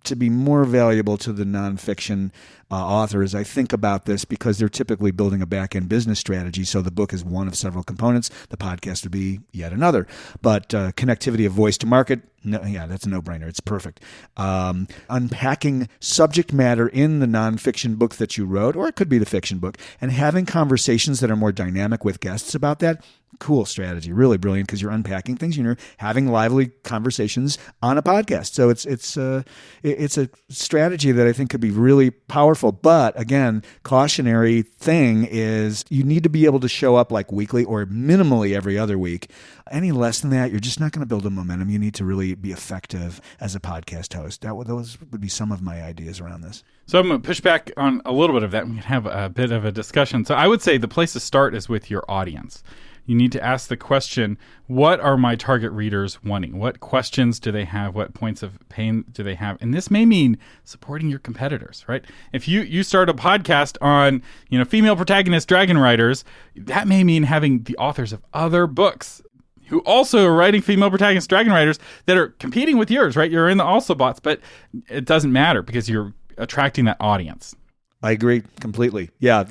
to 0.04 0.16
be 0.16 0.30
more 0.30 0.64
valuable 0.64 1.16
to 1.18 1.32
the 1.32 1.44
nonfiction 1.44 2.30
uh, 2.70 2.76
authors. 2.76 3.34
I 3.34 3.42
think 3.42 3.72
about 3.72 4.04
this 4.04 4.24
because 4.24 4.58
they're 4.58 4.68
typically 4.68 5.10
building 5.10 5.42
a 5.42 5.46
back 5.46 5.74
end 5.74 5.88
business 5.88 6.18
strategy. 6.18 6.64
So 6.64 6.82
the 6.82 6.90
book 6.90 7.12
is 7.12 7.24
one 7.24 7.48
of 7.48 7.54
several 7.54 7.82
components. 7.82 8.30
The 8.48 8.56
podcast 8.56 9.02
would 9.02 9.12
be 9.12 9.40
yet 9.52 9.72
another. 9.72 10.06
But 10.40 10.72
uh, 10.72 10.92
connectivity 10.92 11.46
of 11.46 11.52
voice 11.52 11.76
to 11.78 11.86
market, 11.86 12.20
no, 12.44 12.62
yeah, 12.64 12.86
that's 12.86 13.04
a 13.04 13.08
no 13.08 13.20
brainer. 13.20 13.48
It's 13.48 13.60
perfect. 13.60 14.00
Um, 14.36 14.86
unpacking 15.08 15.88
subject 15.98 16.52
matter 16.52 16.88
in 16.88 17.18
the 17.18 17.26
nonfiction 17.26 17.96
book 17.96 18.16
that 18.16 18.38
you 18.38 18.46
wrote, 18.46 18.76
or 18.76 18.88
it 18.88 18.96
could 18.96 19.08
be 19.08 19.18
the 19.18 19.26
fiction 19.26 19.58
book, 19.58 19.76
and 20.00 20.12
having 20.12 20.46
conversations 20.46 21.20
that 21.20 21.30
are 21.30 21.36
more 21.36 21.52
dynamic 21.52 22.04
with 22.04 22.20
guests 22.20 22.54
about 22.54 22.78
that 22.78 23.04
cool 23.40 23.64
strategy, 23.64 24.12
really 24.12 24.38
brilliant 24.38 24.68
because 24.68 24.80
you're 24.80 24.92
unpacking 24.92 25.36
things. 25.36 25.58
You're 25.58 25.76
having 25.96 26.28
lively 26.28 26.68
conversations 26.84 27.58
on 27.82 27.98
a 27.98 28.02
podcast. 28.02 28.52
So 28.52 28.68
it's 28.68 28.86
it's 28.86 29.16
uh, 29.16 29.42
it's 29.82 30.16
a 30.16 30.30
strategy 30.48 31.10
that 31.10 31.26
I 31.26 31.32
think 31.32 31.50
could 31.50 31.60
be 31.60 31.72
really 31.72 32.10
powerful. 32.10 32.70
But 32.70 33.18
again, 33.18 33.64
cautionary 33.82 34.62
thing 34.62 35.26
is 35.28 35.84
you 35.88 36.04
need 36.04 36.22
to 36.22 36.28
be 36.28 36.44
able 36.44 36.60
to 36.60 36.68
show 36.68 36.94
up 36.94 37.10
like 37.10 37.32
weekly 37.32 37.64
or 37.64 37.86
minimally 37.86 38.54
every 38.54 38.78
other 38.78 38.98
week. 38.98 39.30
Any 39.70 39.92
less 39.92 40.20
than 40.20 40.30
that, 40.30 40.50
you're 40.50 40.60
just 40.60 40.80
not 40.80 40.92
going 40.92 41.00
to 41.00 41.06
build 41.06 41.26
a 41.26 41.30
momentum. 41.30 41.70
You 41.70 41.78
need 41.78 41.94
to 41.94 42.04
really 42.04 42.34
be 42.34 42.52
effective 42.52 43.20
as 43.40 43.54
a 43.54 43.60
podcast 43.60 44.14
host. 44.14 44.42
That 44.42 44.54
those 44.66 44.98
would 45.10 45.20
be 45.20 45.28
some 45.28 45.50
of 45.50 45.62
my 45.62 45.82
ideas 45.82 46.20
around 46.20 46.42
this. 46.42 46.62
So 46.86 46.98
I'm 46.98 47.08
going 47.08 47.22
to 47.22 47.26
push 47.26 47.40
back 47.40 47.70
on 47.76 48.02
a 48.04 48.12
little 48.12 48.34
bit 48.34 48.42
of 48.42 48.50
that. 48.50 48.66
We 48.66 48.74
can 48.74 48.82
have 48.82 49.06
a 49.06 49.28
bit 49.28 49.52
of 49.52 49.64
a 49.64 49.72
discussion. 49.72 50.24
So 50.24 50.34
I 50.34 50.48
would 50.48 50.60
say 50.60 50.76
the 50.76 50.88
place 50.88 51.12
to 51.12 51.20
start 51.20 51.54
is 51.54 51.68
with 51.68 51.90
your 51.90 52.04
audience 52.08 52.62
you 53.06 53.14
need 53.14 53.32
to 53.32 53.44
ask 53.44 53.68
the 53.68 53.76
question 53.76 54.38
what 54.66 55.00
are 55.00 55.16
my 55.16 55.34
target 55.34 55.72
readers 55.72 56.22
wanting? 56.22 56.58
What 56.58 56.80
questions 56.80 57.40
do 57.40 57.50
they 57.50 57.64
have? 57.64 57.94
What 57.94 58.14
points 58.14 58.42
of 58.42 58.58
pain 58.68 59.04
do 59.10 59.22
they 59.22 59.34
have? 59.34 59.60
And 59.60 59.74
this 59.74 59.90
may 59.90 60.06
mean 60.06 60.38
supporting 60.64 61.08
your 61.08 61.18
competitors 61.18 61.84
right? 61.88 62.04
If 62.32 62.46
you 62.48 62.62
you 62.62 62.82
start 62.82 63.08
a 63.08 63.14
podcast 63.14 63.76
on 63.80 64.22
you 64.48 64.58
know 64.58 64.64
female 64.64 64.96
protagonist 64.96 65.48
dragon 65.48 65.78
writers 65.78 66.24
that 66.56 66.86
may 66.86 67.04
mean 67.04 67.24
having 67.24 67.64
the 67.64 67.76
authors 67.76 68.12
of 68.12 68.22
other 68.32 68.66
books 68.66 69.22
who 69.68 69.80
also 69.80 70.26
are 70.26 70.34
writing 70.34 70.60
female 70.60 70.90
protagonist 70.90 71.28
dragon 71.28 71.52
writers 71.52 71.78
that 72.06 72.16
are 72.16 72.28
competing 72.28 72.76
with 72.76 72.90
yours 72.90 73.16
right? 73.16 73.30
You're 73.30 73.48
in 73.48 73.58
the 73.58 73.64
also 73.64 73.94
boughts 73.94 74.20
but 74.20 74.40
it 74.88 75.04
doesn't 75.04 75.32
matter 75.32 75.62
because 75.62 75.88
you're 75.88 76.12
attracting 76.38 76.84
that 76.86 76.96
audience 77.00 77.54
I 78.02 78.12
agree 78.12 78.42
completely. 78.60 79.10
Yeah, 79.18 79.44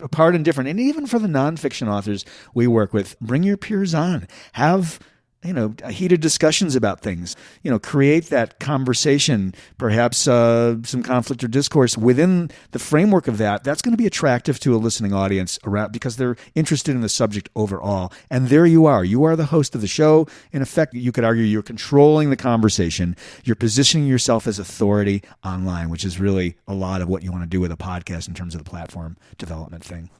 apart 0.00 0.34
and 0.34 0.44
different. 0.44 0.70
And 0.70 0.78
even 0.78 1.06
for 1.06 1.18
the 1.18 1.26
nonfiction 1.26 1.88
authors 1.88 2.24
we 2.54 2.66
work 2.66 2.92
with, 2.92 3.18
bring 3.20 3.42
your 3.42 3.56
peers 3.56 3.94
on. 3.94 4.28
Have 4.52 5.00
you 5.44 5.52
know 5.52 5.74
heated 5.88 6.20
discussions 6.20 6.74
about 6.74 7.00
things 7.00 7.36
you 7.62 7.70
know 7.70 7.78
create 7.78 8.26
that 8.26 8.58
conversation 8.58 9.54
perhaps 9.76 10.26
uh, 10.26 10.76
some 10.82 11.02
conflict 11.02 11.44
or 11.44 11.48
discourse 11.48 11.96
within 11.96 12.50
the 12.72 12.78
framework 12.78 13.28
of 13.28 13.38
that 13.38 13.62
that's 13.62 13.82
going 13.82 13.92
to 13.92 13.98
be 13.98 14.06
attractive 14.06 14.58
to 14.58 14.74
a 14.74 14.78
listening 14.78 15.12
audience 15.12 15.58
around 15.64 15.92
because 15.92 16.16
they're 16.16 16.36
interested 16.54 16.94
in 16.94 17.00
the 17.00 17.08
subject 17.08 17.48
overall. 17.54 18.12
And 18.30 18.48
there 18.48 18.66
you 18.66 18.86
are. 18.86 19.04
You 19.04 19.24
are 19.24 19.36
the 19.36 19.46
host 19.46 19.74
of 19.74 19.80
the 19.80 19.86
show. 19.86 20.26
In 20.52 20.62
effect 20.62 20.94
you 20.94 21.12
could 21.12 21.24
argue 21.24 21.44
you're 21.44 21.62
controlling 21.62 22.30
the 22.30 22.36
conversation. 22.36 23.16
You're 23.44 23.56
positioning 23.56 24.06
yourself 24.06 24.46
as 24.46 24.58
authority 24.58 25.22
online 25.44 25.90
which 25.90 26.04
is 26.04 26.18
really 26.18 26.56
a 26.66 26.74
lot 26.74 27.00
of 27.00 27.08
what 27.08 27.22
you 27.22 27.30
want 27.30 27.44
to 27.44 27.48
do 27.48 27.60
with 27.60 27.72
a 27.72 27.76
podcast 27.76 28.28
in 28.28 28.34
terms 28.34 28.54
of 28.54 28.64
the 28.64 28.68
platform 28.68 29.16
development 29.36 29.84
thing 29.84 30.10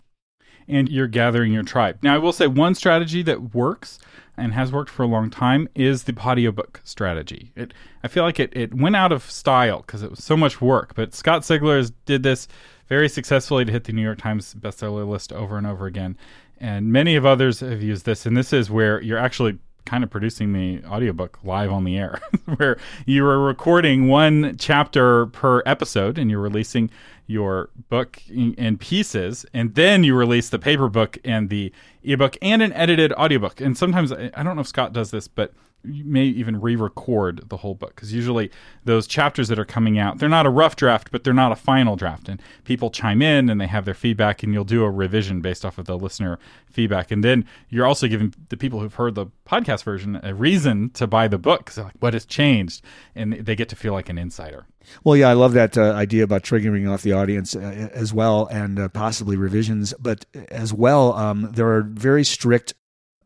and 0.68 0.88
you're 0.88 1.06
gathering 1.06 1.52
your 1.52 1.62
tribe. 1.62 1.98
Now, 2.02 2.14
I 2.14 2.18
will 2.18 2.32
say 2.32 2.46
one 2.46 2.74
strategy 2.74 3.22
that 3.22 3.54
works 3.54 3.98
and 4.36 4.54
has 4.54 4.70
worked 4.70 4.90
for 4.90 5.02
a 5.02 5.06
long 5.06 5.30
time 5.30 5.68
is 5.74 6.04
the 6.04 6.16
audiobook 6.16 6.80
strategy. 6.84 7.52
It, 7.56 7.74
I 8.04 8.08
feel 8.08 8.22
like 8.22 8.38
it, 8.38 8.56
it 8.56 8.74
went 8.74 8.96
out 8.96 9.12
of 9.12 9.28
style 9.30 9.78
because 9.78 10.02
it 10.02 10.10
was 10.10 10.22
so 10.22 10.36
much 10.36 10.60
work, 10.60 10.94
but 10.94 11.14
Scott 11.14 11.42
Sigler 11.42 11.90
did 12.06 12.22
this 12.22 12.46
very 12.88 13.08
successfully 13.08 13.64
to 13.64 13.72
hit 13.72 13.84
the 13.84 13.92
New 13.92 14.02
York 14.02 14.18
Times 14.18 14.54
bestseller 14.54 15.06
list 15.06 15.32
over 15.32 15.58
and 15.58 15.66
over 15.66 15.86
again. 15.86 16.16
And 16.58 16.92
many 16.92 17.16
of 17.16 17.24
others 17.24 17.60
have 17.60 17.82
used 17.82 18.04
this, 18.04 18.26
and 18.26 18.36
this 18.36 18.52
is 18.52 18.70
where 18.70 19.00
you're 19.00 19.18
actually 19.18 19.58
kind 19.88 20.04
of 20.04 20.10
producing 20.10 20.52
the 20.52 20.84
audiobook 20.84 21.38
live 21.42 21.72
on 21.72 21.84
the 21.84 21.96
air, 21.96 22.20
where 22.56 22.76
you 23.06 23.24
are 23.24 23.38
recording 23.38 24.06
one 24.06 24.54
chapter 24.58 25.26
per 25.26 25.62
episode 25.64 26.18
and 26.18 26.30
you're 26.30 26.40
releasing 26.40 26.90
your 27.26 27.70
book 27.88 28.20
in, 28.28 28.76
pieces, 28.76 29.46
and 29.54 29.74
then 29.74 30.04
you 30.04 30.14
release 30.14 30.50
the 30.50 30.58
paper 30.58 30.88
book 30.88 31.16
and 31.24 31.48
the 31.48 31.72
ebook 32.02 32.36
and 32.42 32.60
an 32.60 32.72
edited 32.74 33.14
audiobook. 33.14 33.62
And 33.62 33.76
sometimes, 33.76 34.12
I 34.12 34.42
don't 34.42 34.56
know 34.56 34.60
if 34.60 34.66
Scott 34.66 34.92
does 34.92 35.10
this, 35.10 35.26
but 35.26 35.52
you 35.84 36.04
may 36.04 36.24
even 36.24 36.60
re-record 36.60 37.48
the 37.48 37.58
whole 37.58 37.74
book 37.74 37.94
because 37.94 38.12
usually 38.12 38.50
those 38.84 39.06
chapters 39.06 39.48
that 39.48 39.58
are 39.58 39.64
coming 39.64 39.98
out 39.98 40.18
they're 40.18 40.28
not 40.28 40.46
a 40.46 40.50
rough 40.50 40.76
draft 40.76 41.10
but 41.10 41.24
they're 41.24 41.32
not 41.32 41.52
a 41.52 41.56
final 41.56 41.96
draft. 41.96 42.28
And 42.28 42.40
people 42.64 42.90
chime 42.90 43.22
in 43.22 43.48
and 43.48 43.60
they 43.60 43.66
have 43.66 43.84
their 43.84 43.94
feedback 43.94 44.42
and 44.42 44.52
you'll 44.52 44.64
do 44.64 44.84
a 44.84 44.90
revision 44.90 45.40
based 45.40 45.64
off 45.64 45.78
of 45.78 45.86
the 45.86 45.98
listener 45.98 46.38
feedback. 46.70 47.10
And 47.10 47.22
then 47.22 47.44
you're 47.68 47.86
also 47.86 48.08
giving 48.08 48.34
the 48.48 48.56
people 48.56 48.80
who've 48.80 48.94
heard 48.94 49.14
the 49.14 49.26
podcast 49.46 49.84
version 49.84 50.20
a 50.22 50.34
reason 50.34 50.90
to 50.90 51.06
buy 51.06 51.28
the 51.28 51.38
book 51.38 51.60
because 51.60 51.78
like 51.78 51.94
what 52.00 52.14
has 52.14 52.24
changed? 52.24 52.82
And 53.14 53.32
they 53.32 53.56
get 53.56 53.68
to 53.70 53.76
feel 53.76 53.92
like 53.92 54.08
an 54.08 54.18
insider. 54.18 54.66
Well, 55.04 55.16
yeah, 55.16 55.28
I 55.28 55.34
love 55.34 55.52
that 55.52 55.76
uh, 55.76 55.92
idea 55.92 56.24
about 56.24 56.42
triggering 56.42 56.90
off 56.90 57.02
the 57.02 57.12
audience 57.12 57.54
uh, 57.54 57.90
as 57.92 58.12
well, 58.12 58.46
and 58.46 58.78
uh, 58.78 58.88
possibly 58.88 59.36
revisions. 59.36 59.92
But 59.98 60.24
as 60.50 60.72
well, 60.72 61.12
um, 61.14 61.50
there 61.52 61.68
are 61.74 61.82
very 61.82 62.24
strict 62.24 62.74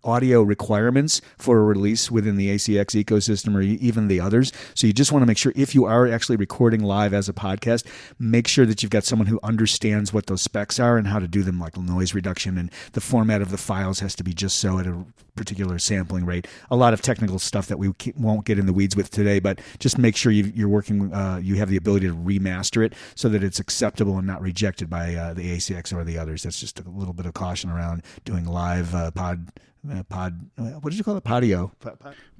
audio 0.04 0.42
requirements 0.42 1.20
for 1.38 1.58
a 1.58 1.62
release 1.62 2.10
within 2.10 2.36
the 2.36 2.48
ACX 2.48 3.02
ecosystem 3.02 3.54
or 3.54 3.60
even 3.60 4.08
the 4.08 4.20
others. 4.20 4.52
So 4.74 4.86
you 4.86 4.92
just 4.92 5.12
want 5.12 5.22
to 5.22 5.26
make 5.26 5.38
sure 5.38 5.52
if 5.54 5.74
you 5.74 5.84
are 5.84 6.08
actually 6.08 6.36
recording 6.36 6.82
live 6.82 7.14
as 7.14 7.28
a 7.28 7.32
podcast, 7.32 7.86
make 8.18 8.48
sure 8.48 8.66
that 8.66 8.82
you've 8.82 8.90
got 8.90 9.04
someone 9.04 9.28
who 9.28 9.40
understands 9.42 10.12
what 10.12 10.26
those 10.26 10.42
specs 10.42 10.78
are 10.80 10.96
and 10.96 11.06
how 11.06 11.18
to 11.18 11.28
do 11.28 11.42
them, 11.42 11.58
like 11.58 11.76
noise 11.76 12.14
reduction 12.14 12.58
and 12.58 12.70
the 12.92 13.00
format 13.00 13.42
of 13.42 13.50
the 13.50 13.58
files 13.58 14.00
has 14.00 14.14
to 14.16 14.24
be 14.24 14.32
just 14.32 14.58
so 14.58 14.78
at 14.78 14.86
a 14.86 15.04
particular 15.34 15.78
sampling 15.78 16.26
rate. 16.26 16.46
A 16.70 16.76
lot 16.76 16.92
of 16.92 17.02
technical 17.02 17.38
stuff 17.38 17.66
that 17.68 17.78
we 17.78 17.92
won't 18.16 18.44
get 18.44 18.58
in 18.58 18.66
the 18.66 18.72
weeds 18.72 18.96
with 18.96 19.10
today, 19.10 19.40
but 19.40 19.60
just 19.78 19.98
make 19.98 20.16
sure 20.16 20.32
you, 20.32 20.66
are 20.66 20.68
working, 20.68 21.12
uh, 21.12 21.40
you 21.42 21.56
have 21.56 21.68
the 21.68 21.76
ability 21.76 22.06
to 22.06 22.14
remaster 22.14 22.84
it 22.84 22.94
so 23.14 23.28
that 23.28 23.42
it's 23.42 23.58
acceptable 23.58 24.18
and 24.18 24.26
not 24.26 24.40
rejected 24.40 24.90
by 24.90 25.14
uh, 25.14 25.34
the 25.34 25.56
ACX 25.56 25.92
or 25.92 26.04
the 26.04 26.18
others. 26.18 26.42
That's 26.42 26.60
just 26.60 26.80
a 26.80 26.88
little 26.88 27.14
bit 27.14 27.26
of 27.26 27.34
caution 27.34 27.70
around 27.70 28.02
doing 28.24 28.44
live 28.44 28.94
uh, 28.94 29.10
pod 29.10 29.48
uh, 29.90 30.02
pod. 30.04 30.48
Uh, 30.58 30.64
what 30.80 30.90
did 30.90 30.98
you 30.98 31.04
call 31.04 31.16
it? 31.16 31.24
Podio. 31.24 31.72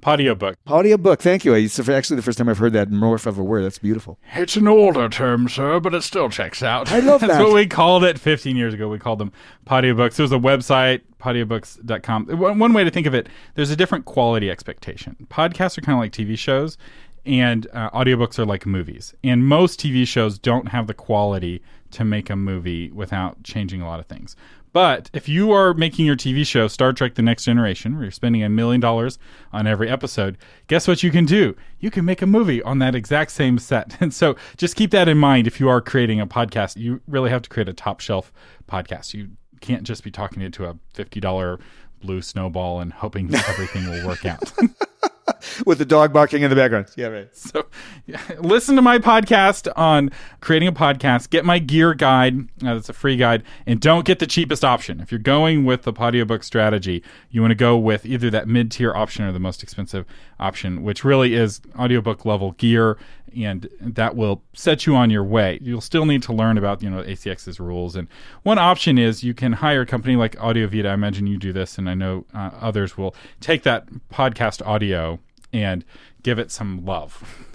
Podio 0.01 0.37
book. 0.37 0.57
Podio 0.67 1.01
book. 1.01 1.21
Thank 1.21 1.45
you. 1.45 1.53
It's 1.53 1.79
actually 1.87 2.15
the 2.15 2.21
first 2.21 2.37
time 2.37 2.49
I've 2.49 2.57
heard 2.57 2.73
that 2.73 2.89
morph 2.89 3.25
of 3.25 3.37
a 3.37 3.43
word. 3.43 3.63
That's 3.63 3.79
beautiful. 3.79 4.19
It's 4.33 4.55
an 4.55 4.67
older 4.67 5.09
term, 5.09 5.49
sir, 5.49 5.79
but 5.79 5.93
it 5.93 6.03
still 6.03 6.29
checks 6.29 6.63
out. 6.63 6.91
I 6.91 6.99
love 6.99 7.21
that. 7.21 7.27
That's 7.27 7.43
what 7.43 7.53
we 7.53 7.67
called 7.67 8.03
it 8.03 8.19
15 8.19 8.55
years 8.55 8.73
ago. 8.73 8.87
We 8.89 8.99
called 8.99 9.19
them 9.19 9.31
Podio 9.65 9.95
books. 9.95 10.17
There 10.17 10.23
was 10.23 10.31
a 10.31 10.37
website, 10.37 11.01
podiobooks.com. 11.19 12.27
One, 12.37 12.59
one 12.59 12.73
way 12.73 12.83
to 12.83 12.91
think 12.91 13.07
of 13.07 13.13
it, 13.13 13.27
there's 13.55 13.71
a 13.71 13.75
different 13.75 14.05
quality 14.05 14.49
expectation. 14.49 15.15
Podcasts 15.29 15.77
are 15.77 15.81
kind 15.81 15.95
of 15.97 15.99
like 15.99 16.11
TV 16.11 16.37
shows 16.37 16.77
and 17.25 17.67
uh, 17.73 17.89
audiobooks 17.91 18.37
are 18.39 18.45
like 18.45 18.65
movies. 18.65 19.13
And 19.23 19.45
most 19.47 19.79
TV 19.79 20.05
shows 20.07 20.37
don't 20.37 20.67
have 20.69 20.87
the 20.87 20.93
quality 20.93 21.61
to 21.91 22.03
make 22.03 22.29
a 22.29 22.35
movie 22.35 22.91
without 22.91 23.43
changing 23.43 23.81
a 23.81 23.87
lot 23.87 23.99
of 23.99 24.07
things. 24.07 24.35
But 24.73 25.11
if 25.13 25.29
you 25.29 25.51
are 25.51 25.75
making 25.75 26.07
your 26.07 26.15
TV 26.15 26.45
show 26.45 26.67
Star 26.67 26.93
Trek 26.93 27.13
The 27.13 27.21
Next 27.21 27.45
Generation, 27.45 27.93
where 27.93 28.05
you're 28.05 28.11
spending 28.11 28.43
a 28.43 28.49
million 28.49 28.81
dollars 28.81 29.19
on 29.53 29.67
every 29.67 29.87
episode, 29.87 30.35
guess 30.67 30.87
what 30.87 31.03
you 31.03 31.11
can 31.11 31.25
do? 31.25 31.55
You 31.79 31.91
can 31.91 32.05
make 32.05 32.23
a 32.23 32.27
movie 32.27 32.61
on 32.63 32.79
that 32.79 32.95
exact 32.95 33.31
same 33.31 33.59
set. 33.59 33.95
And 34.03 34.13
so 34.13 34.35
just 34.57 34.75
keep 34.75 34.91
that 34.91 35.07
in 35.07 35.17
mind 35.17 35.47
if 35.47 35.59
you 35.59 35.69
are 35.69 35.79
creating 35.79 36.19
a 36.19 36.27
podcast. 36.27 36.75
You 36.75 37.01
really 37.07 37.29
have 37.29 37.43
to 37.43 37.49
create 37.49 37.69
a 37.69 37.73
top 37.73 37.99
shelf 38.01 38.33
podcast. 38.67 39.13
You 39.13 39.29
can't 39.61 39.83
just 39.83 40.03
be 40.03 40.11
talking 40.11 40.49
to 40.51 40.65
a 40.65 40.75
$50 40.95 41.61
blue 42.01 42.21
snowball 42.21 42.81
and 42.81 42.91
hoping 42.91 43.33
everything 43.33 43.89
will 43.89 44.05
work 44.05 44.25
out. 44.25 44.51
with 45.65 45.77
the 45.77 45.85
dog 45.85 46.13
barking 46.13 46.41
in 46.41 46.49
the 46.49 46.55
background. 46.55 46.87
Yeah, 46.95 47.07
right. 47.07 47.35
So, 47.35 47.65
yeah, 48.05 48.21
listen 48.39 48.75
to 48.75 48.81
my 48.81 48.99
podcast 48.99 49.71
on 49.75 50.11
creating 50.41 50.67
a 50.67 50.73
podcast. 50.73 51.29
Get 51.29 51.45
my 51.45 51.59
gear 51.59 51.93
guide. 51.93 52.41
Uh, 52.63 52.73
that's 52.75 52.89
a 52.89 52.93
free 52.93 53.17
guide, 53.17 53.43
and 53.65 53.79
don't 53.79 54.05
get 54.05 54.19
the 54.19 54.27
cheapest 54.27 54.63
option. 54.65 54.99
If 54.99 55.11
you're 55.11 55.19
going 55.19 55.65
with 55.65 55.83
the 55.83 55.93
audiobook 55.93 56.43
strategy, 56.43 57.03
you 57.29 57.41
want 57.41 57.51
to 57.51 57.55
go 57.55 57.77
with 57.77 58.05
either 58.05 58.29
that 58.31 58.47
mid-tier 58.47 58.93
option 58.93 59.25
or 59.25 59.31
the 59.31 59.39
most 59.39 59.63
expensive 59.63 60.05
option, 60.39 60.83
which 60.83 61.03
really 61.03 61.33
is 61.33 61.61
audiobook 61.77 62.25
level 62.25 62.51
gear, 62.53 62.97
and 63.35 63.69
that 63.79 64.15
will 64.15 64.43
set 64.53 64.85
you 64.85 64.95
on 64.95 65.09
your 65.09 65.23
way. 65.23 65.59
You'll 65.61 65.81
still 65.81 66.05
need 66.05 66.23
to 66.23 66.33
learn 66.33 66.57
about 66.57 66.81
you 66.81 66.89
know 66.89 67.03
ACX's 67.03 67.59
rules, 67.59 67.95
and 67.95 68.07
one 68.43 68.57
option 68.57 68.97
is 68.97 69.23
you 69.23 69.33
can 69.33 69.53
hire 69.53 69.81
a 69.81 69.85
company 69.85 70.15
like 70.15 70.35
Audivita. 70.37 70.87
I 70.87 70.93
imagine 70.93 71.27
you 71.27 71.37
do 71.37 71.53
this, 71.53 71.77
and 71.77 71.89
I 71.89 71.93
know 71.93 72.25
uh, 72.33 72.51
others 72.59 72.97
will 72.97 73.15
take 73.39 73.63
that 73.63 73.87
podcast 74.11 74.65
audio 74.65 75.19
and 75.51 75.85
give 76.23 76.39
it 76.39 76.51
some 76.51 76.83
love. 76.85 77.45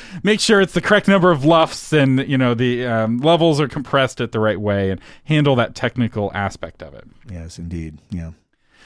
Make 0.22 0.40
sure 0.40 0.60
it's 0.60 0.72
the 0.72 0.80
correct 0.80 1.08
number 1.08 1.30
of 1.30 1.44
LUFS 1.44 1.92
and 1.92 2.26
you 2.26 2.38
know 2.38 2.54
the 2.54 2.86
um, 2.86 3.18
levels 3.18 3.60
are 3.60 3.68
compressed 3.68 4.20
at 4.20 4.32
the 4.32 4.40
right 4.40 4.60
way 4.60 4.90
and 4.90 5.00
handle 5.24 5.54
that 5.56 5.74
technical 5.74 6.30
aspect 6.32 6.82
of 6.82 6.94
it. 6.94 7.04
Yes, 7.30 7.58
indeed. 7.58 7.98
Yeah. 8.10 8.30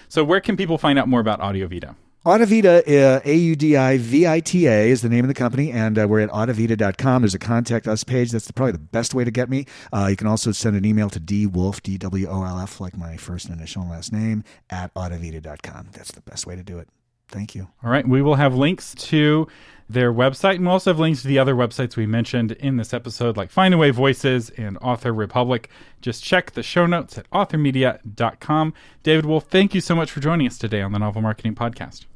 So 0.09 0.25
where 0.25 0.41
can 0.41 0.57
people 0.57 0.79
find 0.79 0.99
out 0.99 1.09
more 1.09 1.21
about 1.21 1.41
Audivita? 1.41 1.95
Audivita, 2.27 2.81
uh, 2.89 3.21
A-U-D-I-V-I-T-A 3.25 4.91
is 4.91 5.01
the 5.01 5.09
name 5.09 5.25
of 5.25 5.29
the 5.29 5.35
company, 5.35 5.71
and 5.71 5.97
uh, 5.97 6.09
we're 6.09 6.19
at 6.19 6.31
audivita.com. 6.31 7.23
There's 7.23 7.37
a 7.37 7.39
contact 7.39 7.87
us 7.87 8.03
page. 8.03 8.33
That's 8.33 8.49
the, 8.49 8.53
probably 8.53 8.73
the 8.73 8.79
best 8.79 9.15
way 9.15 9.23
to 9.23 9.31
get 9.31 9.49
me. 9.49 9.65
Uh, 9.93 10.09
you 10.11 10.17
can 10.17 10.27
also 10.27 10.51
send 10.51 10.75
an 10.75 10.85
email 10.85 11.09
to 11.11 11.21
dwolf, 11.21 11.81
D-W-O-L-F, 11.85 12.81
like 12.81 12.97
my 12.97 13.17
first 13.17 13.49
initial 13.49 13.83
and 13.83 13.93
last 13.93 14.13
name, 14.13 14.43
at 14.71 14.93
audivita.com. 14.95 15.91
That's 15.93 16.11
the 16.11 16.21
best 16.23 16.49
way 16.49 16.57
to 16.57 16.65
do 16.65 16.81
it. 16.81 16.89
Thank 17.29 17.55
you. 17.55 17.69
All 17.85 17.91
right. 17.91 18.07
We 18.07 18.23
will 18.23 18.35
have 18.35 18.57
links 18.57 18.93
to 18.97 19.47
their 19.89 20.13
website, 20.13 20.57
and 20.57 20.65
we'll 20.65 20.73
also 20.73 20.91
have 20.91 20.99
links 20.99 21.23
to 21.23 21.29
the 21.29 21.39
other 21.39 21.55
websites 21.55 21.95
we 21.95 22.07
mentioned 22.07 22.51
in 22.51 22.77
this 22.77 22.93
episode, 22.93 23.37
like 23.37 23.53
Findaway 23.53 23.93
Voices 23.93 24.51
and 24.51 24.79
Author 24.79 25.13
Republic. 25.13 25.71
Just 26.01 26.25
check 26.25 26.51
the 26.55 26.65
show 26.65 26.87
notes 26.87 27.19
at 27.19 27.31
authormedia.com. 27.31 28.75
David 29.05 29.27
Wolf, 29.27 29.45
thank 29.45 29.77
you 29.77 29.81
so 29.81 29.95
much 29.95 30.11
for 30.11 30.19
joining 30.19 30.49
us 30.49 30.59
today 30.59 30.83
on 30.83 30.91
the 30.91 30.99
Novel 30.99 31.23
Marketing 31.23 31.55
Podcast. 31.55 32.07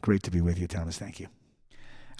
Great 0.00 0.22
to 0.24 0.30
be 0.30 0.40
with 0.40 0.58
you, 0.58 0.66
Thomas. 0.66 0.98
Thank 0.98 1.20
you. 1.20 1.28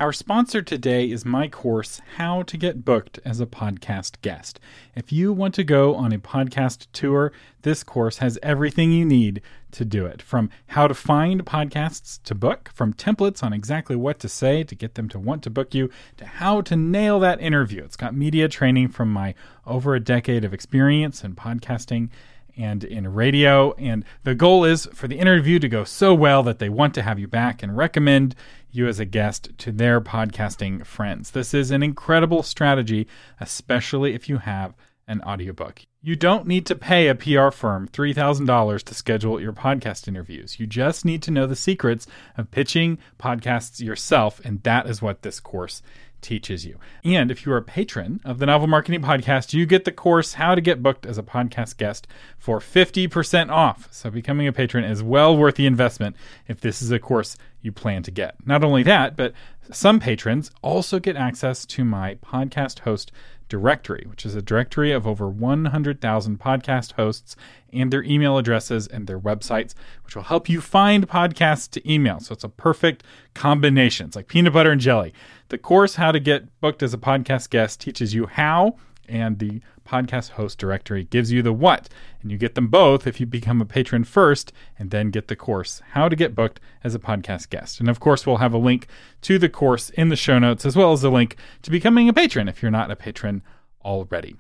Our 0.01 0.15
sponsor 0.15 0.63
today 0.63 1.11
is 1.11 1.27
my 1.27 1.47
course, 1.47 2.01
How 2.17 2.43
to 2.45 2.57
Get 2.57 2.87
Booked 2.87 3.21
as 3.23 3.39
a 3.39 3.45
Podcast 3.45 4.23
Guest. 4.23 4.59
If 4.97 5.13
you 5.13 5.31
want 5.31 5.53
to 5.57 5.63
go 5.63 5.95
on 5.95 6.11
a 6.11 6.19
podcast 6.19 6.87
tour, 6.95 7.33
this 7.61 7.85
course 7.85 8.17
has 8.17 8.39
everything 8.43 8.93
you 8.93 9.05
need 9.05 9.43
to 9.73 9.85
do 9.85 10.07
it 10.07 10.23
from 10.23 10.49
how 10.69 10.89
to 10.89 10.95
find 10.95 11.45
podcasts 11.45 12.19
to 12.23 12.35
book, 12.35 12.71
from 12.73 12.95
templates 12.95 13.43
on 13.43 13.53
exactly 13.53 13.95
what 13.95 14.19
to 14.21 14.29
say 14.31 14.65
to 14.65 14.75
get 14.75 14.95
them 14.95 15.07
to 15.11 15.19
want 15.19 15.43
to 15.43 15.51
book 15.51 15.75
you, 15.75 15.91
to 16.17 16.25
how 16.25 16.63
to 16.63 16.77
nail 16.77 17.21
that 17.21 17.43
interview. 17.43 17.85
It's 17.85 17.97
got 17.97 18.17
media 18.17 18.49
training 18.49 18.89
from 18.89 19.13
my 19.13 19.35
over 19.67 19.95
a 19.95 20.01
decade 20.01 20.47
of 20.47 20.55
experience 20.55 21.23
in 21.23 21.35
podcasting 21.35 22.09
and 22.57 22.85
in 22.85 23.13
radio. 23.13 23.73
And 23.73 24.05
the 24.25 24.35
goal 24.35 24.65
is 24.65 24.87
for 24.93 25.09
the 25.09 25.19
interview 25.19 25.59
to 25.59 25.69
go 25.69 25.85
so 25.85 26.15
well 26.15 26.43
that 26.43 26.59
they 26.59 26.69
want 26.69 26.95
to 26.95 27.03
have 27.03 27.19
you 27.19 27.29
back 27.29 27.63
and 27.63 27.77
recommend 27.77 28.35
you 28.71 28.87
as 28.87 29.01
a 29.01 29.05
guest 29.05 29.51
to 29.59 29.73
their 29.73 30.01
podcasting 30.01 30.87
friends. 30.87 31.33
This 31.33 31.55
is 31.55 31.71
an 31.71 31.83
incredible 31.83 32.43
strategy, 32.43 33.07
especially 33.41 34.15
if 34.15 34.29
you 34.29 34.39
have 34.39 34.75
an 35.09 35.21
audiobook. 35.23 35.83
You 36.03 36.15
don't 36.15 36.47
need 36.47 36.65
to 36.67 36.77
pay 36.77 37.09
a 37.09 37.15
PR 37.15 37.51
firm 37.51 37.89
$3,000 37.89 38.83
to 38.85 38.95
schedule 38.95 39.41
your 39.41 39.53
podcast 39.53 40.07
interviews. 40.07 40.61
You 40.61 40.67
just 40.67 41.05
need 41.05 41.21
to 41.25 41.33
know 41.33 41.47
the 41.47 41.57
secrets 41.57 42.07
of 42.39 42.51
pitching 42.51 42.99
podcasts 43.19 43.81
yourself, 43.81 44.41
and 44.45 44.63
that 44.63 44.87
is 44.87 45.03
what 45.03 45.23
this 45.23 45.41
course 45.41 45.83
teaches 46.21 46.67
you. 46.67 46.79
And 47.05 47.31
if 47.31 47.45
you 47.45 47.53
are 47.53 47.59
a 47.59 47.63
patron 47.63 48.21
of 48.25 48.39
the 48.39 48.47
Novel 48.47 48.67
Marketing 48.67 49.03
Podcast, 49.03 49.53
you 49.53 49.67
get 49.67 49.85
the 49.85 49.93
course 49.93 50.35
How 50.35 50.55
to 50.55 50.61
Get 50.61 50.83
Booked 50.83 51.07
as 51.07 51.19
a 51.19 51.23
Podcast 51.23 51.77
Guest 51.77 52.07
for 52.39 52.59
50% 52.61 53.51
off. 53.51 53.89
So 53.91 54.11
becoming 54.11 54.47
a 54.47 54.53
patron 54.53 54.85
is 54.85 55.03
well 55.03 55.37
worth 55.37 55.57
the 55.57 55.67
investment 55.67 56.17
if 56.49 56.61
this 56.61 56.83
is 56.83 56.91
a 56.91 56.99
course 56.99 57.37
you 57.63 57.73
plan 57.73 58.03
to 58.05 58.11
get. 58.11 58.37
Not 58.47 58.65
only 58.65 58.83
that, 58.85 59.17
but 59.17 59.33
some 59.73 60.01
patrons 60.01 60.51
also 60.63 60.99
get 60.99 61.17
access 61.17 61.65
to 61.67 61.85
my 61.85 62.17
podcast 62.17 62.81
host 62.81 63.13
directory, 63.49 64.07
which 64.09 64.25
is 64.25 64.35
a 64.35 64.41
directory 64.41 64.93
of 64.93 65.07
over 65.07 65.29
100,000 65.29 66.41
podcast 66.41 66.93
hosts 66.93 67.37
and 67.73 67.93
their 67.93 68.03
email 68.05 68.39
addresses 68.39 68.87
and 68.87 69.07
their 69.07 69.19
websites, 69.19 69.75
which 70.05 70.17
will 70.17 70.23
help 70.23 70.49
you 70.49 70.61
find 70.61 71.09
podcasts 71.09 71.69
to 71.71 71.93
email. 71.93 72.21
So 72.21 72.33
it's 72.33 72.45
a 72.45 72.49
perfect 72.49 73.03
combination. 73.35 74.07
It's 74.07 74.17
like 74.17 74.29
peanut 74.29 74.53
butter 74.53 74.71
and 74.71 74.81
jelly. 74.81 75.13
The 75.49 75.59
course, 75.59 75.97
How 75.97 76.13
to 76.13 76.21
Get 76.21 76.61
Booked 76.61 76.83
as 76.83 76.95
a 76.95 76.99
Podcast 76.99 77.51
Guest, 77.51 77.81
teaches 77.81 78.15
you 78.15 78.27
how, 78.27 78.77
and 79.11 79.39
the 79.39 79.61
podcast 79.87 80.31
host 80.31 80.59
directory 80.59 81.05
gives 81.05 81.33
you 81.33 81.43
the 81.43 81.53
what. 81.53 81.89
And 82.23 82.31
you 82.31 82.39
get 82.39 82.55
them 82.55 82.69
both 82.69 83.07
if 83.07 83.21
you 83.21 83.27
become 83.27 83.61
a 83.61 83.67
patron 83.67 84.05
first 84.05 84.53
and 84.79 84.91
then 84.91 85.11
get 85.11 85.29
the 85.29 85.37
course, 85.37 85.83
How 85.91 86.09
to 86.09 86.17
Get 86.17 86.35
Booked 86.35 86.61
as 86.85 86.95
a 86.95 86.99
Podcast 86.99 87.51
Guest. 87.51 87.81
And 87.81 87.89
of 87.89 88.01
course, 88.01 88.27
we'll 88.27 88.37
have 88.37 88.55
a 88.55 88.59
link 88.59 88.87
to 89.23 89.39
the 89.39 89.49
course 89.49 89.91
in 89.91 90.09
the 90.09 90.17
show 90.17 90.39
notes, 90.39 90.65
as 90.65 90.77
well 90.77 90.93
as 90.93 91.05
a 91.05 91.11
link 91.11 91.37
to 91.63 91.71
becoming 91.71 92.09
a 92.09 92.13
patron 92.13 92.49
if 92.49 92.63
you're 92.63 92.71
not 92.71 92.91
a 92.91 92.97
patron 92.97 93.43
already. 93.85 94.37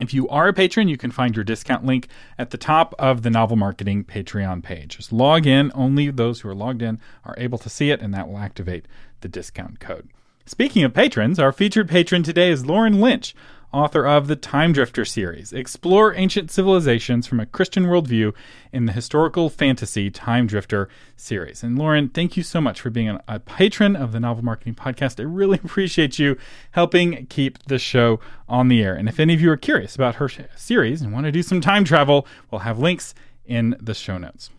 If 0.00 0.12
you 0.12 0.28
are 0.28 0.48
a 0.48 0.52
patron, 0.52 0.88
you 0.88 0.96
can 0.96 1.12
find 1.12 1.36
your 1.36 1.44
discount 1.44 1.84
link 1.84 2.08
at 2.36 2.50
the 2.50 2.58
top 2.58 2.94
of 2.98 3.22
the 3.22 3.30
Novel 3.30 3.56
Marketing 3.56 4.04
Patreon 4.04 4.62
page. 4.62 4.96
Just 4.96 5.12
log 5.12 5.46
in. 5.46 5.70
Only 5.72 6.10
those 6.10 6.40
who 6.40 6.48
are 6.48 6.54
logged 6.54 6.82
in 6.82 7.00
are 7.24 7.36
able 7.38 7.58
to 7.58 7.70
see 7.70 7.90
it, 7.90 8.02
and 8.02 8.12
that 8.12 8.28
will 8.28 8.38
activate 8.38 8.86
the 9.20 9.28
discount 9.28 9.78
code. 9.78 10.08
Speaking 10.46 10.84
of 10.84 10.92
patrons, 10.92 11.38
our 11.38 11.52
featured 11.52 11.88
patron 11.88 12.22
today 12.22 12.50
is 12.50 12.66
Lauren 12.66 13.00
Lynch, 13.00 13.34
author 13.74 14.06
of 14.06 14.28
the 14.28 14.36
Time 14.36 14.72
Drifter 14.72 15.04
series. 15.04 15.52
Explore 15.52 16.14
ancient 16.14 16.50
civilizations 16.50 17.26
from 17.26 17.40
a 17.40 17.46
Christian 17.46 17.86
worldview 17.86 18.32
in 18.72 18.86
the 18.86 18.92
historical 18.92 19.50
fantasy 19.50 20.10
Time 20.10 20.46
Drifter 20.46 20.88
series. 21.16 21.62
And 21.64 21.76
Lauren, 21.76 22.08
thank 22.08 22.36
you 22.36 22.44
so 22.44 22.60
much 22.60 22.80
for 22.80 22.90
being 22.90 23.18
a 23.26 23.40
patron 23.40 23.96
of 23.96 24.12
the 24.12 24.20
Novel 24.20 24.44
Marketing 24.44 24.74
Podcast. 24.74 25.18
I 25.18 25.24
really 25.24 25.60
appreciate 25.64 26.18
you 26.18 26.38
helping 26.70 27.26
keep 27.26 27.58
the 27.64 27.78
show 27.78 28.20
on 28.48 28.68
the 28.68 28.82
air. 28.82 28.94
And 28.94 29.08
if 29.08 29.18
any 29.18 29.34
of 29.34 29.40
you 29.40 29.50
are 29.50 29.56
curious 29.56 29.96
about 29.96 30.14
her 30.16 30.30
series 30.56 31.02
and 31.02 31.12
want 31.12 31.26
to 31.26 31.32
do 31.32 31.42
some 31.42 31.60
time 31.60 31.84
travel, 31.84 32.26
we'll 32.50 32.60
have 32.60 32.78
links 32.78 33.14
in 33.44 33.76
the 33.80 33.94
show 33.94 34.18
notes. 34.18 34.50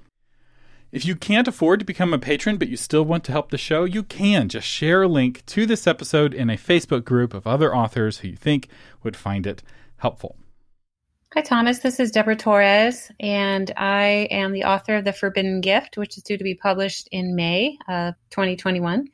If 0.96 1.04
you 1.04 1.18
can't 1.18 1.50
afford 1.50 1.80
to 1.82 1.86
become 1.86 2.14
a 2.14 2.18
patron 2.18 2.56
but 2.56 2.70
you 2.70 2.78
still 2.78 3.04
want 3.04 3.26
to 3.26 3.34
help 3.34 3.52
the 3.52 3.58
show, 3.58 3.84
you 3.84 4.02
can 4.02 4.48
just 4.48 4.66
share 4.66 5.02
a 5.02 5.10
link 5.10 5.46
to 5.48 5.66
this 5.66 5.88
episode 5.88 6.34
in 6.34 6.50
a 6.50 6.56
Facebook 6.56 7.04
group 7.04 7.34
of 7.34 7.46
other 7.46 7.76
authors 7.76 8.20
who 8.20 8.30
you 8.30 8.38
think 8.38 8.70
would 9.04 9.18
find 9.18 9.46
it 9.46 9.62
helpful. 9.98 10.38
Hi, 11.34 11.41
Thomas. 11.41 11.80
This 11.80 12.00
is 12.00 12.12
Deborah 12.12 12.38
Torres, 12.38 13.12
and 13.20 13.70
I 13.76 14.30
am 14.32 14.54
the 14.54 14.64
author 14.64 14.96
of 14.96 15.04
The 15.04 15.12
Forbidden 15.12 15.60
Gift, 15.60 15.98
which 15.98 16.16
is 16.16 16.24
due 16.24 16.38
to 16.38 16.43
be 16.46 16.56
published 16.56 17.10
in 17.12 17.36
May 17.36 17.78
of 17.89 18.14
2021. 18.30 19.10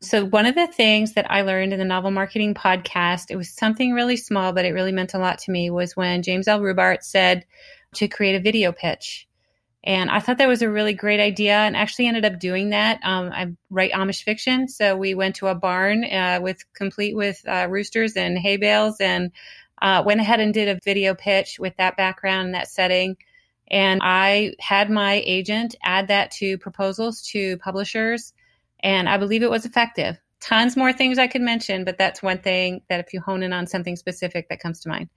So, 0.00 0.24
one 0.24 0.46
of 0.46 0.54
the 0.54 0.68
things 0.68 1.14
that 1.14 1.28
I 1.28 1.42
learned 1.42 1.72
in 1.72 1.80
the 1.80 1.84
novel 1.84 2.12
marketing 2.12 2.54
podcast, 2.54 3.32
it 3.32 3.36
was 3.36 3.50
something 3.50 3.92
really 3.92 4.16
small, 4.16 4.52
but 4.52 4.64
it 4.64 4.70
really 4.70 4.92
meant 4.92 5.14
a 5.14 5.18
lot 5.18 5.40
to 5.40 5.50
me, 5.50 5.68
was 5.68 5.96
when 5.96 6.22
James 6.22 6.46
L. 6.46 6.60
Rubart 6.60 7.02
said 7.02 7.44
to 7.94 8.06
create 8.06 8.36
a 8.36 8.40
video 8.40 8.70
pitch. 8.70 9.27
And 9.84 10.10
I 10.10 10.20
thought 10.20 10.38
that 10.38 10.48
was 10.48 10.62
a 10.62 10.70
really 10.70 10.92
great 10.92 11.20
idea 11.20 11.54
and 11.54 11.76
actually 11.76 12.08
ended 12.08 12.24
up 12.24 12.40
doing 12.40 12.70
that. 12.70 13.00
Um, 13.04 13.30
I 13.32 13.52
write 13.70 13.92
Amish 13.92 14.22
fiction. 14.22 14.68
So 14.68 14.96
we 14.96 15.14
went 15.14 15.36
to 15.36 15.46
a 15.46 15.54
barn 15.54 16.04
uh, 16.04 16.40
with 16.42 16.64
complete 16.74 17.16
with 17.16 17.40
uh, 17.46 17.68
roosters 17.70 18.16
and 18.16 18.36
hay 18.36 18.56
bales 18.56 18.96
and 19.00 19.30
uh, 19.80 20.02
went 20.04 20.20
ahead 20.20 20.40
and 20.40 20.52
did 20.52 20.68
a 20.68 20.80
video 20.84 21.14
pitch 21.14 21.58
with 21.60 21.76
that 21.76 21.96
background 21.96 22.46
and 22.46 22.54
that 22.54 22.68
setting. 22.68 23.16
And 23.70 24.00
I 24.02 24.54
had 24.58 24.90
my 24.90 25.22
agent 25.24 25.76
add 25.82 26.08
that 26.08 26.32
to 26.32 26.58
proposals 26.58 27.22
to 27.32 27.58
publishers. 27.58 28.32
And 28.80 29.08
I 29.08 29.18
believe 29.18 29.42
it 29.42 29.50
was 29.50 29.66
effective. 29.66 30.18
Tons 30.40 30.76
more 30.76 30.92
things 30.92 31.18
I 31.18 31.26
could 31.26 31.42
mention, 31.42 31.84
but 31.84 31.98
that's 31.98 32.22
one 32.22 32.38
thing 32.38 32.82
that 32.88 33.00
if 33.00 33.12
you 33.12 33.20
hone 33.20 33.42
in 33.42 33.52
on 33.52 33.66
something 33.66 33.96
specific 33.96 34.48
that 34.48 34.60
comes 34.60 34.80
to 34.80 34.88
mind. 34.88 35.08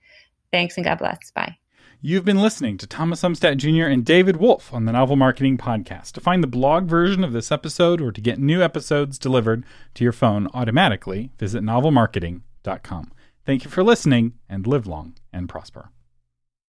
Thanks 0.52 0.78
and 0.78 0.86
God 0.86 0.98
bless. 0.98 1.32
Bye. 1.32 1.61
You've 2.04 2.26
been 2.26 2.42
listening 2.42 2.80
to 2.80 2.88
Thomas 2.88 3.22
Umstattd 3.22 3.58
Jr. 3.58 3.86
and 3.86 4.04
David 4.04 4.38
Wolf 4.38 4.74
on 4.74 4.86
the 4.86 4.92
Novel 4.92 5.16
Marketing 5.16 5.56
Podcast. 5.56 6.14
To 6.14 6.20
find 6.20 6.42
the 6.42 6.48
blog 6.48 6.86
version 6.86 7.24
of 7.24 7.32
this 7.32 7.52
episode 7.52 8.02
or 8.02 8.12
to 8.12 8.20
get 8.20 8.40
new 8.40 8.64
episodes 8.64 9.20
delivered 9.20 9.64
to 9.94 10.04
your 10.04 10.12
phone 10.12 10.48
automatically, 10.52 11.30
visit 11.38 11.62
novelmarketing.com. 11.62 13.12
Thank 13.46 13.66
you 13.66 13.70
for 13.70 13.84
listening 13.84 14.34
and 14.50 14.66
live 14.66 14.88
long 14.88 15.14
and 15.32 15.48
prosper. 15.48 15.92